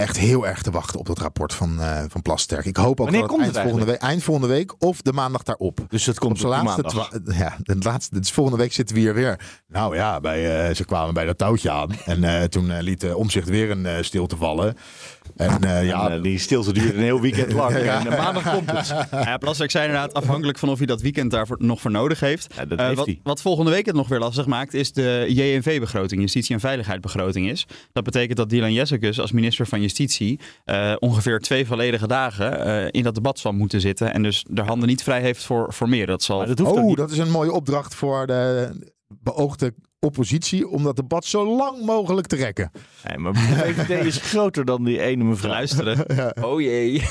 echt 0.00 0.16
heel 0.18 0.46
erg 0.46 0.62
te 0.62 0.70
wachten 0.70 0.98
op 0.98 1.06
dat 1.06 1.18
rapport 1.18 1.54
van, 1.54 1.80
eh, 1.80 2.02
van 2.08 2.22
Plasterk. 2.22 2.64
Ik 2.64 2.76
hoop 2.76 2.88
ook 2.90 2.98
Wanneer 2.98 3.20
dat 3.20 3.30
komt 3.30 3.42
eind, 3.42 3.54
het 3.54 3.62
volgende 3.64 3.86
week, 3.92 4.00
eind 4.00 4.22
volgende 4.22 4.48
week 4.48 4.74
of 4.78 5.02
de 5.02 5.12
maandag 5.12 5.42
daarop. 5.42 5.78
Dus 5.88 6.04
dat 6.04 6.18
komt 6.18 6.32
op 6.32 6.38
de 6.40 6.46
laatste, 6.46 6.82
maandag. 6.82 7.08
twa- 7.10 7.34
ja, 7.38 7.56
de 7.62 7.76
laatste, 7.78 8.20
dus 8.20 8.30
volgende 8.32 8.58
week 8.58 8.72
zitten 8.72 8.94
we 8.94 9.00
hier 9.00 9.14
weer. 9.14 9.40
Nou 9.68 9.96
ja, 9.96 10.20
bij, 10.20 10.68
eh, 10.68 10.74
ze 10.74 10.84
kwamen 10.84 11.14
bij 11.14 11.24
dat 11.24 11.38
touwtje 11.38 11.70
aan. 11.70 11.90
En 12.04 12.24
eh, 12.24 12.42
toen 12.44 12.70
eh, 12.70 12.80
liet 12.82 13.00
de 13.00 13.16
omzicht 13.16 13.48
weer 13.48 13.70
een 13.70 13.86
eh, 13.86 14.02
stilte 14.02 14.36
vallen. 14.36 14.76
En 15.36 15.62
eh, 15.64 15.86
ja, 15.86 16.08
En, 16.10 16.16
eh, 16.16 16.22
die 16.22 16.38
stilte 16.38 16.72
duurde 16.72 16.94
een 16.94 17.02
heel 17.02 17.20
weekend 17.20 17.52
lang. 17.52 17.68
Ja. 17.84 18.00
En 18.00 18.12
eh, 18.12 18.18
maandag 18.18 18.52
komt 18.54 18.70
het. 18.70 18.94
Ja, 19.10 19.36
Plasterk 19.36 19.70
zei 19.70 19.86
inderdaad 19.86 20.14
afhankelijk 20.14 20.58
van 20.58 20.68
of 20.68 20.78
hij 20.78 20.86
dat 20.86 21.00
weekend 21.00 21.30
daarvoor 21.30 21.56
nog 21.60 21.80
voor 21.80 21.90
nodig 21.90 22.20
heeft. 22.20 22.54
Ja, 22.56 22.64
dat 22.64 22.78
Eh, 22.78 22.84
heeft 22.84 22.96
wat, 22.96 23.06
hij. 23.06 23.20
wat 23.22 23.40
volgende 23.42 23.70
week 23.70 23.86
het 23.86 23.94
nog 23.94 24.08
weer 24.08 24.18
lastig 24.18 24.46
maakt, 24.46 24.74
is 24.74 24.92
de 24.92 25.24
JNV-begroting, 25.28 26.20
Justitie- 26.20 26.54
en 26.54 26.60
Veiligheidsbegroting 26.60 27.50
is. 27.50 27.66
Dat 27.92 28.04
betekent 28.04 28.36
dat 28.36 28.50
Dylan 28.50 28.72
Jessicus 28.72 29.20
als 29.20 29.32
minister 29.32 29.66
van 29.66 29.80
Justitie 29.80 30.40
eh, 30.64 30.94
ongeveer 30.98 31.38
twee 31.38 31.66
volledige 31.66 32.06
dagen 32.06 32.64
eh, 32.64 32.86
in 32.90 33.02
dat 33.02 33.14
debat 33.14 33.38
zal 33.38 33.52
moeten 33.52 33.80
zitten. 33.80 34.12
En 34.12 34.22
dus 34.22 34.44
de 34.48 34.62
handen 34.62 34.88
niet 34.88 35.02
vrij 35.02 35.20
heeft 35.20 35.44
voor, 35.44 35.72
voor 35.72 35.88
meer. 35.88 36.06
Dat 36.06 36.22
zal 36.22 36.38
Maar 36.38 36.54
dat 36.54 36.60
oh, 36.60 36.84
niet. 36.86 36.96
dat 36.96 37.10
is 37.10 37.18
een 37.18 37.30
mooie 37.30 37.52
opdracht 37.52 37.94
voor 37.94 38.26
de 38.26 38.70
beoogde 39.22 39.74
oppositie 40.06 40.68
om 40.68 40.82
dat 40.82 40.96
debat 40.96 41.24
zo 41.24 41.56
lang 41.56 41.84
mogelijk 41.84 42.26
te 42.26 42.36
rekken. 42.36 42.70
Nee, 43.08 43.18
maar 43.18 43.32
de 43.32 43.38
VVD 43.38 44.04
is 44.04 44.16
groter 44.32 44.64
dan 44.64 44.84
die 44.84 45.00
ene 45.00 45.24
mevrouw. 45.24 45.50
luisteren. 45.50 45.98
Oh 46.50 46.60
jee. 46.60 47.02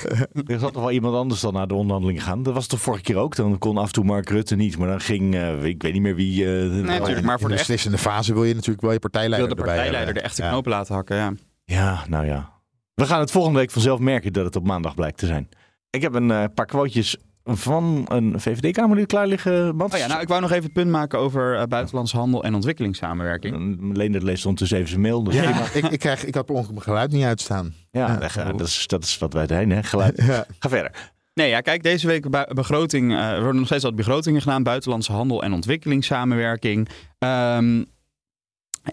Er 0.46 0.60
zat 0.60 0.74
toch 0.74 0.82
wel 0.82 0.92
iemand 0.92 1.16
anders 1.16 1.42
dan 1.42 1.54
naar 1.54 1.68
de 1.68 1.74
onderhandeling 1.74 2.24
gaan. 2.24 2.44
Dat 2.44 2.54
was 2.54 2.68
toch 2.68 2.80
vorige 2.82 3.04
keer 3.04 3.16
ook. 3.16 3.36
Dan 3.36 3.58
kon 3.58 3.78
af 3.78 3.86
en 3.88 3.92
toe 3.94 4.04
Mark 4.04 4.30
Rutte 4.30 4.56
niet. 4.56 4.78
Maar 4.78 4.88
dan 4.88 5.00
ging, 5.00 5.36
eh, 5.36 5.64
ik 5.64 5.82
weet 5.82 5.94
niet 5.94 6.02
meer 6.02 6.16
wie... 6.16 6.46
eh, 6.46 6.52
Nee, 6.52 6.82
natuurlijk, 6.82 7.22
maar 7.26 7.34
In 7.34 7.40
voor 7.40 7.48
de 7.50 7.54
de, 7.56 7.60
echt, 7.60 7.68
beslissende 7.68 7.98
fase 7.98 8.34
wil 8.34 8.44
je 8.44 8.54
natuurlijk 8.54 8.82
wel 8.82 8.92
je 8.92 9.00
wil 9.00 9.10
partijleider 9.10 9.50
de 9.50 9.56
erbij 9.56 9.74
partijleider 9.76 10.14
de 10.14 10.20
hebben. 10.20 10.24
echte 10.24 10.42
Ja. 10.44 10.50
knopen 10.50 10.72
laten 10.72 10.96
hakken. 10.96 11.16
Ja. 11.16 11.34
Ja, 11.66 12.04
nou 12.08 12.26
ja. 12.26 12.50
We 12.94 13.06
gaan 13.06 13.20
het 13.20 13.32
volgende 13.32 13.60
week 13.60 13.72
vanzelf 13.72 14.00
merken 14.00 14.34
dat 14.34 14.46
het 14.46 14.56
op 14.56 14.66
maandag 14.66 14.96
blijkt 14.96 15.18
te 15.18 15.26
zijn. 15.26 15.50
Ik 15.90 16.02
heb 16.02 16.14
een 16.14 16.32
eh, 16.32 16.44
paar 16.54 16.66
quotejes 16.66 17.18
van 17.58 18.06
een 18.08 18.40
VVD-kamerlid 18.40 19.06
klaar 19.08 19.28
liggen. 19.28 19.76
Mats. 19.76 19.94
Oh 19.94 20.00
ja, 20.00 20.08
nou, 20.08 20.22
ik 20.22 20.28
wou 20.28 20.42
nog 20.42 20.52
even 20.52 20.64
het 20.64 20.74
punt 20.74 20.90
maken 20.90 21.20
over 21.20 21.56
eh, 21.58 21.64
buitenlandse 21.64 22.18
handel 22.18 22.44
en 22.44 22.54
ontwikkelingssamenwerking. 22.56 23.78
Leendert 23.98 24.24
leest 24.24 24.44
ondertussen 24.46 24.78
even 24.78 24.90
zijn 24.90 25.02
mail. 25.02 25.24
Dus 25.24 25.34
Ja, 25.36 25.64
ik, 25.74 25.86
ik, 25.86 26.00
krijg, 26.00 26.26
ik 26.26 26.36
had 26.36 26.46
per 26.46 26.56
ongeluk 26.56 26.72
mijn 26.74 26.84
geluid 26.84 27.12
niet 27.12 27.24
uitstaan. 27.24 27.74
Ja, 27.92 28.16
dat, 28.58 28.62
is, 28.68 28.88
dat 28.88 29.04
is 29.04 29.18
wat 29.18 29.34
wij 29.34 29.48
zijn, 29.48 29.70
hè? 29.70 29.84
Geluid. 29.84 30.22
Ja. 30.26 30.46
Ga 30.60 30.70
verder. 30.70 30.92
Nee, 31.34 31.50
ja, 31.50 31.62
kijk, 31.62 31.84
deze 31.84 32.08
week 32.08 32.30
begroting. 32.54 33.12
eh, 33.12 33.30
er 33.30 33.38
worden 33.40 33.56
nog 33.56 33.66
steeds 33.66 33.84
wat 33.84 33.96
begrotingen 33.96 34.42
gedaan. 34.42 34.64
Buitenlandse 34.64 35.12
handel 35.12 35.44
en 35.44 35.54
ontwikkelingssamenwerking. 35.54 36.90
Ehm, 37.20 37.84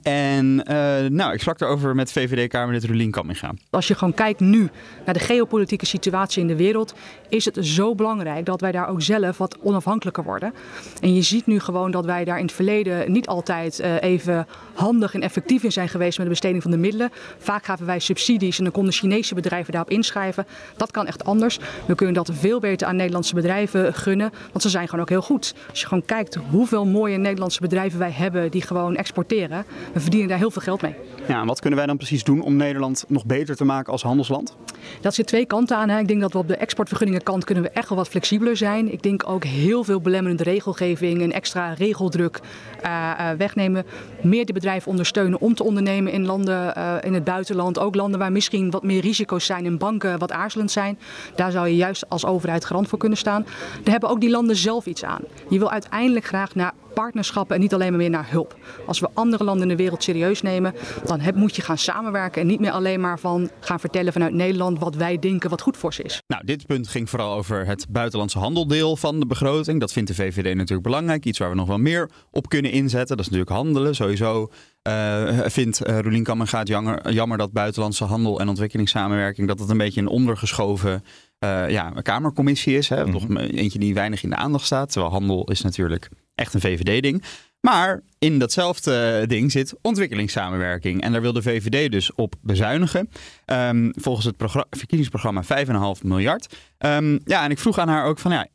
en 0.02 0.64
eh, 0.64 1.10
nou, 1.10 1.32
ik 1.32 1.40
sprak 1.40 1.60
erover 1.60 1.94
met 1.94 2.12
VVD-Kamerlid 2.12 2.84
Rulien 2.84 3.10
Kamminga. 3.10 3.52
Als 3.70 3.88
je 3.88 3.94
gewoon 3.94 4.14
kijkt 4.14 4.40
nu 4.40 4.70
naar 5.04 5.14
de 5.14 5.20
geopolitieke 5.20 5.86
situatie 5.86 6.40
in 6.40 6.48
de 6.48 6.56
wereld, 6.56 6.94
is 7.28 7.44
het 7.44 7.58
zo 7.60 7.94
belangrijk 7.94 8.44
dat 8.44 8.60
wij 8.60 8.72
daar 8.72 8.88
ook 8.88 9.02
zelf 9.02 9.38
wat 9.38 9.58
onafhankelijker 9.60 10.24
worden. 10.24 10.52
En 11.00 11.14
je 11.14 11.22
ziet 11.22 11.46
nu 11.46 11.60
gewoon 11.60 11.90
dat 11.90 12.04
wij 12.04 12.24
daar 12.24 12.38
in 12.38 12.44
het 12.44 12.54
verleden 12.54 13.12
niet 13.12 13.26
altijd 13.26 13.80
eh, 13.80 14.02
even 14.02 14.46
handig 14.74 15.14
en 15.14 15.22
effectief 15.22 15.62
in 15.62 15.72
zijn 15.72 15.88
geweest 15.88 16.16
met 16.16 16.26
de 16.26 16.32
besteding 16.32 16.62
van 16.62 16.70
de 16.70 16.76
middelen. 16.76 17.10
Vaak 17.38 17.64
gaven 17.64 17.86
wij 17.86 17.98
subsidies 17.98 18.58
en 18.58 18.64
dan 18.64 18.72
konden 18.72 18.92
Chinese 18.92 19.34
bedrijven 19.34 19.72
daarop 19.72 19.90
inschrijven. 19.90 20.46
Dat 20.76 20.90
kan 20.90 21.06
echt 21.06 21.24
anders. 21.24 21.58
We 21.86 21.94
kunnen 21.94 22.14
dat 22.14 22.30
veel 22.32 22.60
beter 22.60 22.86
aan 22.86 22.96
Nederlandse 22.96 23.34
bedrijven 23.34 23.94
gunnen, 23.94 24.32
want 24.50 24.62
ze 24.62 24.68
zijn 24.68 24.88
gewoon 24.88 25.00
ook 25.00 25.08
heel 25.08 25.22
goed. 25.22 25.54
Als 25.70 25.80
je 25.80 25.86
gewoon 25.86 26.04
kijkt 26.04 26.38
hoeveel 26.50 26.86
mooie 26.86 27.16
Nederlandse 27.16 27.60
bedrijven 27.60 27.98
wij 27.98 28.10
hebben 28.10 28.50
die 28.50 28.62
gewoon 28.62 28.96
exporteren, 28.96 29.64
we 29.92 30.00
verdienen 30.00 30.28
daar 30.28 30.38
heel 30.38 30.50
veel 30.50 30.62
geld 30.62 30.82
mee. 30.82 30.94
Ja, 31.28 31.40
en 31.40 31.46
wat 31.46 31.60
kunnen 31.60 31.78
wij 31.78 31.88
dan 31.88 31.96
precies 31.96 32.24
doen 32.24 32.40
om 32.40 32.56
Nederland 32.56 33.04
nog 33.08 33.26
beter 33.26 33.56
te 33.56 33.64
maken 33.64 33.92
als 33.92 34.02
handelsland? 34.02 34.56
Dat 35.00 35.14
zit 35.14 35.26
twee 35.26 35.46
kanten 35.46 35.76
aan. 35.76 35.88
Hè. 35.88 35.98
Ik 35.98 36.08
denk 36.08 36.20
dat 36.20 36.32
we 36.32 36.38
op 36.38 36.48
de 36.48 36.56
exportvergunningenkant 36.56 37.44
kunnen 37.44 37.64
we 37.64 37.70
echt 37.70 37.88
wel 37.88 37.98
wat 37.98 38.08
flexibeler 38.08 38.56
zijn. 38.56 38.92
Ik 38.92 39.02
denk 39.02 39.28
ook 39.28 39.44
heel 39.44 39.84
veel 39.84 40.00
belemmerende 40.00 40.42
regelgeving 40.42 41.22
en 41.22 41.32
extra 41.32 41.72
regeldruk 41.72 42.40
eh, 42.82 43.30
eh, 43.30 43.38
wegnemen. 43.38 43.86
Meer 44.22 44.46
de 44.46 44.52
bedrijven 44.52 44.90
ondersteunen 44.90 45.40
om 45.40 45.54
te 45.54 45.64
ondernemen 45.64 46.12
in 46.12 46.26
landen 46.26 46.74
eh, 46.74 46.94
in 47.00 47.14
het 47.14 47.24
buitenland. 47.24 47.78
Ook 47.78 47.94
landen 47.94 48.18
waar 48.18 48.32
misschien 48.32 48.70
wat 48.70 48.82
meer 48.82 49.00
risico's 49.00 49.46
zijn 49.46 49.64
en 49.64 49.78
banken 49.78 50.18
wat 50.18 50.32
aarzelend 50.32 50.70
zijn. 50.70 50.98
Daar 51.34 51.50
zou 51.50 51.68
je 51.68 51.76
juist 51.76 52.08
als 52.08 52.24
overheid 52.24 52.64
garant 52.64 52.88
voor 52.88 52.98
kunnen 52.98 53.18
staan. 53.18 53.42
Daar 53.82 53.92
hebben 53.92 54.08
ook 54.08 54.20
die 54.20 54.30
landen 54.30 54.56
zelf 54.56 54.86
iets 54.86 55.04
aan. 55.04 55.22
Je 55.48 55.58
wil 55.58 55.70
uiteindelijk 55.70 56.24
graag 56.24 56.54
naar 56.54 56.72
partnerschappen 57.02 57.54
en 57.54 57.62
niet 57.62 57.74
alleen 57.74 57.90
maar 57.90 57.98
meer 57.98 58.10
naar 58.10 58.30
hulp. 58.30 58.56
Als 58.86 59.00
we 59.00 59.08
andere 59.14 59.44
landen 59.44 59.62
in 59.62 59.76
de 59.76 59.82
wereld 59.82 60.02
serieus 60.02 60.42
nemen, 60.42 60.74
dan 61.04 61.20
heb, 61.20 61.34
moet 61.34 61.56
je 61.56 61.62
gaan 61.62 61.78
samenwerken 61.78 62.40
en 62.40 62.46
niet 62.46 62.60
meer 62.60 62.70
alleen 62.70 63.00
maar 63.00 63.18
van 63.18 63.50
gaan 63.60 63.80
vertellen 63.80 64.12
vanuit 64.12 64.32
Nederland 64.32 64.78
wat 64.78 64.94
wij 64.94 65.18
denken 65.18 65.50
wat 65.50 65.60
goed 65.60 65.76
voor 65.76 65.94
ze 65.94 66.02
is. 66.02 66.22
Nou, 66.26 66.44
dit 66.44 66.66
punt 66.66 66.88
ging 66.88 67.10
vooral 67.10 67.36
over 67.36 67.66
het 67.66 67.86
buitenlandse 67.88 68.38
handeldeel 68.38 68.96
van 68.96 69.20
de 69.20 69.26
begroting. 69.26 69.80
Dat 69.80 69.92
vindt 69.92 70.08
de 70.08 70.14
VVD 70.14 70.54
natuurlijk 70.54 70.82
belangrijk. 70.82 71.24
Iets 71.24 71.38
waar 71.38 71.50
we 71.50 71.56
nog 71.56 71.66
wel 71.68 71.78
meer 71.78 72.10
op 72.30 72.48
kunnen 72.48 72.70
inzetten. 72.70 73.16
Dat 73.16 73.26
is 73.26 73.32
natuurlijk 73.32 73.56
handelen. 73.56 73.94
Sowieso 73.94 74.50
eh, 74.82 75.38
vindt 75.44 75.86
uh, 75.88 75.98
Roelien 75.98 76.22
Kammenga 76.22 76.58
het 76.58 76.68
jammer, 76.68 77.12
jammer 77.12 77.38
dat 77.38 77.52
buitenlandse 77.52 78.04
handel 78.04 78.40
en 78.40 78.48
ontwikkelingssamenwerking... 78.48 79.48
dat 79.48 79.58
het 79.58 79.70
een 79.70 79.78
beetje 79.78 80.00
een 80.00 80.08
ondergeschoven 80.08 81.04
eh, 81.38 81.70
ja, 81.70 81.90
kamercommissie 82.02 82.76
is. 82.76 82.88
Hè? 82.88 83.04
Mhm. 83.04 83.12
Toch 83.12 83.38
eentje 83.38 83.78
die 83.78 83.94
weinig 83.94 84.22
in 84.22 84.30
de 84.30 84.36
aandacht 84.36 84.64
staat. 84.64 84.92
Terwijl 84.92 85.12
handel 85.12 85.44
is 85.44 85.60
natuurlijk 85.60 86.08
echt 86.36 86.54
een 86.54 86.60
VVD-ding. 86.60 87.22
Maar 87.60 88.02
in 88.18 88.38
datzelfde 88.38 89.24
ding 89.26 89.52
zit 89.52 89.74
ontwikkelingssamenwerking. 89.82 91.02
En 91.02 91.12
daar 91.12 91.20
wil 91.20 91.32
de 91.32 91.42
VVD 91.42 91.92
dus 91.92 92.14
op 92.14 92.34
bezuinigen. 92.40 93.08
Um, 93.46 93.92
volgens 93.96 94.26
het 94.26 94.36
verkiezingsprogramma 94.70 95.42
5,5 95.44 96.02
miljard. 96.02 96.56
Um, 96.78 97.20
ja, 97.24 97.44
en 97.44 97.50
ik 97.50 97.58
vroeg 97.58 97.78
aan 97.78 97.88
haar 97.88 98.04
ook 98.04 98.18
van 98.18 98.32
ja, 98.32 98.46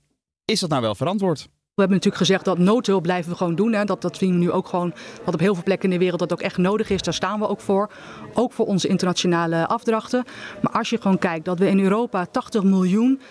is 0.45 0.59
dat 0.59 0.69
nou 0.69 0.81
wel 0.81 0.95
verantwoord? 0.95 1.47
We 1.81 1.87
hebben 1.87 1.97
natuurlijk 1.97 2.25
gezegd 2.27 2.45
dat 2.45 2.57
noodhulp 2.57 3.03
blijven 3.03 3.31
we 3.31 3.37
gewoon 3.37 3.55
doen. 3.55 3.73
Hè. 3.73 3.83
Dat, 3.85 4.01
dat 4.01 4.17
zien 4.17 4.31
we 4.31 4.37
nu 4.37 4.51
ook 4.51 4.67
gewoon, 4.67 4.93
wat 5.25 5.33
op 5.33 5.39
heel 5.39 5.53
veel 5.53 5.63
plekken 5.63 5.89
in 5.89 5.95
de 5.97 6.03
wereld 6.03 6.19
dat 6.19 6.31
ook 6.31 6.41
echt 6.41 6.57
nodig 6.57 6.89
is. 6.89 7.01
Daar 7.01 7.13
staan 7.13 7.39
we 7.39 7.47
ook 7.47 7.61
voor. 7.61 7.91
Ook 8.33 8.53
voor 8.53 8.65
onze 8.65 8.87
internationale 8.87 9.67
afdrachten. 9.67 10.23
Maar 10.61 10.71
als 10.71 10.89
je 10.89 11.01
gewoon 11.01 11.17
kijkt 11.17 11.45
dat 11.45 11.59
we 11.59 11.67
in 11.67 11.79
Europa 11.79 12.25
80 12.25 12.63
miljoen 12.63 13.21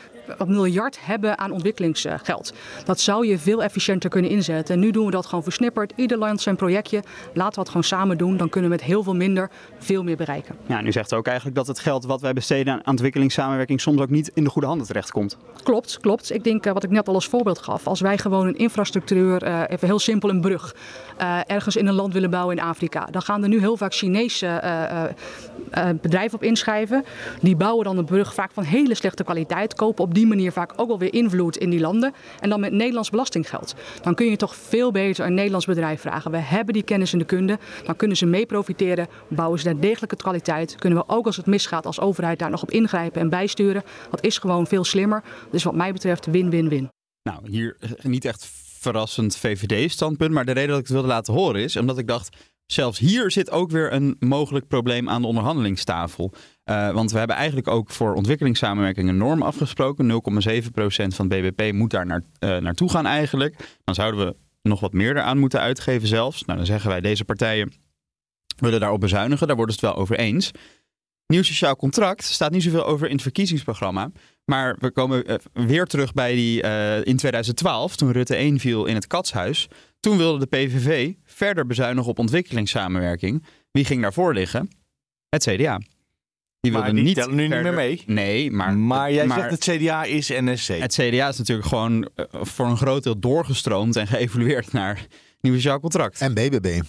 miljard 0.47 0.99
hebben 1.01 1.39
aan 1.39 1.51
ontwikkelingsgeld. 1.51 2.53
Dat 2.85 3.01
zou 3.01 3.27
je 3.27 3.39
veel 3.39 3.63
efficiënter 3.63 4.11
kunnen 4.11 4.31
inzetten. 4.31 4.75
En 4.75 4.81
nu 4.81 4.91
doen 4.91 5.05
we 5.05 5.11
dat 5.11 5.27
gewoon 5.27 5.43
versnipperd. 5.43 5.93
Ieder 5.97 6.19
land 6.19 6.41
zijn 6.41 6.57
projectje. 6.57 7.03
Laten 7.35 7.55
we 7.55 7.61
het 7.61 7.69
gewoon 7.69 7.85
samen 7.85 8.19
doen. 8.19 8.37
Dan 8.37 8.49
kunnen 8.49 8.71
we 8.71 8.77
met 8.77 8.85
heel 8.85 9.03
veel 9.03 9.15
minder 9.15 9.51
veel 9.79 10.03
meer 10.03 10.17
bereiken. 10.17 10.57
Ja, 10.67 10.81
nu 10.81 10.93
zegt 10.93 11.15
ook 11.15 11.27
eigenlijk 11.27 11.57
dat 11.57 11.67
het 11.67 11.79
geld 11.79 12.05
wat 12.05 12.21
wij 12.21 12.33
besteden 12.33 12.73
aan 12.73 12.81
ontwikkelingssamenwerking 12.85 13.81
soms 13.81 14.01
ook 14.01 14.11
niet 14.11 14.31
in 14.35 14.45
de 14.45 14.51
goede 14.51 14.67
handen 14.67 14.87
terechtkomt. 14.87 15.37
Klopt, 15.63 15.99
klopt. 16.01 16.33
Ik 16.33 16.45
denk 16.45 16.67
uh, 16.67 16.73
wat 16.73 16.85
ik 16.85 16.91
net 16.91 17.09
al 17.09 17.15
als 17.15 17.27
voorbeeld 17.27 17.59
gaf. 17.59 17.87
Als 17.87 18.01
wij 18.01 18.19
gewoon 18.19 18.47
een 18.47 18.57
infrastructuur, 18.57 19.47
uh, 19.47 19.63
even 19.69 19.87
heel 19.87 19.99
simpel 19.99 20.31
een 20.31 20.41
brug, 20.41 20.77
uh, 21.21 21.39
ergens 21.47 21.77
in 21.77 21.87
een 21.87 21.95
land 21.95 22.13
willen 22.13 22.31
bouwen 22.31 22.57
in 22.57 22.63
Afrika. 22.63 23.05
Dan 23.05 23.23
gaan 23.23 23.43
er 23.43 23.49
nu 23.49 23.59
heel 23.59 23.77
vaak 23.77 23.95
Chinese 23.95 24.47
eh, 25.71 25.89
bedrijven 26.01 26.35
op 26.35 26.43
inschrijven. 26.43 27.05
Die 27.41 27.57
bouwen 27.57 27.85
dan 27.85 27.99
een 27.99 28.05
brug 28.05 28.35
vaak 28.35 28.51
van 28.53 28.63
hele 28.63 28.95
slechte 28.95 29.25
kwaliteit, 29.25 29.75
kopen 29.75 30.05
op 30.05 30.15
die 30.15 30.20
die 30.21 30.29
manier 30.29 30.53
vaak 30.53 30.73
ook 30.77 30.89
wel 30.89 30.99
weer 30.99 31.15
invloed 31.15 31.57
in 31.57 31.71
die 31.71 31.81
landen. 31.81 32.15
En 32.41 32.49
dan 32.49 32.61
met 32.61 32.73
Nederlands 32.73 33.11
belastinggeld. 33.11 33.75
Dan 34.03 34.15
kun 34.15 34.27
je 34.27 34.37
toch 34.37 34.57
veel 34.57 34.91
beter 34.91 35.27
een 35.27 35.35
Nederlands 35.35 35.67
bedrijf 35.67 36.01
vragen. 36.01 36.31
We 36.31 36.37
hebben 36.37 36.75
die 36.75 36.83
kennis 36.83 37.13
en 37.13 37.19
de 37.19 37.25
kunde. 37.25 37.59
Dan 37.85 37.97
kunnen 37.97 38.17
ze 38.17 38.27
mee 38.27 38.47
profiteren. 38.47 39.09
Bouwen 39.29 39.59
ze 39.59 39.65
naar 39.65 39.81
degelijke 39.81 40.17
kwaliteit. 40.17 40.75
Kunnen 40.75 40.99
we 40.99 41.05
ook 41.07 41.27
als 41.27 41.37
het 41.37 41.47
misgaat 41.47 41.87
als 41.87 42.01
overheid 42.01 42.39
daar 42.39 42.51
nog 42.51 42.63
op 42.63 42.71
ingrijpen 42.71 43.21
en 43.21 43.29
bijsturen. 43.29 43.83
Dat 44.11 44.25
is 44.25 44.39
gewoon 44.39 44.67
veel 44.67 44.85
slimmer. 44.85 45.23
Dus 45.51 45.63
wat 45.63 45.75
mij 45.75 45.93
betreft 45.93 46.27
win-win-win. 46.27 46.89
Nou, 47.23 47.51
hier 47.51 47.77
niet 48.03 48.25
echt 48.25 48.49
verrassend 48.79 49.37
VVD-standpunt. 49.37 50.33
Maar 50.33 50.45
de 50.45 50.53
reden 50.53 50.69
dat 50.69 50.79
ik 50.79 50.85
het 50.85 50.93
wilde 50.93 51.09
laten 51.09 51.35
horen 51.35 51.63
is 51.63 51.77
omdat 51.77 51.99
ik 51.99 52.07
dacht. 52.07 52.37
Zelfs 52.67 52.99
hier 52.99 53.31
zit 53.31 53.51
ook 53.51 53.71
weer 53.71 53.93
een 53.93 54.17
mogelijk 54.19 54.67
probleem 54.69 55.09
aan 55.09 55.23
de 55.23 55.29
onderhandelingstafel. 55.29 56.33
Uh, 56.71 56.91
want 56.91 57.13
we 57.13 57.19
hebben 57.19 57.37
eigenlijk 57.37 57.69
ook 57.69 57.91
voor 57.91 58.15
ontwikkelingssamenwerking 58.15 59.09
een 59.09 59.17
norm 59.17 59.43
afgesproken. 59.43 60.11
0,7% 60.11 61.15
van 61.15 61.29
BBP 61.29 61.73
moet 61.73 61.91
daar 61.91 62.07
naar, 62.07 62.23
uh, 62.41 62.57
naartoe 62.57 62.91
gaan 62.91 63.07
eigenlijk. 63.07 63.79
Dan 63.85 63.95
zouden 63.95 64.27
we 64.27 64.37
nog 64.63 64.81
wat 64.81 64.93
meer 64.93 65.17
eraan 65.17 65.39
moeten 65.39 65.61
uitgeven 65.61 66.09
zelfs. 66.09 66.45
Nou, 66.45 66.59
dan 66.59 66.67
zeggen 66.67 66.91
wij 66.91 67.01
deze 67.01 67.25
partijen 67.25 67.73
willen 68.57 68.81
daarop 68.81 69.01
bezuinigen. 69.01 69.47
Daar 69.47 69.57
worden 69.57 69.75
ze 69.75 69.87
het 69.87 69.95
wel 69.95 70.03
over 70.03 70.19
eens. 70.19 70.51
Nieuw 71.27 71.43
sociaal 71.43 71.77
contract 71.77 72.25
staat 72.25 72.51
niet 72.51 72.63
zoveel 72.63 72.87
over 72.87 73.07
in 73.07 73.13
het 73.13 73.23
verkiezingsprogramma. 73.23 74.11
Maar 74.45 74.77
we 74.79 74.91
komen 74.91 75.31
uh, 75.31 75.37
weer 75.53 75.87
terug 75.87 76.13
bij 76.13 76.35
die 76.35 76.63
in 77.03 77.17
2012, 77.17 77.97
toen 77.97 78.13
Rutte 78.13 78.35
1 78.35 78.59
viel 78.59 78.87
in 78.87 78.95
het 78.95 79.07
katshuis. 79.07 79.69
Toen 80.01 80.17
wilde 80.17 80.39
de 80.39 80.57
PVV 80.57 81.13
verder 81.25 81.67
bezuinigen 81.67 82.11
op 82.11 82.19
ontwikkelingssamenwerking. 82.19 83.45
Wie 83.71 83.85
ging 83.85 84.03
daarvoor 84.03 84.35
liggen? 84.35 84.69
Het 85.29 85.43
CDA. 85.43 85.81
Die 86.61 86.73
wilde 86.73 86.93
niet 86.93 87.15
tellen 87.15 87.35
nu 87.35 87.49
verder... 87.49 87.65
niet 87.65 87.75
meer 87.75 87.85
mee. 87.85 88.03
Nee, 88.07 88.51
maar... 88.51 88.77
Maar 88.77 89.13
jij 89.13 89.29
zegt 89.29 89.51
het 89.51 89.79
CDA 89.79 90.05
is 90.05 90.29
NSC. 90.29 90.69
Het 90.69 90.93
CDA 90.93 91.29
is 91.29 91.39
natuurlijk 91.39 91.69
gewoon 91.69 92.09
uh, 92.17 92.25
voor 92.31 92.67
een 92.67 92.77
groot 92.77 93.03
deel 93.03 93.19
doorgestroomd 93.19 93.97
en 93.97 94.07
geëvolueerd 94.07 94.73
naar 94.73 95.07
nieuw 95.41 95.55
sociaal 95.55 95.81
contract. 95.81 96.21
En 96.21 96.35
BBB. 96.35 96.81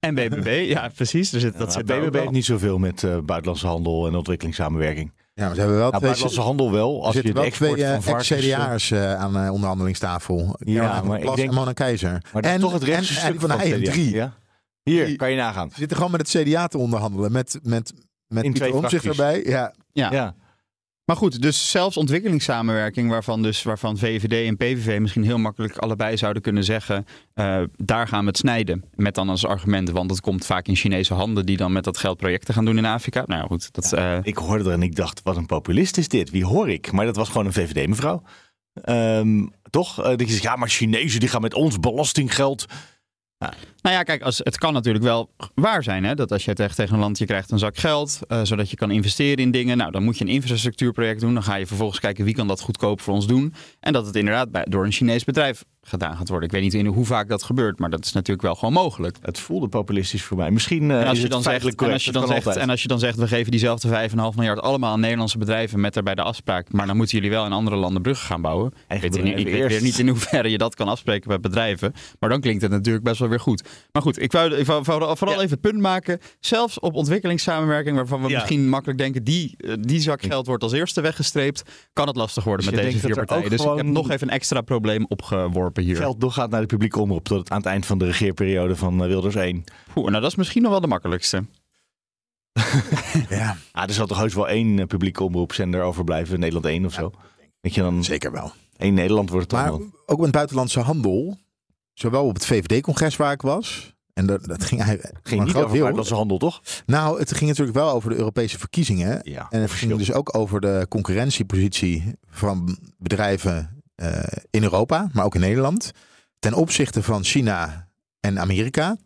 En 0.00 0.14
BBB, 0.14 0.64
ja 0.74 0.90
precies. 0.94 1.32
Er 1.32 1.40
zit, 1.40 1.58
dat 1.58 1.72
zit 1.72 1.86
BBB 1.86 2.14
heeft 2.14 2.30
niet 2.30 2.44
zoveel 2.44 2.78
met 2.78 3.02
uh, 3.02 3.18
buitenlandse 3.18 3.66
handel 3.66 4.06
en 4.06 4.14
ontwikkelingssamenwerking. 4.14 5.12
Ja, 5.34 5.46
maar 5.46 5.54
ze 5.54 5.60
hebben 5.60 5.78
wel 5.78 5.90
nou, 5.90 6.02
twee, 6.02 6.02
buitenlandse 6.02 6.40
handel 6.40 6.72
wel. 6.72 7.04
Als 7.04 7.16
er 7.16 7.26
je 7.26 7.32
de 7.32 7.40
export 7.40 7.72
twee, 7.72 8.00
van 8.00 8.98
uh, 8.98 9.14
aan 9.14 9.44
uh, 9.44 9.52
onderhandelingstafel. 9.52 10.56
Ja, 10.58 11.02
maar 11.02 11.18
Plas 11.18 11.30
ik 11.30 11.36
denk... 11.36 11.48
en 11.48 11.54
Mona 11.54 11.72
Keizer. 11.72 12.10
Maar 12.32 12.42
dat 12.42 12.50
en, 12.50 12.56
is 12.56 12.62
toch 12.62 12.72
het 12.72 12.82
en, 12.82 12.88
rechtse 12.88 13.20
en 13.20 13.40
van 13.40 13.50
Heijen 13.50 13.84
drie. 13.84 14.10
Ja? 14.14 14.38
Hier, 14.82 15.06
die, 15.06 15.16
kan 15.16 15.30
je 15.30 15.36
nagaan. 15.36 15.70
Ze 15.70 15.76
zitten 15.76 15.96
gewoon 15.96 16.12
met 16.12 16.32
het 16.32 16.42
CDA 16.42 16.66
te 16.66 16.78
onderhandelen. 16.78 17.32
Met, 17.32 17.58
met, 17.62 17.92
met 18.30 18.44
In 18.44 18.52
Pieter 18.52 18.74
Omtzigt 18.74 19.04
erbij. 19.04 19.42
Ja. 19.44 19.74
Ja. 19.92 20.12
ja. 20.12 20.34
Maar 21.04 21.18
goed, 21.18 21.42
dus 21.42 21.70
zelfs 21.70 21.96
ontwikkelingssamenwerking, 21.96 23.10
waarvan, 23.10 23.42
dus, 23.42 23.62
waarvan 23.62 23.98
VVD 23.98 24.46
en 24.46 24.56
PVV 24.56 25.00
misschien 25.00 25.24
heel 25.24 25.38
makkelijk 25.38 25.76
allebei 25.76 26.16
zouden 26.16 26.42
kunnen 26.42 26.64
zeggen: 26.64 27.06
uh, 27.34 27.62
daar 27.76 28.08
gaan 28.08 28.20
we 28.20 28.26
het 28.26 28.36
snijden. 28.36 28.84
Met 28.94 29.14
dan 29.14 29.28
als 29.28 29.46
argument, 29.46 29.90
want 29.90 30.10
het 30.10 30.20
komt 30.20 30.46
vaak 30.46 30.66
in 30.66 30.76
Chinese 30.76 31.14
handen 31.14 31.46
die 31.46 31.56
dan 31.56 31.72
met 31.72 31.84
dat 31.84 31.98
geld 31.98 32.16
projecten 32.16 32.54
gaan 32.54 32.64
doen 32.64 32.78
in 32.78 32.84
Afrika. 32.84 33.22
Nou 33.26 33.46
goed, 33.46 33.72
dat, 33.72 33.90
ja, 33.90 34.16
uh... 34.16 34.20
Ik 34.22 34.36
hoorde 34.36 34.64
er 34.64 34.70
en 34.70 34.82
ik 34.82 34.96
dacht: 34.96 35.20
wat 35.22 35.36
een 35.36 35.46
populist 35.46 35.96
is 35.96 36.08
dit? 36.08 36.30
Wie 36.30 36.44
hoor 36.44 36.70
ik? 36.70 36.92
Maar 36.92 37.06
dat 37.06 37.16
was 37.16 37.28
gewoon 37.28 37.46
een 37.46 37.52
VVD-mevrouw. 37.52 38.22
Um, 38.84 39.50
toch? 39.70 39.98
Uh, 39.98 40.04
dat 40.04 40.20
je 40.20 40.28
zegt: 40.28 40.42
ja, 40.42 40.56
maar 40.56 40.68
Chinezen 40.68 41.20
die 41.20 41.28
gaan 41.28 41.40
met 41.40 41.54
ons 41.54 41.78
belastinggeld. 41.78 42.66
Nou 43.82 43.94
ja, 43.96 44.02
kijk, 44.02 44.22
als, 44.22 44.38
het 44.38 44.58
kan 44.58 44.72
natuurlijk 44.72 45.04
wel 45.04 45.30
waar 45.54 45.82
zijn. 45.82 46.04
Hè? 46.04 46.14
Dat 46.14 46.32
als 46.32 46.44
je 46.44 46.54
tegen 46.54 46.92
een 46.92 46.98
land, 46.98 47.18
je 47.18 47.26
krijgt 47.26 47.50
een 47.50 47.58
zak 47.58 47.76
geld, 47.76 48.20
uh, 48.28 48.40
zodat 48.42 48.70
je 48.70 48.76
kan 48.76 48.90
investeren 48.90 49.36
in 49.36 49.50
dingen. 49.50 49.76
Nou, 49.76 49.90
dan 49.90 50.02
moet 50.02 50.18
je 50.18 50.24
een 50.24 50.30
infrastructuurproject 50.30 51.20
doen. 51.20 51.34
Dan 51.34 51.42
ga 51.42 51.54
je 51.54 51.66
vervolgens 51.66 52.00
kijken 52.00 52.24
wie 52.24 52.34
kan 52.34 52.48
dat 52.48 52.60
goedkoop 52.60 53.00
voor 53.00 53.14
ons 53.14 53.26
doen. 53.26 53.54
En 53.80 53.92
dat 53.92 54.06
het 54.06 54.16
inderdaad 54.16 54.50
bij, 54.50 54.64
door 54.68 54.84
een 54.84 54.92
Chinees 54.92 55.24
bedrijf 55.24 55.64
gedaan 55.82 56.16
gaat 56.16 56.28
worden. 56.28 56.48
Ik 56.48 56.54
weet 56.54 56.62
niet 56.62 56.74
in 56.74 56.86
hoe 56.86 57.04
vaak 57.04 57.28
dat 57.28 57.42
gebeurt, 57.42 57.78
maar 57.78 57.90
dat 57.90 58.04
is 58.04 58.12
natuurlijk 58.12 58.42
wel 58.42 58.54
gewoon 58.54 58.74
mogelijk. 58.74 59.16
Het 59.22 59.38
voelde 59.38 59.68
populistisch 59.68 60.22
voor 60.22 60.36
mij. 60.36 60.50
Misschien 60.50 60.82
uh, 60.82 61.00
en 61.00 61.06
als 61.06 61.16
is 61.16 61.22
je 61.22 61.28
dan 61.28 61.38
het 61.38 61.48
zegt, 61.48 61.74
correct. 61.74 61.80
En 61.80 61.92
als 61.92 62.04
je 62.04 62.12
dan 62.12 62.26
zegt, 62.26 62.56
en 62.56 62.70
als 62.70 62.82
je 62.82 62.88
dan 62.88 62.98
zegt, 62.98 63.16
we 63.16 63.28
geven 63.28 63.50
diezelfde 63.50 64.08
5,5 64.10 64.14
miljard 64.14 64.60
allemaal 64.60 64.92
aan 64.92 65.00
Nederlandse 65.00 65.38
bedrijven 65.38 65.80
met 65.80 65.94
daarbij 65.94 66.14
de 66.14 66.22
afspraak, 66.22 66.72
maar 66.72 66.86
dan 66.86 66.96
moeten 66.96 67.16
jullie 67.16 67.30
wel 67.30 67.44
in 67.44 67.52
andere 67.52 67.76
landen 67.76 68.02
bruggen 68.02 68.26
gaan 68.26 68.42
bouwen. 68.42 68.72
Ik 68.88 69.00
weet, 69.00 69.22
niet, 69.22 69.38
ik 69.38 69.46
weet 69.46 69.68
weer 69.68 69.82
niet 69.82 69.98
in 69.98 70.08
hoeverre 70.08 70.50
je 70.50 70.58
dat 70.58 70.74
kan 70.74 70.88
afspreken 70.88 71.28
bij 71.28 71.40
bedrijven, 71.40 71.92
maar 72.18 72.30
dan 72.30 72.40
klinkt 72.40 72.62
het 72.62 72.70
natuurlijk 72.70 73.04
best 73.04 73.18
wel 73.18 73.28
weer 73.28 73.40
goed. 73.40 73.68
Maar 73.92 74.02
goed, 74.02 74.22
ik 74.22 74.32
wou, 74.32 74.54
ik 74.54 74.66
wou 74.66 74.84
vooral 74.84 75.16
ja. 75.18 75.34
even 75.34 75.50
het 75.50 75.60
punt 75.60 75.80
maken, 75.80 76.18
zelfs 76.40 76.78
op 76.78 76.94
ontwikkelingssamenwerking, 76.94 77.96
waarvan 77.96 78.22
we 78.22 78.28
ja. 78.28 78.34
misschien 78.34 78.68
makkelijk 78.68 78.98
denken, 78.98 79.24
die, 79.24 79.56
die 79.80 80.00
zak 80.00 80.22
geld 80.22 80.46
wordt 80.46 80.62
als 80.62 80.72
eerste 80.72 81.00
weggestreept, 81.00 81.62
kan 81.92 82.06
het 82.06 82.16
lastig 82.16 82.44
worden 82.44 82.66
dus 82.66 82.74
met 82.74 82.84
deze 82.84 82.98
vier 82.98 83.14
partijen. 83.14 83.50
Dus 83.50 83.64
ik 83.64 83.76
heb 83.76 83.86
nog 83.86 84.10
even 84.10 84.28
een 84.28 84.34
extra 84.34 84.60
probleem 84.60 85.04
opgeworpen 85.08 85.69
hier. 85.76 85.96
Geld 85.96 86.20
doorgaat 86.20 86.50
naar 86.50 86.60
de 86.60 86.66
publieke 86.66 87.00
omroep 87.00 87.24
tot 87.24 87.38
het, 87.38 87.50
aan 87.50 87.56
het 87.56 87.66
eind 87.66 87.86
van 87.86 87.98
de 87.98 88.04
regeerperiode 88.04 88.76
van 88.76 89.02
uh, 89.02 89.06
Wilders 89.06 89.34
1. 89.34 89.64
Oeh, 89.96 90.08
nou, 90.08 90.20
dat 90.22 90.30
is 90.30 90.36
misschien 90.36 90.62
nog 90.62 90.70
wel 90.70 90.80
de 90.80 90.86
makkelijkste. 90.86 91.44
ja. 93.28 93.56
Ah, 93.72 93.88
er 93.88 93.92
zal 93.92 94.06
toch 94.06 94.18
heus 94.18 94.34
wel 94.34 94.48
één 94.48 94.78
uh, 94.78 94.84
publieke 94.84 95.22
omroepzender 95.22 95.82
overblijven, 95.82 96.38
Nederland 96.38 96.66
1 96.66 96.84
of 96.84 96.92
zo. 96.92 97.10
Weet 97.60 97.74
je 97.74 97.80
dan, 97.80 98.04
Zeker 98.04 98.32
wel. 98.32 98.52
Eén 98.76 98.94
Nederland 98.94 99.30
wordt 99.30 99.50
het 99.50 99.60
maar 99.60 99.70
toch 99.70 99.78
wel. 99.78 99.90
ook 100.06 100.20
met 100.20 100.30
buitenlandse 100.30 100.80
handel, 100.80 101.38
zowel 101.92 102.26
op 102.26 102.34
het 102.34 102.46
VVD-congres 102.46 103.16
waar 103.16 103.32
ik 103.32 103.42
was, 103.42 103.94
en 104.12 104.26
dat, 104.26 104.44
dat 104.44 104.64
ging 104.64 104.80
eigenlijk 104.80 105.18
ging 105.22 105.44
niet 105.44 105.54
over 105.54 105.60
deel. 105.66 105.70
buitenlandse 105.70 106.14
handel, 106.14 106.38
toch? 106.38 106.62
Nou, 106.86 107.18
het 107.18 107.32
ging 107.32 107.50
natuurlijk 107.50 107.76
wel 107.76 107.90
over 107.90 108.10
de 108.10 108.16
Europese 108.16 108.58
verkiezingen. 108.58 109.20
Ja, 109.22 109.46
en 109.50 109.60
het 109.60 109.70
ging 109.70 109.96
dus 109.96 110.12
ook 110.12 110.36
over 110.36 110.60
de 110.60 110.86
concurrentiepositie 110.88 112.14
van 112.30 112.78
bedrijven 112.98 113.79
in 114.50 114.62
Europa, 114.62 115.08
maar 115.12 115.24
ook 115.24 115.34
in 115.34 115.40
Nederland. 115.40 115.90
Ten 116.38 116.54
opzichte 116.54 117.02
van 117.02 117.24
China 117.24 117.88
en 118.20 118.38
Amerika. 118.38 118.96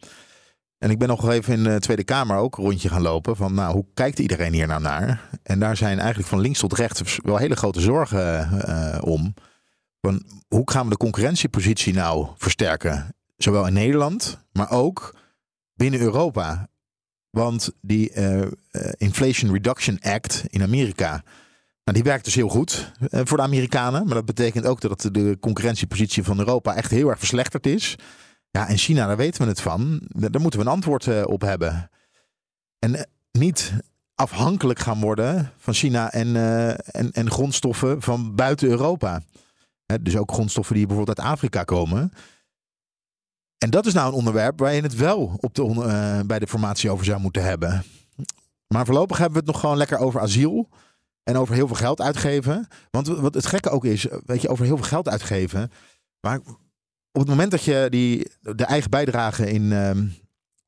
En 0.79 0.91
ik 0.91 0.99
ben 0.99 1.09
nog 1.09 1.31
even 1.31 1.55
in 1.55 1.65
de 1.65 1.79
Tweede 1.79 2.05
Kamer 2.05 2.37
ook 2.37 2.57
een 2.57 2.65
rondje 2.65 2.89
gaan 2.89 3.03
lopen. 3.03 3.37
Van 3.37 3.55
nou, 3.55 3.73
hoe 3.73 3.87
kijkt 3.95 4.19
iedereen 4.19 4.53
hier 4.53 4.67
nou 4.67 4.81
naar? 4.81 5.29
En 5.43 5.59
daar 5.59 5.77
zijn 5.77 5.99
eigenlijk 5.99 6.29
van 6.29 6.41
links 6.41 6.59
tot 6.59 6.73
rechts 6.73 7.19
wel 7.23 7.37
hele 7.37 7.57
grote 7.57 7.81
zorgen 7.81 8.51
uh, 8.69 8.99
om. 9.01 9.35
Van 10.01 10.23
hoe 10.49 10.71
gaan 10.71 10.85
we 10.85 10.91
de 10.91 10.97
concurrentiepositie 10.97 11.95
nou 11.95 12.29
versterken? 12.37 13.15
Zowel 13.37 13.67
in 13.67 13.73
Nederland, 13.73 14.39
maar 14.53 14.71
ook 14.71 15.15
binnen 15.75 16.01
Europa. 16.01 16.69
Want 17.31 17.71
die 17.81 18.15
uh, 18.15 18.47
Inflation 18.97 19.53
Reduction 19.53 19.99
Act 20.01 20.45
in 20.47 20.63
Amerika. 20.63 21.23
Nou, 21.85 21.97
die 21.97 22.03
werkt 22.03 22.25
dus 22.25 22.35
heel 22.35 22.49
goed 22.49 22.93
uh, 23.01 23.21
voor 23.25 23.37
de 23.37 23.43
Amerikanen. 23.43 24.05
Maar 24.05 24.15
dat 24.15 24.25
betekent 24.25 24.67
ook 24.67 24.81
dat 24.81 25.09
de 25.13 25.37
concurrentiepositie 25.41 26.25
van 26.25 26.39
Europa 26.39 26.75
echt 26.75 26.91
heel 26.91 27.09
erg 27.09 27.19
verslechterd 27.19 27.67
is. 27.67 27.97
Ja, 28.51 28.69
en 28.69 28.79
China, 28.79 29.07
daar 29.07 29.17
weten 29.17 29.43
we 29.43 29.49
het 29.49 29.61
van. 29.61 30.03
Daar 30.09 30.41
moeten 30.41 30.61
we 30.61 30.67
een 30.67 30.73
antwoord 30.73 31.07
uh, 31.07 31.23
op 31.27 31.41
hebben. 31.41 31.91
En 32.79 33.09
niet 33.33 33.73
afhankelijk 34.15 34.79
gaan 34.79 35.01
worden 35.01 35.53
van 35.57 35.75
China 35.75 36.13
en, 36.13 36.37
en, 36.85 37.13
en 37.13 37.31
grondstoffen 37.31 38.03
van 38.03 38.35
buiten 38.35 38.69
Europa. 38.69 39.23
Dus 40.01 40.17
ook 40.17 40.33
grondstoffen 40.33 40.75
die 40.75 40.87
bijvoorbeeld 40.87 41.19
uit 41.19 41.29
Afrika 41.29 41.63
komen. 41.63 42.13
En 43.59 43.71
dat 43.71 43.87
is 43.87 43.93
nou 43.93 44.09
een 44.09 44.19
onderwerp 44.19 44.59
waar 44.59 44.75
je 44.75 44.83
het 44.83 44.95
wel 44.95 45.39
op 45.41 45.55
de, 45.55 46.23
bij 46.27 46.39
de 46.39 46.47
formatie 46.47 46.91
over 46.91 47.05
zou 47.05 47.21
moeten 47.21 47.45
hebben. 47.45 47.85
Maar 48.67 48.85
voorlopig 48.85 49.19
hebben 49.19 49.35
we 49.39 49.45
het 49.45 49.53
nog 49.53 49.61
gewoon 49.61 49.77
lekker 49.77 49.99
over 49.99 50.21
asiel. 50.21 50.69
En 51.25 51.37
over 51.37 51.55
heel 51.55 51.67
veel 51.67 51.77
geld 51.77 52.01
uitgeven. 52.01 52.69
Want 52.91 53.07
wat 53.07 53.35
het 53.35 53.47
gekke 53.47 53.71
ook 53.71 53.85
is, 53.85 54.07
weet 54.27 54.43
je, 54.43 54.49
over 54.49 54.65
heel 54.65 54.77
veel 54.77 54.87
geld 54.87 55.09
uitgeven. 55.09 55.71
Maar 56.21 56.41
op 57.13 57.21
het 57.21 57.29
moment 57.29 57.51
dat 57.51 57.63
je 57.63 57.87
die, 57.91 58.31
de 58.41 58.65
eigen 58.65 58.91
bijdrage 58.91 59.51
in, 59.51 59.73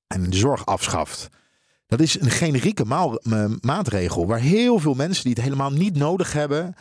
in 0.06 0.30
de 0.30 0.36
zorg 0.36 0.66
afschaft. 0.66 1.28
Dat 1.86 2.00
is 2.00 2.20
een 2.20 2.30
generieke 2.30 2.84
maatregel. 3.60 4.26
Waar 4.26 4.38
heel 4.38 4.78
veel 4.78 4.94
mensen 4.94 5.24
die 5.24 5.32
het 5.32 5.42
helemaal 5.42 5.70
niet 5.70 5.96
nodig 5.96 6.32
hebben. 6.32 6.74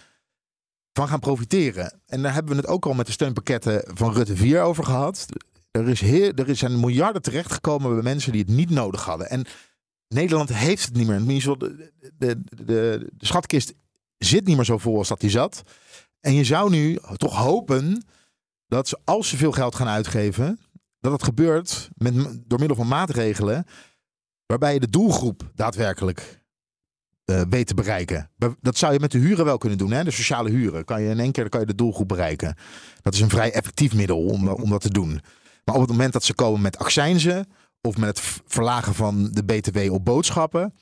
van 0.93 1.07
gaan 1.07 1.19
profiteren. 1.19 2.01
En 2.05 2.21
daar 2.21 2.33
hebben 2.33 2.55
we 2.55 2.61
het 2.61 2.69
ook 2.69 2.85
al 2.85 2.93
met 2.93 3.05
de 3.05 3.11
steunpakketten 3.11 3.83
van 3.93 4.13
Rutte 4.13 4.35
4 4.35 4.61
over 4.61 4.83
gehad. 4.83 5.25
Er, 5.71 5.89
is 5.89 6.01
heel, 6.01 6.31
er 6.31 6.55
zijn 6.55 6.79
miljarden 6.79 7.21
terechtgekomen 7.21 7.93
bij 7.93 8.03
mensen 8.03 8.31
die 8.31 8.41
het 8.41 8.49
niet 8.49 8.69
nodig 8.69 9.05
hadden. 9.05 9.29
En 9.29 9.45
Nederland 10.07 10.53
heeft 10.53 10.85
het 10.85 10.95
niet 10.95 11.07
meer. 11.07 11.25
De, 11.25 11.91
de, 12.17 12.43
de, 12.43 12.65
de, 12.65 13.09
schatkist 13.17 13.73
zit 14.17 14.45
niet 14.45 14.55
meer 14.55 14.65
zo 14.65 14.77
vol 14.77 14.97
als 14.97 15.07
dat 15.07 15.19
die 15.19 15.29
zat. 15.29 15.63
En 16.19 16.33
je 16.33 16.43
zou 16.43 16.69
nu 16.69 16.99
toch 17.15 17.35
hopen 17.35 18.05
dat 18.67 18.87
ze, 18.87 18.99
als 19.03 19.29
ze 19.29 19.37
veel 19.37 19.51
geld 19.51 19.75
gaan 19.75 19.87
uitgeven, 19.87 20.59
dat 20.99 21.11
het 21.11 21.23
gebeurt 21.23 21.89
met, 21.95 22.13
door 22.49 22.59
middel 22.59 22.77
van 22.77 22.87
maatregelen 22.87 23.65
waarbij 24.45 24.73
je 24.73 24.79
de 24.79 24.89
doelgroep 24.89 25.51
daadwerkelijk 25.55 26.43
uh, 27.25 27.41
weet 27.49 27.67
te 27.67 27.73
bereiken. 27.73 28.31
Dat 28.61 28.77
zou 28.77 28.93
je 28.93 28.99
met 28.99 29.11
de 29.11 29.17
huren 29.17 29.45
wel 29.45 29.57
kunnen 29.57 29.77
doen. 29.77 29.91
Hè? 29.91 30.03
De 30.03 30.11
sociale 30.11 30.49
huren. 30.49 30.85
Kan 30.85 31.01
je 31.01 31.09
in 31.09 31.19
één 31.19 31.31
keer 31.31 31.49
kan 31.49 31.59
je 31.59 31.65
de 31.65 31.75
doelgroep 31.75 32.07
bereiken. 32.07 32.55
Dat 33.01 33.13
is 33.13 33.19
een 33.19 33.29
vrij 33.29 33.51
effectief 33.51 33.93
middel 33.93 34.25
om, 34.25 34.47
om 34.47 34.69
dat 34.69 34.81
te 34.81 34.89
doen. 34.89 35.21
Maar 35.63 35.75
op 35.75 35.81
het 35.81 35.89
moment 35.89 36.13
dat 36.13 36.23
ze 36.23 36.33
komen 36.33 36.61
met 36.61 36.77
accijnzen 36.77 37.47
of 37.85 37.97
met 37.97 38.17
het 38.17 38.41
verlagen 38.47 38.93
van 38.93 39.29
de 39.31 39.43
BTW 39.43 39.91
op 39.91 40.05
boodschappen. 40.05 40.73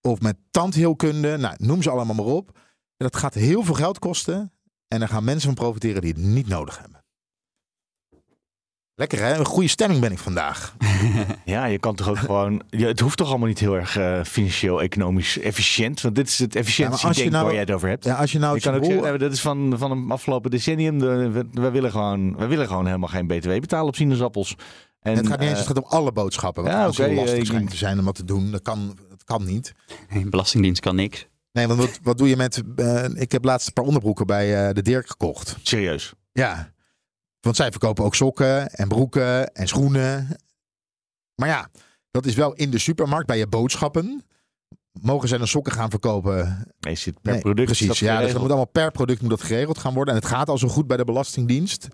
Of 0.00 0.20
met 0.20 0.36
tandheelkunde. 0.50 1.36
Nou, 1.36 1.54
noem 1.58 1.82
ze 1.82 1.90
allemaal 1.90 2.14
maar 2.14 2.34
op. 2.34 2.58
dat 2.96 3.16
gaat 3.16 3.34
heel 3.34 3.62
veel 3.62 3.74
geld 3.74 3.98
kosten. 3.98 4.52
En 4.88 4.98
daar 4.98 5.08
gaan 5.08 5.24
mensen 5.24 5.46
van 5.46 5.54
profiteren 5.54 6.00
die 6.00 6.12
het 6.12 6.22
niet 6.22 6.48
nodig 6.48 6.78
hebben. 6.78 7.00
Lekker 8.94 9.18
hè? 9.18 9.38
Een 9.38 9.44
goede 9.44 9.68
stemming 9.68 10.00
ben 10.00 10.12
ik 10.12 10.18
vandaag. 10.18 10.74
Ja, 11.44 11.64
je 11.64 11.78
kan 11.78 11.94
toch 11.94 12.08
ook 12.08 12.18
gewoon. 12.18 12.62
het 12.70 13.00
hoeft 13.00 13.16
toch 13.16 13.28
allemaal 13.28 13.48
niet 13.48 13.58
heel 13.58 13.76
erg 13.76 13.96
eh, 13.96 14.22
financieel, 14.24 14.82
economisch 14.82 15.38
efficiënt. 15.38 16.00
Want 16.00 16.14
dit 16.14 16.28
is 16.28 16.38
het 16.38 16.56
efficiëntie 16.56 17.12
denk 17.12 17.30
nou- 17.30 17.44
waar 17.44 17.52
jij 17.52 17.62
het 17.62 17.70
over 17.70 17.88
hebt. 17.88 18.04
Ja, 18.04 18.14
als 18.14 18.32
je 18.32 18.38
nou 18.38 18.54
je 18.54 18.60
kan 18.60 18.74
ook 18.74 18.84
zeggen, 18.84 19.12
eh, 19.12 19.18
dat 19.18 19.32
is 19.32 19.40
van, 19.40 19.74
van 19.78 19.90
een 19.90 20.10
afgelopen 20.10 20.50
decennium. 20.50 20.98
De, 20.98 21.30
we, 21.30 21.46
we 21.50 21.70
willen 21.70 21.90
gewoon, 21.90 22.36
we 22.36 22.46
willen 22.46 22.66
gewoon 22.66 22.86
helemaal 22.86 23.08
geen 23.08 23.26
BTW 23.26 23.48
betalen 23.48 23.86
op 23.86 23.96
sinaasappels. 23.96 24.56
En, 25.02 25.16
het 25.16 25.26
gaat 25.26 25.38
niet 25.38 25.48
eens, 25.48 25.58
eh, 25.60 25.66
het 25.66 25.76
gaat 25.76 25.84
om 25.84 25.90
alle 25.90 26.12
boodschappen. 26.12 26.62
Wat 26.62 26.72
ja, 26.72 26.90
zo 26.92 27.12
lastig 27.14 27.38
ik- 27.38 27.44
schijnt 27.46 27.70
te 27.70 27.76
zijn 27.76 27.98
om 27.98 28.04
dat 28.04 28.14
te 28.14 28.24
doen. 28.24 28.50
Dat 28.50 28.62
kan, 28.62 28.98
dat 29.08 29.24
kan 29.24 29.44
niet. 29.44 29.72
Nee, 30.10 30.28
Belastingdienst 30.28 30.80
kan 30.80 30.94
niks. 30.96 31.26
Nee, 31.52 31.66
want 31.66 31.78
wat, 31.80 31.98
wat 32.02 32.18
doe 32.18 32.28
je 32.28 32.36
met... 32.36 32.62
eh, 32.76 33.04
ik 33.14 33.32
heb 33.32 33.44
laatst 33.44 33.66
een 33.66 33.72
paar 33.72 33.84
onderbroeken 33.84 34.26
bij 34.26 34.68
eh, 34.68 34.74
de 34.74 34.82
Dirk 34.82 35.08
gekocht. 35.08 35.56
serieus. 35.62 36.12
Ja. 36.32 36.72
Want 37.40 37.56
zij 37.56 37.70
verkopen 37.70 38.04
ook 38.04 38.14
sokken 38.14 38.70
en 38.70 38.88
broeken 38.88 39.52
en 39.54 39.68
schoenen. 39.68 40.28
Maar 41.34 41.48
ja, 41.48 41.68
dat 42.10 42.26
is 42.26 42.34
wel 42.34 42.52
in 42.52 42.70
de 42.70 42.78
supermarkt 42.78 43.26
bij 43.26 43.38
je 43.38 43.46
boodschappen. 43.46 44.24
Mogen 45.00 45.28
zij 45.28 45.38
dan 45.38 45.46
sokken 45.46 45.72
gaan 45.72 45.90
verkopen? 45.90 46.66
Nee, 46.80 46.94
zit 46.94 47.20
per 47.22 47.32
Nee, 47.32 47.40
product. 47.40 47.66
Precies, 47.66 47.86
dat 47.86 47.96
ja. 47.98 48.18
Dus 48.20 48.30
dat 48.32 48.40
moet 48.40 48.48
allemaal 48.48 48.66
per 48.66 48.90
product 48.90 49.20
moet 49.20 49.30
dat 49.30 49.42
geregeld 49.42 49.78
gaan 49.78 49.94
worden. 49.94 50.14
En 50.14 50.20
het 50.20 50.28
gaat 50.28 50.48
al 50.48 50.58
zo 50.58 50.68
goed 50.68 50.86
bij 50.86 50.96
de 50.96 51.04
Belastingdienst. 51.04 51.88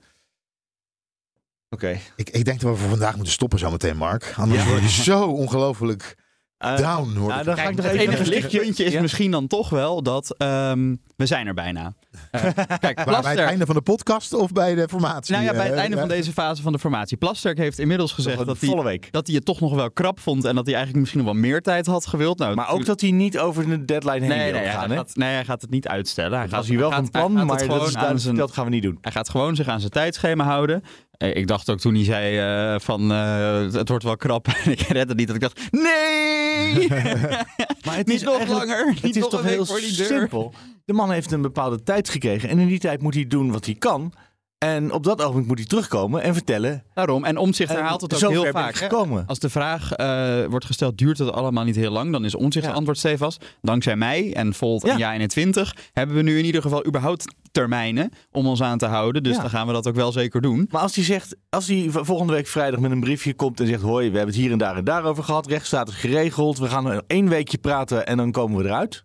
Oké. 1.70 1.98
Ik, 2.16 2.30
ik 2.30 2.44
denk 2.44 2.60
dat 2.60 2.70
we 2.70 2.76
voor 2.76 2.88
vandaag 2.88 3.14
moeten 3.14 3.32
stoppen 3.32 3.58
zometeen, 3.58 3.96
Mark. 3.96 4.32
Anders 4.36 4.64
word 4.64 4.82
ik 4.82 4.88
zo 4.88 5.22
ongelooflijk 5.24 6.14
Eh, 6.58 6.76
down. 6.76 7.12
Nou, 7.12 7.42
dan 7.44 7.56
ga 7.56 7.68
ik 7.68 7.76
nog 7.76 7.84
Het 7.84 7.94
even 7.94 8.06
enige 8.06 8.22
een 8.22 8.28
lichtje- 8.28 8.50
lichtpuntje 8.50 8.84
is 8.84 8.92
Ja. 8.92 9.00
misschien 9.00 9.30
dan 9.30 9.46
toch 9.46 9.68
wel 9.70 10.02
dat 10.02 10.34
ehm, 10.36 10.94
we 11.16 11.26
zijn 11.26 11.46
er 11.46 11.54
bijna. 11.54 11.92
Eh, 12.30 12.42
kijk, 12.78 13.04
bij 13.04 13.14
het 13.30 13.38
einde 13.38 13.66
van 13.66 13.74
de 13.74 13.80
podcast 13.82 14.32
of 14.34 14.52
bij 14.52 14.74
de 14.74 14.88
formatie? 14.88 15.32
nou 15.34 15.44
ja, 15.44 15.52
bij 15.52 15.64
het 15.64 15.72
Eh, 15.74 15.80
einde 15.80 15.96
van 15.98 16.08
deze 16.08 16.32
fase 16.32 16.62
van 16.62 16.72
de 16.72 16.78
formatie. 16.78 17.16
Plasterk 17.16 17.58
heeft 17.58 17.78
inmiddels 17.78 18.12
gezegd 18.12 18.46
dat 18.46 18.60
hij, 18.60 18.68
volle 18.68 18.82
week. 18.84 19.12
dat 19.12 19.26
hij 19.26 19.36
het 19.36 19.44
toch 19.44 19.60
nog 19.60 19.74
wel 19.74 19.90
krap 19.90 20.20
vond 20.20 20.44
en 20.44 20.54
dat 20.54 20.64
hij 20.64 20.74
eigenlijk 20.74 21.04
misschien 21.04 21.24
nog 21.24 21.32
wel 21.34 21.42
meer 21.42 21.60
tijd 21.62 21.86
had 21.86 22.06
gewild. 22.06 22.38
Nou, 22.38 22.54
Maar 22.54 22.68
ook 22.70 22.84
dat 22.84 23.00
hij 23.00 23.10
niet 23.10 23.38
over 23.38 23.68
de 23.68 23.84
deadline 23.84 24.18
heen 24.20 24.28
Nee, 24.28 24.52
wil 24.52 24.60
nee, 24.60 24.70
gaan. 24.70 24.78
hij 24.78 24.88
hè? 24.88 24.96
gaat, 24.96 25.16
nee, 25.16 25.32
hij 25.32 25.44
gaat 25.44 25.60
het 25.60 25.70
niet 25.70 25.88
uitstellen. 25.88 26.32
Hij 26.32 26.40
Dat 26.40 26.48
gaat, 26.50 26.58
was 26.58 26.68
hier 26.68 26.78
wel 26.78 26.88
hij 26.90 26.96
van 26.96 27.04
gaat- 27.12 27.12
plan, 27.22 27.36
hij 27.36 27.44
maar 27.44 27.56
het 27.58 27.66
dat, 27.68 27.74
gewoon 27.76 27.90
zijn, 27.92 28.20
verteld, 28.20 28.52
gaan 28.52 28.64
we 28.64 28.70
niet 28.70 28.82
doen. 28.82 28.98
hij 29.00 29.12
gaat 29.12 29.28
gewoon 29.28 29.56
zich 29.56 29.68
aan 29.68 29.80
zijn 29.80 29.92
tijdschema 29.92 30.44
houden. 30.44 30.82
Eh, 31.18 31.36
Ik 31.36 31.46
dacht 31.46 31.70
ook 31.70 31.78
toen 31.78 31.94
hij 31.94 32.04
zei 32.04 32.38
eh, 32.38 32.80
van 32.80 33.12
eh, 33.12 33.72
het 33.72 33.88
wordt 33.88 34.04
wel 34.04 34.16
krap 34.16 34.48
en 34.64 34.70
ik 34.70 34.80
red 34.80 35.08
het 35.08 35.16
niet, 35.16 35.26
dat 35.26 35.36
ik 35.36 35.42
dacht 35.42 35.70
nee! 35.70 36.88
Maar 37.84 37.96
het 37.96 38.06
niet 38.06 38.24
nog 38.24 38.48
langer, 38.48 38.86
Het 38.86 39.02
niet 39.02 39.16
is 39.16 39.28
toch 39.28 39.42
heel 39.42 39.64
simpel. 39.80 40.54
De 40.84 40.92
man 40.92 41.10
heeft 41.10 41.32
een 41.32 41.42
bepaalde 41.42 41.82
tijd 41.82 42.08
gekregen. 42.08 42.48
En 42.48 42.58
in 42.58 42.66
die 42.66 42.78
tijd 42.78 43.02
moet 43.02 43.14
hij 43.14 43.26
doen 43.26 43.52
wat 43.52 43.64
hij 43.64 43.74
kan. 43.74 44.12
En 44.58 44.92
op 44.92 45.04
dat 45.04 45.22
ogenblik 45.22 45.46
moet 45.46 45.58
hij 45.58 45.66
terugkomen 45.66 46.22
en 46.22 46.34
vertellen. 46.34 46.84
Daarom, 46.94 47.24
en 47.24 47.36
En 47.36 47.52
herhaalt 47.56 48.00
het 48.00 48.24
ook 48.24 48.30
heel 48.30 48.46
vaak. 48.46 48.74
gekomen. 48.74 49.24
Als 49.26 49.38
de 49.38 49.50
vraag 49.50 49.92
eh, 49.92 50.44
wordt 50.44 50.64
gesteld, 50.64 50.98
duurt 50.98 51.18
het 51.18 51.32
allemaal 51.32 51.64
niet 51.64 51.76
heel 51.76 51.90
lang? 51.90 52.12
Dan 52.12 52.24
is 52.24 52.34
Omtzigt 52.34 52.66
Ja. 52.66 52.72
antwoord 52.72 52.98
stevast. 52.98 53.44
Dankzij 53.62 53.96
mij 53.96 54.34
en 54.34 54.54
Volt 54.54 54.82
Ja. 54.86 55.12
en 55.12 55.20
21 55.20 55.76
hebben 55.92 56.16
we 56.16 56.22
nu 56.22 56.38
in 56.38 56.44
ieder 56.44 56.62
geval 56.62 56.86
überhaupt 56.86 57.34
termijnen 57.52 58.10
om 58.30 58.46
ons 58.46 58.62
aan 58.62 58.78
te 58.78 58.86
houden. 58.86 59.22
Dus 59.22 59.34
Ja. 59.34 59.40
dan 59.40 59.50
gaan 59.50 59.66
we 59.66 59.72
dat 59.72 59.86
ook 59.88 59.94
wel 59.94 60.12
zeker 60.12 60.40
doen. 60.40 60.66
Maar 60.70 60.82
als 60.82 60.94
hij 60.94 61.04
zegt, 61.04 61.36
als 61.50 61.66
hij 61.66 61.86
volgende 61.90 62.32
week 62.32 62.46
vrijdag 62.46 62.80
met 62.80 62.90
een 62.90 63.00
briefje 63.00 63.34
komt 63.34 63.60
en 63.60 63.66
zegt: 63.66 63.82
Hoi, 63.82 64.10
we 64.10 64.16
hebben 64.16 64.34
het 64.34 64.42
hier 64.42 64.52
en 64.52 64.58
daar 64.58 64.76
en 64.76 64.84
daarover 64.84 65.24
gehad. 65.24 65.46
Rechtsstaat 65.46 65.88
is 65.88 65.94
geregeld. 65.94 66.58
We 66.58 66.68
gaan 66.68 67.02
één 67.06 67.28
weekje 67.28 67.58
praten 67.58 68.06
en 68.06 68.16
dan 68.16 68.30
komen 68.32 68.58
we 68.58 68.64
eruit. 68.64 69.04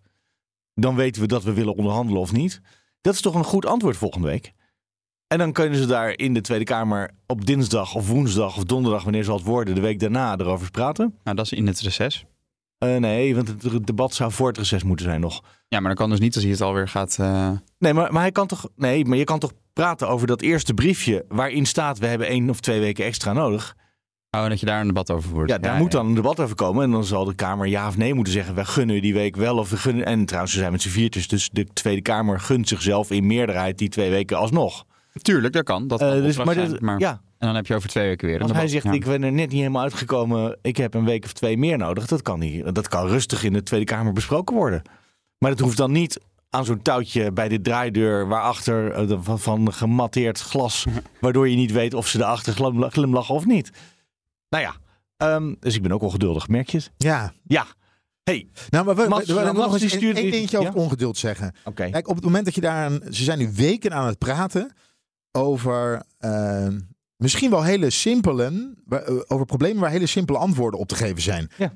Dan 0.74 0.96
weten 0.96 1.22
we 1.22 1.28
dat 1.28 1.44
we 1.44 1.54
willen 1.54 1.76
onderhandelen 1.76 2.22
of 2.22 2.32
niet. 2.32 2.62
Dat 3.02 3.14
is 3.14 3.22
toch 3.22 3.36
een 3.36 3.44
goed 3.44 3.66
antwoord 3.66 3.98
volgende 3.98 4.28
week. 4.28 4.54
En 5.34 5.40
dan 5.40 5.52
kunnen 5.52 5.78
ze 5.80 5.86
daar 5.86 6.18
in 6.18 6.34
de 6.34 6.42
Tweede 6.42 6.66
Kamer 6.66 7.12
op 7.28 7.46
dinsdag 7.46 7.96
of 7.96 8.08
woensdag 8.08 8.58
of 8.58 8.64
donderdag, 8.64 9.04
wanneer 9.04 9.24
zal 9.24 9.36
het 9.36 9.46
worden, 9.46 9.76
de 9.76 9.82
week 9.82 10.00
daarna 10.00 10.38
erover 10.38 10.72
praten. 10.72 11.16
Nou, 11.24 11.36
dat 11.36 11.46
is 11.46 11.52
in 11.52 11.68
het 11.68 11.80
reces. 11.80 12.26
Eh, 12.78 12.96
nee, 12.96 13.36
want 13.36 13.48
het 13.48 13.88
debat 13.88 14.14
zou 14.14 14.32
voor 14.32 14.48
het 14.48 14.58
reces 14.58 14.84
moeten 14.84 15.06
zijn 15.06 15.20
nog. 15.22 15.42
Ja, 15.68 15.80
maar 15.80 15.88
dan 15.88 15.96
kan 15.96 16.10
dus 16.10 16.20
niet 16.20 16.34
als 16.36 16.44
hij 16.44 16.54
het 16.54 16.62
alweer 16.62 16.88
gaat... 16.88 17.18
eh, 17.20 17.52
Nee, 17.80 17.94
maar, 17.94 18.14
maar 18.14 18.22
hij 18.22 18.32
kan 18.32 18.48
toch. 18.48 18.70
Nee, 18.76 19.06
maar 19.06 19.18
je 19.18 19.24
kan 19.24 19.40
toch 19.40 19.52
praten 19.74 20.08
over 20.10 20.28
dat 20.28 20.42
eerste 20.42 20.74
briefje 20.74 21.26
waarin 21.28 21.66
staat: 21.66 21.98
we 21.98 22.08
hebben 22.08 22.28
één 22.28 22.50
of 22.50 22.60
twee 22.60 22.80
weken 22.80 23.06
extra 23.06 23.34
nodig. 23.34 23.76
Oh, 24.32 24.48
dat 24.48 24.60
je 24.60 24.66
daar 24.66 24.82
een 24.82 24.88
debat 24.88 25.12
over 25.12 25.30
voert. 25.30 25.50
Ja, 25.50 25.58
daar 25.58 25.78
moet 25.78 25.92
dan 25.92 26.06
een 26.06 26.16
debat 26.16 26.40
over 26.40 26.56
komen. 26.56 26.84
En 26.84 26.92
dan 26.92 27.04
zal 27.04 27.26
de 27.26 27.36
Kamer 27.36 27.68
ja 27.68 27.88
of 27.88 27.98
nee 27.98 28.14
moeten 28.14 28.34
zeggen. 28.34 28.56
We 28.56 28.66
gunnen 28.66 29.02
die 29.02 29.14
week 29.14 29.36
wel 29.36 29.58
of 29.58 29.70
we 29.70 29.78
gunnen. 29.78 30.06
En 30.06 30.26
trouwens, 30.26 30.54
ze 30.54 30.60
zijn 30.60 30.72
met 30.72 30.82
z'n 30.82 30.90
viertjes. 30.90 31.28
Dus 31.28 31.50
de 31.52 31.66
Tweede 31.74 32.02
Kamer 32.02 32.40
gunt 32.40 32.68
zichzelf 32.68 33.12
in 33.12 33.28
meerderheid 33.28 33.78
die 33.78 33.90
twee 33.90 34.10
weken 34.10 34.38
alsnog. 34.38 34.86
Tuurlijk, 35.22 35.54
dat 35.54 35.64
kan. 35.64 35.88
Dat 35.88 36.02
Eh, 36.02 36.10
kan 36.10 36.22
dus, 36.22 36.38
maar 36.38 36.54
zijn, 36.54 36.70
dit- 36.72 36.82
maar- 36.82 37.00
ja, 37.00 37.22
En 37.38 37.48
dan 37.50 37.56
heb 37.56 37.68
je 37.68 37.76
over 37.76 37.90
twee 37.90 38.08
weken 38.08 38.28
weer 38.28 38.42
als 38.42 38.52
hij 38.52 38.68
zegt: 38.68 38.84
Ja. 38.84 38.92
ik 38.92 39.06
ben 39.06 39.24
er 39.24 39.32
net 39.32 39.50
niet 39.50 39.60
helemaal 39.60 39.82
uitgekomen. 39.84 40.58
Ik 40.62 40.78
heb 40.78 40.94
een 40.94 41.06
week 41.06 41.24
of 41.26 41.34
twee 41.34 41.58
meer 41.58 41.78
nodig. 41.78 42.06
Dat 42.08 42.22
kan, 42.22 42.40
niet, 42.40 42.76
dat 42.76 42.88
kan 42.88 43.08
rustig 43.08 43.44
in 43.44 43.54
de 43.54 43.64
Tweede 43.64 43.86
Kamer 43.86 44.14
besproken 44.14 44.56
worden. 44.56 44.82
Maar 45.38 45.50
dat 45.50 45.60
hoeft 45.60 45.78
dan 45.78 45.92
niet 45.92 46.20
aan 46.50 46.66
zo'n 46.66 46.82
touwtje 46.82 47.32
bij 47.32 47.50
de 47.50 47.62
draaideur. 47.62 48.28
waarachter 48.28 48.92
eh, 48.92 49.18
van, 49.22 49.40
van 49.40 49.74
gematteerd 49.74 50.40
glas. 50.40 50.86
waardoor 51.22 51.50
je 51.50 51.56
niet 51.56 51.72
weet 51.72 51.94
of 51.94 52.08
ze 52.08 52.20
erachter 52.20 52.54
glimla- 52.54 52.90
glimlachen 52.90 53.36
of 53.36 53.46
niet. 53.46 53.70
Nou 54.50 54.64
ja, 54.64 54.76
ehm, 55.18 55.54
dus 55.60 55.76
ik 55.76 55.82
ben 55.82 55.92
ook 55.92 56.02
ongeduldig. 56.02 56.48
Merk 56.48 56.70
je 56.70 56.78
het? 56.78 56.92
Ja. 56.98 57.34
Ja. 57.44 57.66
Hey, 58.24 58.48
Nou, 58.70 58.86
maar 58.86 58.96
we, 58.96 59.08
Mats, 59.08 59.26
we, 59.28 59.34
we, 59.34 59.40
Mats, 59.44 59.58
nog 59.58 59.82
eens 59.82 59.96
één 59.98 60.16
dingetje 60.16 60.58
over 60.60 60.74
ongeduld 60.74 61.18
zeggen. 61.18 61.56
oké. 61.64 61.90
Kijk, 61.90 62.08
op 62.08 62.16
het 62.16 62.24
moment 62.24 62.46
dat 62.46 62.56
je 62.56 62.62
daar... 62.62 62.92
een- 62.92 63.04
Ze 63.14 63.24
zijn 63.24 63.38
nu 63.38 63.52
weken 63.56 63.94
aan 63.94 64.06
het 64.08 64.18
praten 64.18 64.72
over... 65.34 66.04
eh, 66.18 66.68
misschien 67.16 67.50
wel 67.50 67.64
hele 67.64 67.90
simpele... 67.90 68.74
eh, 68.90 69.20
Over 69.28 69.46
problemen 69.46 69.82
waar 69.82 69.92
hele 69.92 70.06
simpele 70.08 70.38
antwoorden 70.38 70.80
op 70.80 70.88
te 70.88 70.96
geven 70.96 71.22
zijn. 71.22 71.50
Ja. 71.58 71.74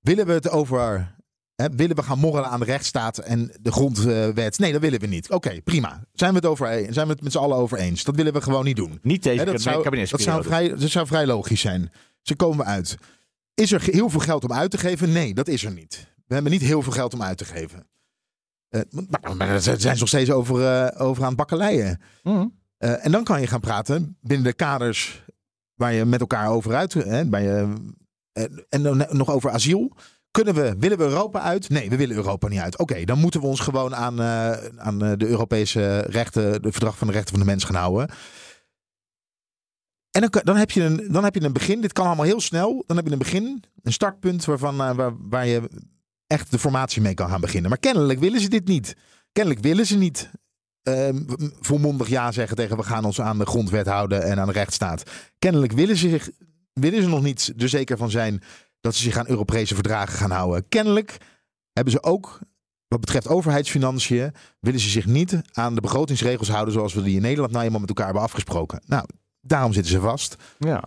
Willen 0.00 0.26
we 0.26 0.32
het 0.32 0.48
over... 0.50 1.12
Hè, 1.54 1.68
willen 1.70 1.96
we 1.96 2.02
gaan 2.02 2.18
morrelen 2.18 2.48
aan 2.50 2.58
de 2.60 2.64
rechtsstaat 2.66 3.18
en 3.18 3.52
de 3.60 3.72
grondwet? 3.72 4.58
Nee, 4.58 4.72
dat 4.72 4.80
willen 4.80 5.00
we 5.00 5.06
niet. 5.06 5.30
Oké, 5.30 5.60
prima. 5.62 6.04
Zijn 6.12 6.30
we 6.30 6.36
het 6.36 6.46
over 6.46 6.66
e- 6.72 6.92
zijn 6.92 7.06
we 7.06 7.12
het 7.12 7.22
met 7.22 7.32
z'n 7.32 7.38
allen 7.38 7.56
over 7.56 7.78
eens? 7.78 8.04
Dat 8.04 8.16
willen 8.16 8.32
we 8.32 8.40
gewoon 8.40 8.64
niet 8.64 8.76
doen. 8.76 8.98
Niet 9.02 9.22
deze 9.22 9.38
Hè, 9.38 9.44
dat, 9.52 9.60
zou, 9.60 9.82
dat, 10.10 10.20
zou 10.20 10.42
vrij, 10.44 10.68
dat 10.68 10.90
zou 10.90 11.06
vrij 11.06 11.26
logisch 11.26 11.60
zijn. 11.60 11.90
Ze 12.22 12.36
komen 12.36 12.66
uit. 12.66 12.96
Is 13.54 13.72
er 13.72 13.82
heel 13.82 14.10
veel 14.10 14.20
geld 14.20 14.44
om 14.44 14.52
uit 14.52 14.70
te 14.70 14.78
geven? 14.78 15.12
Nee, 15.12 15.34
dat 15.34 15.48
is 15.48 15.64
er 15.64 15.72
niet. 15.72 16.12
We 16.26 16.34
hebben 16.34 16.52
niet 16.52 16.62
heel 16.62 16.82
veel 16.82 16.92
geld 16.92 17.14
om 17.14 17.22
uit 17.22 17.38
te 17.38 17.44
geven. 17.44 17.86
Maar, 18.90 19.36
maar 19.36 19.48
daar 19.48 19.60
zijn 19.60 19.80
ze 19.80 19.88
nog 19.98 20.08
steeds 20.08 20.30
over, 20.30 20.66
eh, 20.66 21.00
over 21.06 21.22
aan 21.22 21.28
het 21.28 21.36
bakkeleien. 21.36 22.00
Mhm. 22.22 22.46
Eh, 22.84 23.04
en 23.04 23.12
dan 23.12 23.24
kan 23.24 23.40
je 23.40 23.46
gaan 23.46 23.60
praten 23.60 24.16
binnen 24.20 24.46
de 24.46 24.52
kaders 24.52 25.24
waar 25.74 25.92
je 25.92 26.04
met 26.04 26.20
elkaar 26.20 26.48
over 26.48 26.74
uit. 26.74 26.92
Hè, 26.92 27.28
waar 27.28 27.42
je, 27.42 27.74
eh, 28.32 28.44
en 28.68 28.82
dan 28.82 29.06
nog 29.10 29.30
over 29.30 29.50
asiel. 29.50 29.96
Kunnen 30.34 30.54
we, 30.54 30.74
willen 30.78 30.98
we 30.98 31.04
Europa 31.04 31.40
uit? 31.40 31.68
Nee, 31.68 31.90
we 31.90 31.96
willen 31.96 32.16
Europa 32.16 32.48
niet 32.48 32.60
uit. 32.60 32.78
Oké, 32.78 33.04
dan 33.04 33.18
moeten 33.18 33.40
we 33.40 33.46
ons 33.46 33.60
gewoon 33.60 33.94
aan, 33.94 34.20
eh, 34.20 34.52
aan 34.76 35.04
eh, 35.04 35.12
de 35.16 35.26
Europese 35.26 35.98
rechten, 35.98 36.62
de 36.62 36.72
verdrag 36.72 36.98
van 36.98 37.06
de 37.06 37.12
rechten 37.12 37.30
van 37.30 37.40
de 37.40 37.50
mens 37.50 37.64
gaan 37.64 37.74
houden. 37.74 38.08
En 40.10 40.20
dan, 40.20 40.40
dan, 40.44 40.56
heb 40.56 40.70
je 40.70 40.82
een, 40.82 41.12
dan 41.12 41.24
heb 41.24 41.34
je 41.34 41.42
een 41.42 41.52
begin. 41.52 41.80
Dit 41.80 41.92
kan 41.92 42.06
allemaal 42.06 42.24
heel 42.24 42.40
snel. 42.40 42.84
Dan 42.86 42.96
heb 42.96 43.06
je 43.06 43.12
een 43.12 43.18
begin, 43.18 43.64
een 43.82 43.92
startpunt 43.92 44.44
waarvan, 44.44 44.80
eh, 44.80 44.94
waar, 44.94 45.12
waar 45.28 45.46
je 45.46 45.70
echt 46.26 46.50
de 46.50 46.58
formatie 46.58 47.02
mee 47.02 47.14
kan 47.14 47.28
gaan 47.28 47.40
beginnen. 47.40 47.70
Maar 47.70 47.78
kennelijk 47.78 48.20
willen 48.20 48.40
ze 48.40 48.48
dit 48.48 48.66
niet. 48.66 48.96
Kennelijk 49.32 49.62
willen 49.62 49.86
ze 49.86 49.96
niet 49.96 50.30
ehm, 50.84 51.22
volmondig 51.60 52.08
ja 52.08 52.32
zeggen 52.32 52.56
tegen 52.56 52.76
we 52.76 52.82
gaan 52.82 53.04
ons 53.04 53.20
aan 53.20 53.38
de 53.38 53.46
grondwet 53.46 53.86
houden 53.86 54.22
en 54.22 54.38
aan 54.38 54.46
de 54.46 54.52
rechtsstaat. 54.52 55.02
Kennelijk 55.38 55.72
willen 55.72 55.96
ze, 55.96 56.08
zich, 56.08 56.30
willen 56.72 57.02
ze 57.02 57.08
nog 57.08 57.22
niet 57.22 57.52
er 57.58 57.68
zeker 57.68 57.96
van 57.96 58.10
zijn 58.10 58.42
dat 58.80 58.94
ze 58.94 59.02
zich 59.02 59.16
aan 59.16 59.28
Europese 59.28 59.74
verdragen 59.74 60.18
gaan 60.18 60.30
houden. 60.30 60.68
Kennelijk 60.68 61.16
hebben 61.72 61.92
ze 61.92 62.02
ook, 62.02 62.38
wat 62.88 63.00
betreft 63.00 63.28
overheidsfinanciën, 63.28 64.32
willen 64.60 64.80
ze 64.80 64.88
zich 64.88 65.06
niet 65.06 65.40
aan 65.52 65.74
de 65.74 65.80
begrotingsregels 65.80 66.48
houden 66.48 66.74
zoals 66.74 66.94
we 66.94 67.02
die 67.02 67.16
in 67.16 67.22
Nederland 67.22 67.52
nou 67.52 67.64
eenmaal 67.64 67.80
met 67.80 67.88
elkaar 67.88 68.04
hebben 68.04 68.22
afgesproken. 68.22 68.82
Nou, 68.86 69.06
daarom 69.40 69.72
zitten 69.72 69.92
ze 69.92 70.00
vast. 70.00 70.36
Ja. 70.58 70.84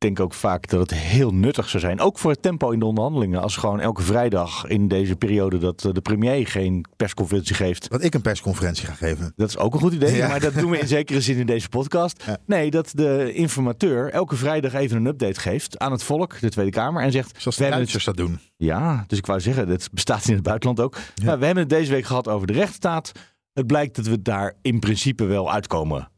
Ik 0.00 0.06
denk 0.06 0.20
ook 0.20 0.34
vaak 0.34 0.68
dat 0.68 0.80
het 0.80 0.94
heel 0.94 1.34
nuttig 1.34 1.68
zou 1.68 1.82
zijn. 1.82 2.00
Ook 2.00 2.18
voor 2.18 2.30
het 2.30 2.42
tempo 2.42 2.70
in 2.70 2.78
de 2.78 2.84
onderhandelingen. 2.84 3.42
Als 3.42 3.56
gewoon 3.56 3.80
elke 3.80 4.02
vrijdag 4.02 4.66
in 4.66 4.88
deze 4.88 5.16
periode 5.16 5.58
dat 5.58 5.84
eh, 5.84 5.92
de 5.92 6.00
premier 6.00 6.46
geen 6.46 6.84
persconferentie 6.96 7.54
geeft. 7.54 7.90
Dat 7.90 8.04
ik 8.04 8.14
een 8.14 8.20
persconferentie 8.20 8.86
ga 8.86 8.92
geven. 8.92 9.32
Dat 9.36 9.48
is 9.48 9.58
ook 9.58 9.74
een 9.74 9.80
goed 9.80 9.92
idee. 9.92 10.16
Ja. 10.16 10.28
Maar 10.28 10.40
dat 10.40 10.54
doen 10.54 10.70
we 10.70 10.78
in 10.78 10.86
zekere 10.98 11.20
zin 11.20 11.36
in 11.36 11.46
deze 11.46 11.68
podcast. 11.68 12.22
Ja. 12.26 12.38
Nee, 12.46 12.70
dat 12.70 12.90
de 12.94 13.32
informateur 13.32 14.10
elke 14.10 14.36
vrijdag 14.36 14.72
even 14.72 14.96
een 14.96 15.06
update 15.06 15.40
geeft 15.40 15.78
aan 15.78 15.92
het 15.92 16.02
volk, 16.02 16.40
de 16.40 16.50
Tweede 16.50 16.70
Kamer. 16.70 17.02
En 17.02 17.12
zegt, 17.12 17.34
Zoals 17.36 17.56
de 17.56 17.64
het 17.64 17.72
Duitsers 17.72 18.04
dat 18.04 18.16
doen. 18.16 18.38
Ja, 18.56 19.04
dus 19.06 19.18
ik 19.18 19.26
wou 19.26 19.40
zeggen, 19.40 19.68
dat 19.68 19.88
bestaat 19.92 20.28
in 20.28 20.34
het 20.34 20.42
buitenland 20.42 20.80
ook. 20.80 20.96
Ja. 21.14 21.24
Nou, 21.24 21.38
we 21.38 21.44
hebben 21.44 21.62
het 21.62 21.72
deze 21.72 21.92
week 21.92 22.04
gehad 22.04 22.28
over 22.28 22.46
de 22.46 22.52
rechtsstaat. 22.52 23.12
Het 23.52 23.66
blijkt 23.66 23.96
dat 23.96 24.06
we 24.06 24.22
daar 24.22 24.54
in 24.62 24.78
principe 24.78 25.24
wel 25.24 25.52
uitkomen. 25.52 26.10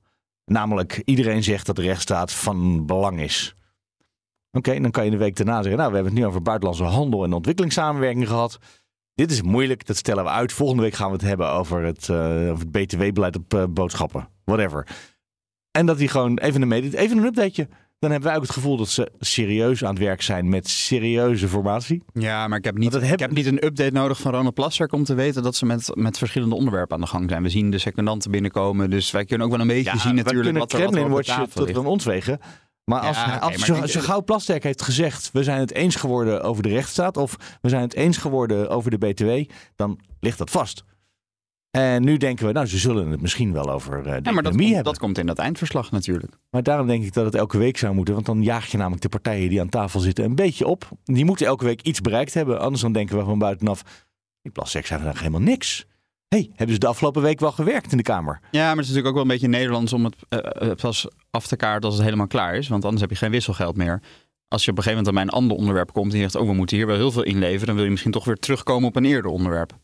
Namelijk, 0.44 1.02
iedereen 1.04 1.42
zegt 1.42 1.66
dat 1.66 1.76
de 1.76 1.82
rechtsstaat 1.82 2.32
van 2.32 2.86
belang 2.86 3.20
is. 3.20 3.54
Oké, 4.52 4.80
dan 4.80 4.90
kan 4.90 5.04
je 5.04 5.10
de 5.10 5.16
week 5.16 5.36
daarna 5.36 5.62
zeggen, 5.62 5.76
nou, 5.76 5.88
we 5.88 5.94
hebben 5.94 6.12
het 6.12 6.22
nu 6.22 6.28
over 6.28 6.42
buitenlandse 6.42 6.84
handel 6.84 7.24
en 7.24 7.32
ontwikkelingssamenwerking 7.32 8.28
gehad. 8.28 8.58
Dit 9.14 9.30
is 9.30 9.42
moeilijk, 9.42 9.86
dat 9.86 9.96
stellen 9.96 10.24
we 10.24 10.30
uit. 10.30 10.52
Volgende 10.52 10.82
week 10.82 10.94
gaan 10.94 11.06
we 11.06 11.12
het 11.12 11.22
hebben 11.22 11.50
over 11.50 11.82
het, 11.82 12.08
uh, 12.08 12.50
over 12.50 12.66
het 12.66 12.70
BTW-beleid 12.70 13.36
op 13.36 13.54
uh, 13.54 13.64
boodschappen. 13.70 14.28
Whatever. 14.44 14.86
En 15.70 15.86
dat 15.86 15.98
hij 15.98 16.06
gewoon 16.06 16.38
even 16.38 16.62
een, 16.62 16.72
even 16.72 17.18
een 17.18 17.24
updateje 17.24 17.68
dan 18.02 18.10
hebben 18.10 18.28
wij 18.28 18.38
ook 18.38 18.44
het 18.44 18.52
gevoel 18.52 18.76
dat 18.76 18.88
ze 18.88 19.12
serieus 19.18 19.84
aan 19.84 19.94
het 19.94 20.02
werk 20.02 20.22
zijn 20.22 20.48
met 20.48 20.68
serieuze 20.68 21.48
formatie. 21.48 22.02
Ja, 22.12 22.48
maar 22.48 22.58
ik 22.58 22.64
heb 22.64 22.78
niet, 22.78 22.94
ik 22.94 23.18
heb 23.18 23.30
niet 23.30 23.46
een 23.46 23.64
update 23.64 23.92
nodig 23.92 24.20
van 24.20 24.32
Ronald 24.32 24.54
Plasserk 24.54 24.92
om 24.92 25.04
te 25.04 25.14
weten 25.14 25.42
dat 25.42 25.56
ze 25.56 25.66
met, 25.66 25.90
met 25.94 26.18
verschillende 26.18 26.54
onderwerpen 26.54 26.94
aan 26.94 27.00
de 27.02 27.06
gang 27.06 27.30
zijn. 27.30 27.42
We 27.42 27.48
zien 27.48 27.70
de 27.70 27.78
secundanten 27.78 28.30
binnenkomen, 28.30 28.90
dus 28.90 29.10
wij 29.10 29.24
kunnen 29.24 29.46
ook 29.46 29.52
wel 29.52 29.60
een 29.60 29.66
beetje 29.66 29.98
zien 29.98 30.14
natuurlijk 30.14 30.58
wat 30.58 30.72
er, 30.72 31.08
wat 31.08 31.26
er 31.26 31.48
tot 31.48 31.76
aan 31.76 31.86
ons 31.86 32.04
wegen. 32.04 32.40
Maar 32.84 33.00
als, 33.00 33.16
ja, 33.16 33.36
als, 33.36 33.68
maar 33.68 33.88
zo, 33.88 34.00
gauw 34.00 34.22
Plasterk 34.22 34.62
heeft 34.62 34.82
gezegd... 34.82 35.30
we 35.32 35.42
zijn 35.42 35.60
het 35.60 35.72
eens 35.72 35.96
geworden 35.96 36.42
over 36.42 36.62
de 36.62 36.68
rechtsstaat... 36.68 37.16
of 37.16 37.36
we 37.60 37.68
zijn 37.68 37.82
het 37.82 37.94
eens 37.94 38.16
geworden 38.16 38.70
over 38.70 38.90
de 38.90 38.98
BTW... 38.98 39.52
dan 39.76 40.00
ligt 40.20 40.38
dat 40.38 40.50
vast. 40.50 40.84
En 41.70 42.04
nu 42.04 42.16
denken 42.16 42.46
we, 42.46 42.52
nou, 42.52 42.66
ze 42.66 42.78
zullen 42.78 43.10
het 43.10 43.20
misschien 43.20 43.52
wel 43.52 43.70
over 43.70 43.98
uh, 43.98 44.04
de 44.04 44.20
ja, 44.22 44.32
maar 44.32 44.42
dat 44.42 44.56
komt, 44.56 44.84
dat 44.84 44.98
komt 44.98 45.18
in 45.18 45.26
dat 45.26 45.38
eindverslag 45.38 45.90
natuurlijk. 45.90 46.32
Maar 46.50 46.62
daarom 46.62 46.86
denk 46.86 47.04
ik 47.04 47.12
dat 47.12 47.24
het 47.24 47.34
elke 47.34 47.58
week 47.58 47.78
zou 47.78 47.94
moeten. 47.94 48.14
Want 48.14 48.26
dan 48.26 48.42
jaag 48.42 48.66
je 48.66 48.76
namelijk 48.76 49.02
de 49.02 49.08
partijen 49.08 49.48
die 49.48 49.60
aan 49.60 49.68
tafel 49.68 50.00
zitten 50.00 50.24
een 50.24 50.34
beetje 50.34 50.66
op. 50.66 50.88
Die 51.04 51.24
moeten 51.24 51.46
elke 51.46 51.64
week 51.64 51.82
iets 51.82 52.00
bereikt 52.00 52.34
hebben. 52.34 52.60
Anders 52.60 52.82
dan 52.82 52.92
denken 52.92 53.18
we 53.18 53.24
van 53.24 53.38
buitenaf, 53.38 53.82
die 54.42 54.52
plasseks 54.52 54.88
zijn 54.88 55.00
vandaag 55.00 55.18
helemaal 55.18 55.40
niks. 55.40 55.86
Hey, 56.32 56.50
hebben 56.54 56.74
ze 56.74 56.80
de 56.80 56.86
afgelopen 56.86 57.22
week 57.22 57.40
wel 57.40 57.52
gewerkt 57.52 57.90
in 57.90 57.96
de 57.96 58.02
Kamer? 58.02 58.40
Ja, 58.50 58.66
maar 58.66 58.76
het 58.76 58.84
is 58.84 58.88
natuurlijk 58.88 59.06
ook 59.06 59.14
wel 59.14 59.22
een 59.22 59.28
beetje 59.28 59.48
Nederlands 59.48 59.92
om 59.92 60.04
het 60.04 60.16
uh, 60.62 60.70
pas 60.74 61.08
af 61.30 61.46
te 61.46 61.56
kaarten 61.56 61.84
als 61.84 61.94
het 61.94 62.04
helemaal 62.04 62.26
klaar 62.26 62.54
is. 62.54 62.68
Want 62.68 62.84
anders 62.84 63.00
heb 63.00 63.10
je 63.10 63.16
geen 63.16 63.30
wisselgeld 63.30 63.76
meer. 63.76 64.02
Als 64.48 64.64
je 64.64 64.70
op 64.70 64.76
een 64.76 64.82
gegeven 64.82 65.04
moment 65.04 65.08
aan 65.08 65.26
mijn 65.26 65.42
ander 65.42 65.56
onderwerp 65.56 65.92
komt 65.92 66.12
en 66.12 66.18
je 66.18 66.22
zegt, 66.22 66.44
oh, 66.44 66.50
we 66.50 66.54
moeten 66.54 66.76
hier 66.76 66.86
wel 66.86 66.96
heel 66.96 67.10
veel 67.10 67.22
inleveren, 67.22 67.66
dan 67.66 67.74
wil 67.74 67.84
je 67.84 67.90
misschien 67.90 68.12
toch 68.12 68.24
weer 68.24 68.36
terugkomen 68.36 68.88
op 68.88 68.96
een 68.96 69.04
eerder 69.04 69.30
onderwerp. 69.30 69.78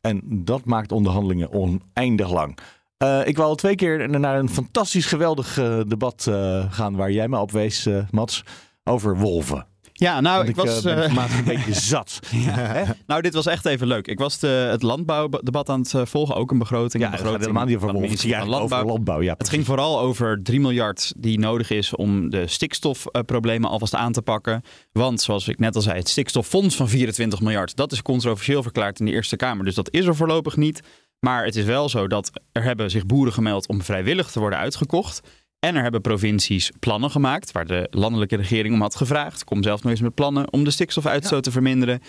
En 0.00 0.20
dat 0.24 0.64
maakt 0.64 0.92
onderhandelingen 0.92 1.52
oneindig 1.52 2.30
lang. 2.30 2.58
Uh, 3.02 3.26
ik 3.26 3.36
wil 3.36 3.44
al 3.44 3.54
twee 3.54 3.74
keer 3.74 4.20
naar 4.20 4.38
een 4.38 4.48
fantastisch 4.48 5.06
geweldig 5.06 5.58
uh, 5.58 5.80
debat 5.86 6.30
gaan 6.70 6.96
waar 6.96 7.10
jij 7.10 7.28
me 7.28 7.38
op 7.38 7.50
wees, 7.50 7.88
Mats, 8.10 8.44
over 8.84 9.18
wolven. 9.18 9.66
Ja, 9.96 10.20
nou, 10.20 10.46
ik, 10.46 10.56
was. 10.56 10.84
Uh, 10.84 11.04
een 11.04 11.44
beetje 11.44 11.74
zat. 11.94 12.18
ja. 12.30 12.96
Nou, 13.06 13.22
dit 13.22 13.34
was 13.34 13.46
echt 13.46 13.66
even 13.66 13.86
leuk. 13.86 14.06
Ik 14.06 14.18
was 14.18 14.38
de, 14.38 14.46
het 14.46 14.82
landbouwdebat 14.82 15.68
aan 15.68 15.80
het 15.80 16.08
volgen, 16.08 16.34
ook 16.34 16.50
een 16.50 16.58
begroting. 16.58 17.02
Ja, 17.02 17.08
een 17.08 17.16
begroting 17.16 17.40
het 17.40 17.50
helemaal 17.80 18.00
niet 18.00 18.24
landbouw. 18.24 18.78
Over 18.78 18.86
landbouw 18.86 19.22
ja, 19.22 19.34
het 19.38 19.48
ging 19.48 19.64
vooral 19.64 20.00
over 20.00 20.42
3 20.42 20.60
miljard 20.60 21.12
die 21.16 21.38
nodig 21.38 21.70
is 21.70 21.94
om 21.94 22.30
de 22.30 22.46
stikstofproblemen 22.46 23.70
alvast 23.70 23.94
aan 23.94 24.12
te 24.12 24.22
pakken. 24.22 24.62
Want, 24.92 25.20
zoals 25.20 25.48
ik 25.48 25.58
net 25.58 25.76
al 25.76 25.82
zei, 25.82 25.98
het 25.98 26.08
stikstoffonds 26.08 26.76
van 26.76 26.88
24 26.88 27.40
miljard, 27.40 27.76
dat 27.76 27.92
is 27.92 28.02
controversieel 28.02 28.62
verklaard 28.62 29.00
in 29.00 29.06
de 29.06 29.12
Eerste 29.12 29.36
Kamer. 29.36 29.64
Dus 29.64 29.74
dat 29.74 29.92
is 29.92 30.06
er 30.06 30.16
voorlopig 30.16 30.56
niet. 30.56 30.80
Maar 31.24 31.44
het 31.44 31.56
is 31.56 31.64
wel 31.64 31.88
zo 31.88 32.06
dat 32.06 32.30
er 32.52 32.62
hebben 32.62 32.90
zich 32.90 33.06
boeren 33.06 33.32
gemeld 33.32 33.68
om 33.68 33.82
vrijwillig 33.82 34.30
te 34.30 34.40
worden 34.40 34.58
uitgekocht. 34.58 35.20
En 35.64 35.76
er 35.76 35.82
hebben 35.82 36.00
provincies 36.00 36.72
plannen 36.80 37.10
gemaakt 37.10 37.52
waar 37.52 37.66
de 37.66 37.86
landelijke 37.90 38.36
regering 38.36 38.74
om 38.74 38.80
had 38.80 38.96
gevraagd. 38.96 39.44
Kom 39.44 39.62
zelf 39.62 39.82
nog 39.82 39.92
eens 39.92 40.00
met 40.00 40.14
plannen 40.14 40.52
om 40.52 40.64
de 40.64 40.70
stikstofuitstoot 40.70 41.42
te 41.42 41.50
verminderen. 41.50 42.00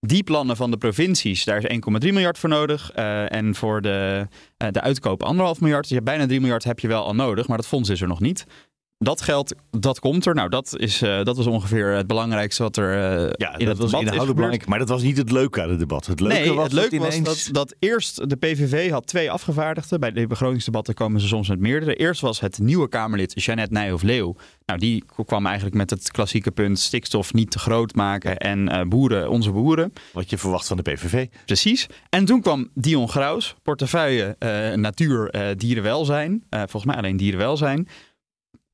Die 0.00 0.22
plannen 0.22 0.56
van 0.56 0.70
de 0.70 0.76
provincies, 0.76 1.44
daar 1.44 1.64
is 1.64 1.80
1,3 2.06 2.12
miljard 2.12 2.38
voor 2.38 2.48
nodig. 2.48 2.92
Uh, 2.96 3.32
en 3.32 3.54
voor 3.54 3.82
de, 3.82 4.26
uh, 4.62 4.68
de 4.70 4.80
uitkoop 4.80 5.32
1,5 5.32 5.60
miljard. 5.60 5.80
Dus 5.80 5.88
je 5.88 5.94
hebt 5.94 6.06
bijna 6.06 6.26
3 6.26 6.40
miljard 6.40 6.64
heb 6.64 6.80
je 6.80 6.88
wel 6.88 7.04
al 7.04 7.14
nodig, 7.14 7.48
maar 7.48 7.56
dat 7.56 7.66
fonds 7.66 7.88
is 7.88 8.00
er 8.00 8.08
nog 8.08 8.20
niet 8.20 8.46
dat 8.98 9.20
geld, 9.20 9.54
dat 9.70 10.00
komt 10.00 10.26
er. 10.26 10.34
Nou, 10.34 10.48
dat, 10.48 10.74
is, 10.78 11.02
uh, 11.02 11.22
dat 11.22 11.36
was 11.36 11.46
ongeveer 11.46 11.88
het 11.88 12.06
belangrijkste 12.06 12.62
wat 12.62 12.76
er 12.76 12.92
uh, 12.94 13.30
ja, 13.36 13.56
in 13.56 13.66
dat 13.66 13.78
het 13.78 13.90
was 13.90 14.00
inhoudelijk 14.00 14.34
belangrijk. 14.34 14.66
Maar 14.66 14.78
dat 14.78 14.88
was 14.88 15.02
niet 15.02 15.16
het 15.16 15.30
leuke 15.30 15.62
aan 15.62 15.70
het 15.70 15.78
debat. 15.78 16.06
Het 16.06 16.20
leuke 16.20 16.38
nee, 16.38 16.52
was, 16.52 16.64
het 16.64 16.72
leuke 16.72 16.98
dat, 16.98 17.06
ineens... 17.06 17.28
was 17.28 17.44
dat, 17.44 17.74
eerst 17.78 18.28
de 18.28 18.36
PVV 18.36 18.90
had 18.90 19.06
twee 19.06 19.30
afgevaardigden. 19.30 20.00
Bij 20.00 20.12
de 20.12 20.26
begrotingsdebatten 20.26 20.94
komen 20.94 21.20
ze 21.20 21.26
soms 21.26 21.48
met 21.48 21.58
meerdere. 21.58 21.94
Eerst 21.94 22.20
was 22.20 22.40
het 22.40 22.58
nieuwe 22.58 22.88
Kamerlid 22.88 23.44
Jeannette 23.44 23.72
Nijhoff-Leeuw. 23.72 24.36
Nou, 24.66 24.78
die 24.78 25.04
kwam 25.26 25.46
eigenlijk 25.46 25.76
met 25.76 25.90
het 25.90 26.10
klassieke 26.10 26.50
punt 26.50 26.78
stikstof 26.78 27.32
niet 27.32 27.50
te 27.50 27.58
groot 27.58 27.94
maken 27.94 28.36
en 28.36 28.72
uh, 28.72 28.80
boeren, 28.82 29.30
onze 29.30 29.50
boeren. 29.50 29.92
Wat 30.12 30.30
je 30.30 30.38
verwacht 30.38 30.66
van 30.66 30.76
de 30.76 30.82
PVV. 30.82 31.26
Precies. 31.44 31.86
En 32.08 32.24
toen 32.24 32.40
kwam 32.40 32.68
Dion 32.74 33.08
Graus, 33.08 33.54
portefeuille 33.62 34.36
natuur, 34.76 35.54
dierenwelzijn. 35.56 36.44
volgens 36.50 36.84
mij 36.84 36.96
alleen 36.96 37.16
dierenwelzijn. 37.16 37.88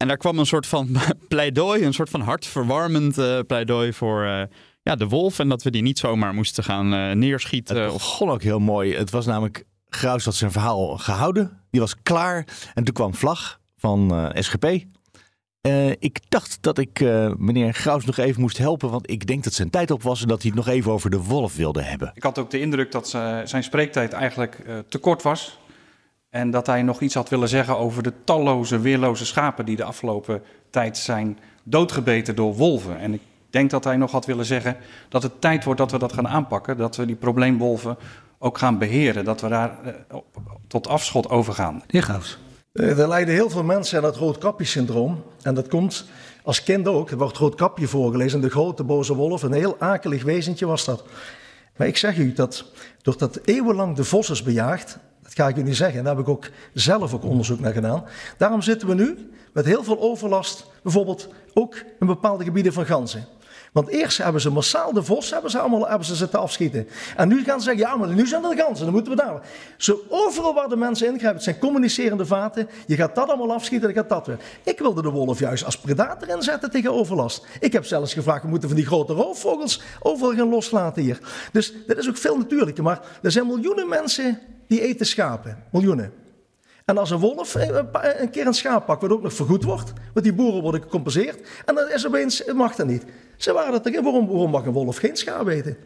En 0.04 0.10
daar 0.10 0.18
kwam 0.18 0.38
een 0.38 0.46
soort 0.46 0.66
van 0.66 0.96
pleidooi, 1.28 1.84
een 1.84 1.94
soort 1.94 2.10
van 2.10 2.20
hartverwarmend 2.20 3.18
uh, 3.18 3.38
pleidooi 3.46 3.92
voor 3.92 4.24
uh, 4.24 4.42
ja, 4.82 4.96
de 4.96 5.08
wolf. 5.08 5.38
En 5.38 5.48
dat 5.48 5.62
we 5.62 5.70
die 5.70 5.82
niet 5.82 5.98
zomaar 5.98 6.34
moesten 6.34 6.64
gaan 6.64 6.94
uh, 6.94 7.10
neerschieten. 7.10 7.82
Het 7.82 7.92
begon 7.92 8.30
ook 8.30 8.42
heel 8.42 8.58
mooi. 8.58 8.96
Het 8.96 9.10
was 9.10 9.26
namelijk, 9.26 9.64
Graus 9.88 10.24
had 10.24 10.34
zijn 10.34 10.52
verhaal 10.52 10.96
gehouden. 10.96 11.60
Die 11.70 11.80
was 11.80 11.94
klaar. 12.02 12.46
En 12.74 12.84
toen 12.84 12.94
kwam 12.94 13.14
vlag 13.14 13.60
van 13.76 14.30
SGP. 14.34 14.64
ik 15.98 16.18
dacht 16.28 16.58
dat 16.60 16.78
ik 16.78 17.00
meneer 17.36 17.72
Graus 17.72 18.04
nog 18.04 18.16
even 18.16 18.40
moest 18.40 18.58
helpen, 18.58 18.90
want 18.90 19.10
ik 19.10 19.26
denk 19.26 19.44
dat 19.44 19.52
zijn 19.52 19.70
tijd 19.70 19.90
op 19.90 20.02
was 20.02 20.22
en 20.22 20.28
dat 20.28 20.42
hij 20.42 20.50
het 20.54 20.64
nog 20.64 20.74
even 20.74 20.92
over 20.92 21.10
de 21.10 21.22
wolf 21.22 21.56
wilde 21.56 21.82
hebben. 21.82 22.12
Ik 22.14 22.22
had 22.22 22.38
ook 22.38 22.50
de 22.50 22.60
indruk 22.60 22.92
dat 22.92 23.08
zijn 23.44 23.62
spreektijd 23.62 24.12
eigenlijk 24.12 24.64
te 24.88 24.98
kort 24.98 25.22
was. 25.22 25.58
En 26.34 26.50
dat 26.50 26.66
hij 26.66 26.82
nog 26.82 27.00
iets 27.00 27.14
had 27.14 27.28
willen 27.28 27.48
zeggen 27.48 27.78
over 27.78 28.02
de 28.02 28.12
talloze, 28.24 28.78
weerloze 28.78 29.26
schapen 29.26 29.64
die 29.64 29.76
de 29.76 29.84
afgelopen 29.84 30.42
tijd 30.70 30.96
zijn 30.96 31.38
doodgebeten 31.62 32.36
door 32.36 32.54
wolven. 32.54 32.98
En 32.98 33.12
ik 33.12 33.20
denk 33.50 33.70
dat 33.70 33.84
hij 33.84 33.96
nog 33.96 34.10
had 34.10 34.26
willen 34.26 34.44
zeggen 34.44 34.76
dat 35.08 35.22
het 35.22 35.40
tijd 35.40 35.64
wordt 35.64 35.80
dat 35.80 35.90
we 35.90 35.98
dat 35.98 36.12
gaan 36.12 36.28
aanpakken. 36.28 36.76
Dat 36.76 36.96
we 36.96 37.06
die 37.06 37.16
probleemwolven 37.16 37.96
ook 38.38 38.58
gaan 38.58 38.78
beheren. 38.78 39.24
Dat 39.24 39.40
we 39.40 39.48
daar 39.48 39.78
eh, 39.84 40.16
tot 40.68 40.88
afschot 40.88 41.30
overgaan. 41.30 41.82
Heer 41.86 42.02
Gaus. 42.02 42.38
Eh, 42.72 42.98
er 42.98 43.08
lijden 43.08 43.34
heel 43.34 43.50
veel 43.50 43.64
mensen 43.64 43.98
aan 43.98 44.04
het 44.04 44.16
roodkapjesyndroom. 44.16 45.22
En 45.42 45.54
dat 45.54 45.68
komt 45.68 46.04
als 46.42 46.62
kind 46.62 46.88
ook. 46.88 47.10
Er 47.10 47.18
wordt 47.18 47.36
roodkapje 47.36 47.86
voorgelezen. 47.86 48.40
De 48.40 48.50
grote 48.50 48.84
boze 48.84 49.14
wolf. 49.14 49.42
Een 49.42 49.52
heel 49.52 49.76
akelig 49.78 50.22
wezentje 50.22 50.66
was 50.66 50.84
dat. 50.84 51.04
Maar 51.76 51.86
ik 51.86 51.96
zeg 51.96 52.18
u 52.18 52.32
dat 52.32 52.64
doordat 53.02 53.40
eeuwenlang 53.44 53.96
de 53.96 54.04
vos 54.04 54.30
is 54.30 54.42
bejaagd, 54.42 54.98
dat 55.34 55.44
ga 55.44 55.50
ik 55.50 55.56
u 55.56 55.62
niet 55.62 55.76
zeggen. 55.76 56.04
Daar 56.04 56.16
heb 56.16 56.22
ik 56.22 56.30
ook 56.30 56.50
zelf 56.72 57.14
ook 57.14 57.24
onderzoek 57.24 57.60
naar 57.60 57.72
gedaan. 57.72 58.04
Daarom 58.38 58.62
zitten 58.62 58.88
we 58.88 58.94
nu 58.94 59.30
met 59.52 59.64
heel 59.64 59.84
veel 59.84 60.00
overlast, 60.00 60.66
bijvoorbeeld 60.82 61.28
ook 61.54 61.74
in 62.00 62.06
bepaalde 62.06 62.44
gebieden 62.44 62.72
van 62.72 62.86
ganzen. 62.86 63.26
Want 63.72 63.88
eerst 63.88 64.18
hebben 64.18 64.40
ze 64.40 64.50
massaal 64.50 64.92
de 64.92 65.02
vos 65.02 65.30
hebben 65.30 65.50
ze 65.50 65.58
allemaal 65.58 65.88
hebben 65.88 66.06
ze 66.06 66.14
zitten 66.14 66.40
afschieten. 66.40 66.88
En 67.16 67.28
nu 67.28 67.44
gaan 67.44 67.58
ze 67.58 67.64
zeggen, 67.64 67.86
ja, 67.86 67.96
maar 67.96 68.08
nu 68.08 68.26
zijn 68.26 68.44
er 68.44 68.56
de 68.56 68.62
ganzen, 68.62 68.84
dan 68.84 68.94
moeten 68.94 69.12
we 69.12 69.22
daar. 69.22 69.40
Zo 69.76 70.00
overal 70.08 70.54
waar 70.54 70.68
de 70.68 70.76
mensen 70.76 71.06
ingrijpen, 71.06 71.34
het 71.34 71.44
zijn 71.44 71.58
communicerende 71.58 72.26
vaten. 72.26 72.68
Je 72.86 72.96
gaat 72.96 73.14
dat 73.14 73.28
allemaal 73.28 73.52
afschieten, 73.52 73.94
dan 73.94 73.96
gaat 73.96 74.08
dat 74.08 74.26
weer. 74.26 74.38
Ik 74.62 74.78
wilde 74.78 75.02
de 75.02 75.10
wolf 75.10 75.38
juist 75.38 75.64
als 75.64 75.78
predator 75.78 76.28
inzetten 76.28 76.70
tegen 76.70 76.92
overlast. 76.92 77.46
Ik 77.60 77.72
heb 77.72 77.84
zelfs 77.84 78.12
gevraagd, 78.12 78.42
we 78.42 78.48
moeten 78.48 78.68
van 78.68 78.78
die 78.78 78.86
grote 78.86 79.12
roofvogels 79.12 79.82
overal 80.00 80.34
gaan 80.34 80.48
loslaten 80.48 81.02
hier. 81.02 81.18
Dus 81.52 81.72
dat 81.86 81.96
is 81.96 82.08
ook 82.08 82.16
veel 82.16 82.36
natuurlijker. 82.36 82.84
Maar 82.84 83.00
er 83.22 83.30
zijn 83.32 83.46
miljoenen 83.46 83.88
mensen 83.88 84.38
die 84.68 84.80
eten 84.80 85.06
schapen. 85.06 85.64
Miljoenen. 85.72 86.12
En 86.84 86.98
als 86.98 87.10
een 87.10 87.18
wolf 87.18 87.54
eh, 87.54 87.78
een 88.18 88.30
keer 88.30 88.46
een 88.46 88.54
schaap 88.54 88.86
pakt, 88.86 89.02
wat 89.02 89.10
ook 89.10 89.22
nog 89.22 89.32
vergoed 89.32 89.64
wordt, 89.64 89.92
want 90.12 90.26
die 90.26 90.34
boeren 90.34 90.62
worden 90.62 90.82
gecompenseerd, 90.82 91.48
en 91.64 91.74
dan 91.74 91.90
is 91.90 92.06
opeens, 92.06 92.44
mag 92.54 92.74
dat 92.74 92.86
niet. 92.86 93.04
Ze 93.36 93.52
waren 93.52 93.72
dat 93.72 93.82
tegen, 93.82 94.02
waarom, 94.02 94.26
waarom 94.26 94.50
mag 94.50 94.64
een 94.64 94.72
wolf 94.72 94.96
geen 94.96 95.16
schaap 95.16 95.46
eten? 95.46 95.76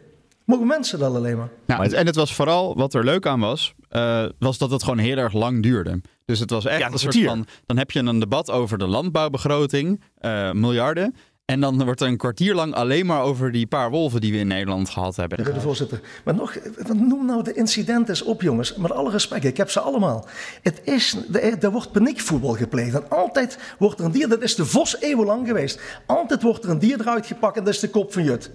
Mogen 0.45 0.67
mensen 0.67 0.99
dat 0.99 1.15
alleen 1.15 1.37
maar? 1.37 1.49
Nou, 1.65 1.93
en 1.93 2.05
het 2.05 2.15
was 2.15 2.33
vooral, 2.33 2.75
wat 2.75 2.93
er 2.93 3.03
leuk 3.03 3.25
aan 3.25 3.39
was, 3.39 3.73
uh, 3.91 4.25
was 4.39 4.57
dat 4.57 4.71
het 4.71 4.83
gewoon 4.83 4.97
heel 4.97 5.17
erg 5.17 5.33
lang 5.33 5.63
duurde. 5.63 6.01
Dus 6.25 6.39
het 6.39 6.49
was 6.49 6.65
echt 6.65 6.79
ja, 6.79 6.91
een 6.91 6.99
soort 6.99 7.23
van, 7.23 7.45
dan 7.65 7.77
heb 7.77 7.91
je 7.91 7.99
een 7.99 8.19
debat 8.19 8.51
over 8.51 8.77
de 8.77 8.87
landbouwbegroting, 8.87 10.01
uh, 10.21 10.51
miljarden. 10.51 11.15
En 11.49 11.59
dan 11.59 11.83
wordt 11.83 12.01
er 12.01 12.07
een 12.07 12.17
kwartier 12.17 12.55
lang 12.55 12.73
alleen 12.73 13.05
maar 13.05 13.21
over 13.21 13.51
die 13.51 13.67
paar 13.67 13.89
wolven 13.89 14.21
die 14.21 14.31
we 14.31 14.37
in 14.37 14.47
Nederland 14.47 14.89
gehad 14.89 15.15
hebben. 15.15 15.43
De 15.43 15.61
voorzitter. 15.61 16.01
Maar 16.23 16.35
nog, 16.35 16.57
noem 16.93 17.25
nou 17.25 17.43
de 17.43 17.53
incidenten 17.53 18.25
op, 18.25 18.41
jongens. 18.41 18.75
Met 18.75 18.91
alle 18.91 19.11
respect, 19.11 19.43
ik 19.43 19.57
heb 19.57 19.69
ze 19.69 19.79
allemaal. 19.79 20.27
Het 20.61 20.81
is, 20.83 21.17
er 21.59 21.71
wordt 21.71 21.91
paniekvoetbal 21.91 22.53
gepleegd. 22.53 22.95
En 22.95 23.09
altijd 23.09 23.57
wordt 23.79 23.99
er 23.99 24.05
een 24.05 24.11
dier, 24.11 24.29
dat 24.29 24.41
is 24.41 24.55
de 24.55 24.65
vos 24.65 25.01
eeuwenlang 25.01 25.47
geweest. 25.47 25.81
Altijd 26.05 26.41
wordt 26.41 26.63
er 26.63 26.69
een 26.69 26.79
dier 26.79 26.99
eruit 26.99 27.25
gepakt 27.25 27.57
en 27.57 27.63
dat 27.63 27.73
is 27.73 27.79
de 27.79 27.89
kop 27.89 28.13
van 28.13 28.23
Jut. 28.23 28.51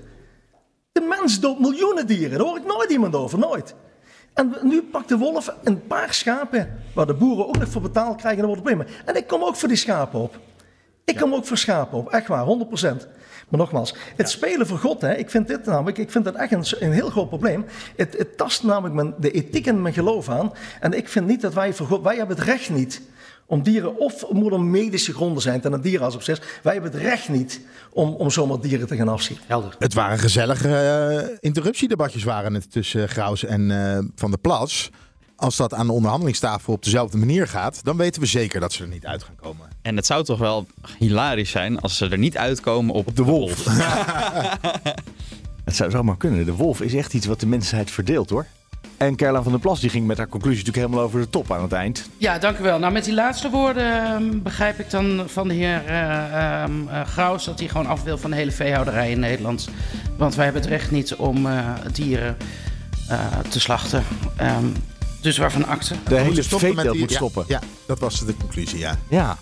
De 0.93 1.01
mens 1.01 1.41
doodt 1.41 1.61
miljoenen 1.61 2.07
dieren, 2.07 2.39
daar 2.39 2.47
hoor 2.47 2.57
ik 2.57 2.67
nooit 2.67 2.91
iemand 2.91 3.15
over, 3.15 3.39
nooit. 3.39 3.75
En 4.35 4.55
nu 4.63 4.83
pakt 4.83 5.09
de 5.09 5.17
wolf 5.17 5.55
een 5.65 5.87
paar 5.87 6.15
schapen, 6.15 6.83
waar 6.95 7.07
de 7.07 7.15
boeren 7.15 7.47
ook 7.47 7.59
nog 7.59 7.69
voor 7.69 7.83
betaald 7.83 8.17
krijgen, 8.17 8.41
en 8.43 8.49
wordt 8.49 8.69
het 8.69 8.89
En 9.05 9.17
ik 9.17 9.27
kom 9.27 9.43
ook 9.43 9.57
voor 9.57 9.69
die 9.69 9.77
schapen 9.77 10.21
op. 10.21 10.39
Ik 11.05 11.17
kom 11.17 11.35
ook 11.35 11.47
voor 11.47 11.59
schapen 11.59 11.99
op, 11.99 12.09
echt 12.09 12.27
waar, 12.27 12.47
100%. 12.47 13.07
Maar 13.49 13.61
nogmaals, 13.61 13.95
het 14.17 14.31
spelen 14.31 14.67
voor 14.67 14.79
God, 14.79 15.01
hè, 15.01 15.15
ik 15.15 15.31
vind 15.31 15.49
dit 15.49 15.65
namelijk, 15.65 15.99
ik 15.99 16.11
vind 16.11 16.25
dat 16.25 16.35
echt 16.35 16.53
een, 16.53 16.65
een 16.79 16.93
heel 16.93 17.11
groot 17.11 17.29
probleem. 17.29 17.65
Het, 17.97 18.19
het 18.19 18.37
tast 18.37 18.63
namelijk 18.63 18.95
mijn, 18.95 19.15
de 19.19 19.31
ethiek 19.31 19.67
en 19.67 19.83
mijn 19.83 19.95
geloof 19.95 20.29
aan. 20.29 20.53
En 20.81 20.93
ik 20.93 21.09
vind 21.09 21.27
niet 21.27 21.41
dat 21.41 21.55
wij 21.55 21.73
voor 21.73 21.87
God, 21.87 22.03
wij 22.03 22.17
hebben 22.17 22.37
het 22.37 22.45
recht 22.45 22.71
niet 22.71 23.03
om 23.47 23.63
dieren 23.63 23.99
of 23.99 24.21
het 24.21 24.33
moet 24.33 24.53
om 24.53 24.71
medische 24.71 25.13
gronden 25.13 25.43
zijn 25.43 25.61
ten 25.61 25.73
een 25.73 25.81
dierenarts 25.81 26.15
op 26.15 26.23
zes. 26.23 26.41
Wij 26.63 26.73
hebben 26.73 26.93
het 26.93 27.01
recht 27.01 27.29
niet 27.29 27.61
om, 27.93 28.15
om 28.15 28.31
zomaar 28.31 28.61
dieren 28.61 28.87
te 28.87 28.97
gaan 28.97 29.09
afschieten. 29.09 29.45
Helder. 29.49 29.75
Het 29.79 29.95
waren 29.95 30.19
gezellige 30.19 30.69
uh, 31.29 31.37
interruptiedebatjes 31.41 32.25
waren 32.25 32.55
het 32.55 32.73
tussen 32.73 33.09
Graus 33.09 33.45
en 33.45 33.71
uh, 33.71 33.99
Van 34.15 34.31
der 34.31 34.41
Plas. 34.41 34.91
Als 35.37 35.57
dat 35.57 35.75
aan 35.75 35.87
de 35.87 35.93
onderhandelingstafel 35.93 36.73
op 36.73 36.85
dezelfde 36.85 37.19
manier 37.19 37.49
gaat, 37.49 37.85
dan 37.85 37.97
weten 37.97 38.21
we 38.21 38.27
zeker 38.27 38.61
dat 38.61 38.73
ze 38.73 38.83
er 38.83 38.89
niet 38.89 39.07
uit 39.07 39.23
gaan 39.23 39.37
komen. 39.37 39.69
En 39.83 39.97
het 39.97 40.07
zou 40.07 40.25
toch 40.25 40.39
wel 40.39 40.67
hilarisch 40.99 41.51
zijn 41.51 41.81
als 41.81 41.97
ze 41.97 42.09
er 42.09 42.19
niet 42.19 42.37
uitkomen 42.37 42.95
op, 42.95 43.07
op 43.07 43.17
de 43.17 43.23
wolf. 43.23 43.65
het 45.65 45.77
zou 45.77 45.91
zomaar 45.91 46.17
kunnen. 46.17 46.45
De 46.45 46.55
wolf 46.55 46.81
is 46.81 46.95
echt 46.95 47.15
iets 47.15 47.27
wat 47.27 47.41
de 47.41 47.47
mensheid 47.47 47.91
verdeelt 47.91 48.31
hoor. 48.31 48.47
En 48.97 49.17
Kerla 49.17 49.43
van 49.43 49.53
der 49.53 49.61
Plas 49.61 49.81
die 49.81 49.91
ging 49.91 50.07
met 50.07 50.17
haar 50.17 50.29
conclusie 50.29 50.59
natuurlijk 50.59 50.87
helemaal 50.87 51.07
over 51.07 51.21
de 51.21 51.31
top 51.31 51.53
aan 51.53 51.63
het 51.63 51.73
eind. 51.73 52.09
Ja, 52.17 52.39
dank 52.39 52.59
u 52.59 52.63
wel. 52.63 52.79
Nou, 52.79 52.93
met 52.93 53.05
die 53.05 53.15
laatste 53.15 53.51
woorden 53.51 54.23
uh, 54.23 54.43
begrijp 54.43 54.79
ik 54.79 54.91
dan 54.91 55.23
van 55.27 55.49
de 55.49 55.55
heer 55.55 55.83
uh, 55.89 56.65
uh, 56.69 57.07
Graus 57.07 57.45
dat 57.45 57.59
hij 57.59 57.69
gewoon 57.69 57.87
af 57.87 58.03
wil 58.03 58.19
van 58.19 58.31
de 58.31 58.37
hele 58.37 58.51
veehouderij 58.51 59.11
in 59.11 59.21
Nederland. 59.21 59.69
Want 60.17 60.35
wij 60.35 60.45
hebben 60.45 60.63
het 60.63 60.71
recht 60.71 60.91
niet 60.91 61.15
om 61.15 61.49
dieren 61.93 62.37
te 63.49 63.61
slachten. 63.61 64.05
Um, 64.41 64.73
dus 65.25 65.39
waarvan 65.39 65.67
akte. 65.67 65.95
De 66.09 66.15
hele 66.15 66.43
veeteelt 66.43 66.99
moet 66.99 67.11
ja, 67.11 67.17
stoppen. 67.17 67.45
Ja, 67.49 67.61
dat 67.87 67.99
was 67.99 68.25
de 68.25 68.37
conclusie, 68.37 68.79
ja. 68.79 68.99
Ja. 69.09 69.39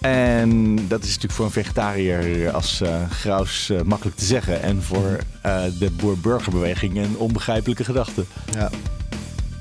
En 0.00 0.74
dat 0.88 1.00
is 1.02 1.06
natuurlijk 1.06 1.32
voor 1.32 1.44
een 1.44 1.50
vegetariër 1.50 2.50
als 2.50 2.80
uh, 2.82 3.10
Graus 3.10 3.70
uh, 3.70 3.80
makkelijk 3.80 4.16
te 4.16 4.24
zeggen. 4.24 4.62
En 4.62 4.82
voor 4.82 5.18
uh, 5.46 5.62
de 5.78 5.90
boer-burgerbeweging 5.90 6.96
een 6.96 7.16
onbegrijpelijke 7.16 7.84
gedachte. 7.84 8.24
Ja. 8.54 8.70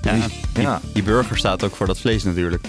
Ja, 0.02 0.14
die, 0.54 0.64
ja. 0.64 0.82
die 0.94 1.04
burger 1.04 1.38
staat 1.38 1.64
ook 1.64 1.76
voor 1.76 1.88
dat 1.88 2.00
vlees 2.00 2.24
natuurlijk. 2.24 2.66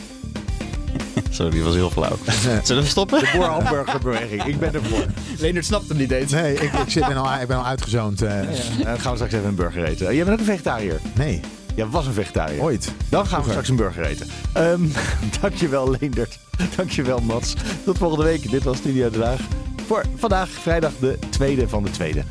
Sorry, 1.31 1.51
die 1.51 1.63
was 1.63 1.75
heel 1.75 1.91
flauw. 1.91 2.19
Zullen 2.65 2.83
we 2.83 2.89
stoppen? 2.89 3.21
De 3.21 3.31
boer-hamburgerbeweging. 3.35 4.45
Ik 4.53 4.59
ben 4.59 4.75
ervoor. 4.75 5.07
Leonard 5.39 5.65
snapt 5.65 5.89
hem 5.89 5.97
niet 5.97 6.11
eens. 6.11 6.33
Nee, 6.33 6.55
ik, 6.55 6.73
ik, 6.73 6.91
zit, 6.91 7.07
ben, 7.07 7.17
al, 7.17 7.41
ik 7.41 7.49
ben 7.49 7.57
al 7.57 7.67
uitgezoond. 7.67 8.19
Ja, 8.19 8.43
Dan 8.85 9.01
gaan 9.01 9.11
we 9.11 9.17
straks 9.17 9.33
even 9.33 9.49
een 9.49 9.55
burger 9.55 9.85
eten. 9.85 10.15
Jij 10.15 10.25
bent 10.25 10.41
ook 10.41 10.47
een 10.47 10.53
vegetariër? 10.53 11.01
Nee. 11.15 11.41
Jij 11.77 11.87
was 11.87 12.07
een 12.07 12.13
vegetariër. 12.13 12.63
Ooit. 12.63 12.93
Dan 13.09 13.27
gaan 13.27 13.43
we 13.43 13.49
straks 13.49 13.69
een 13.69 13.77
burger 13.77 14.05
eten. 14.05 14.27
Um, 14.57 14.93
dankjewel 15.41 15.91
Leendert. 15.91 16.39
Dankjewel 16.77 17.21
Mats. 17.21 17.55
Tot 17.85 17.99
volgende 17.99 18.25
week. 18.25 18.51
Dit 18.51 18.63
was 18.63 18.77
Studio 18.77 19.11
de 19.11 19.19
Dag. 19.19 19.41
Voor 19.87 20.05
vandaag 20.17 20.49
vrijdag 20.49 20.93
de 21.01 21.19
tweede 21.31 21.69
van 21.69 21.83
de 21.83 21.91
tweede. 21.91 22.23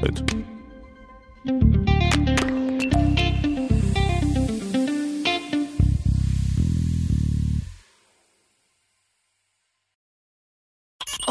Punt. 0.00 0.24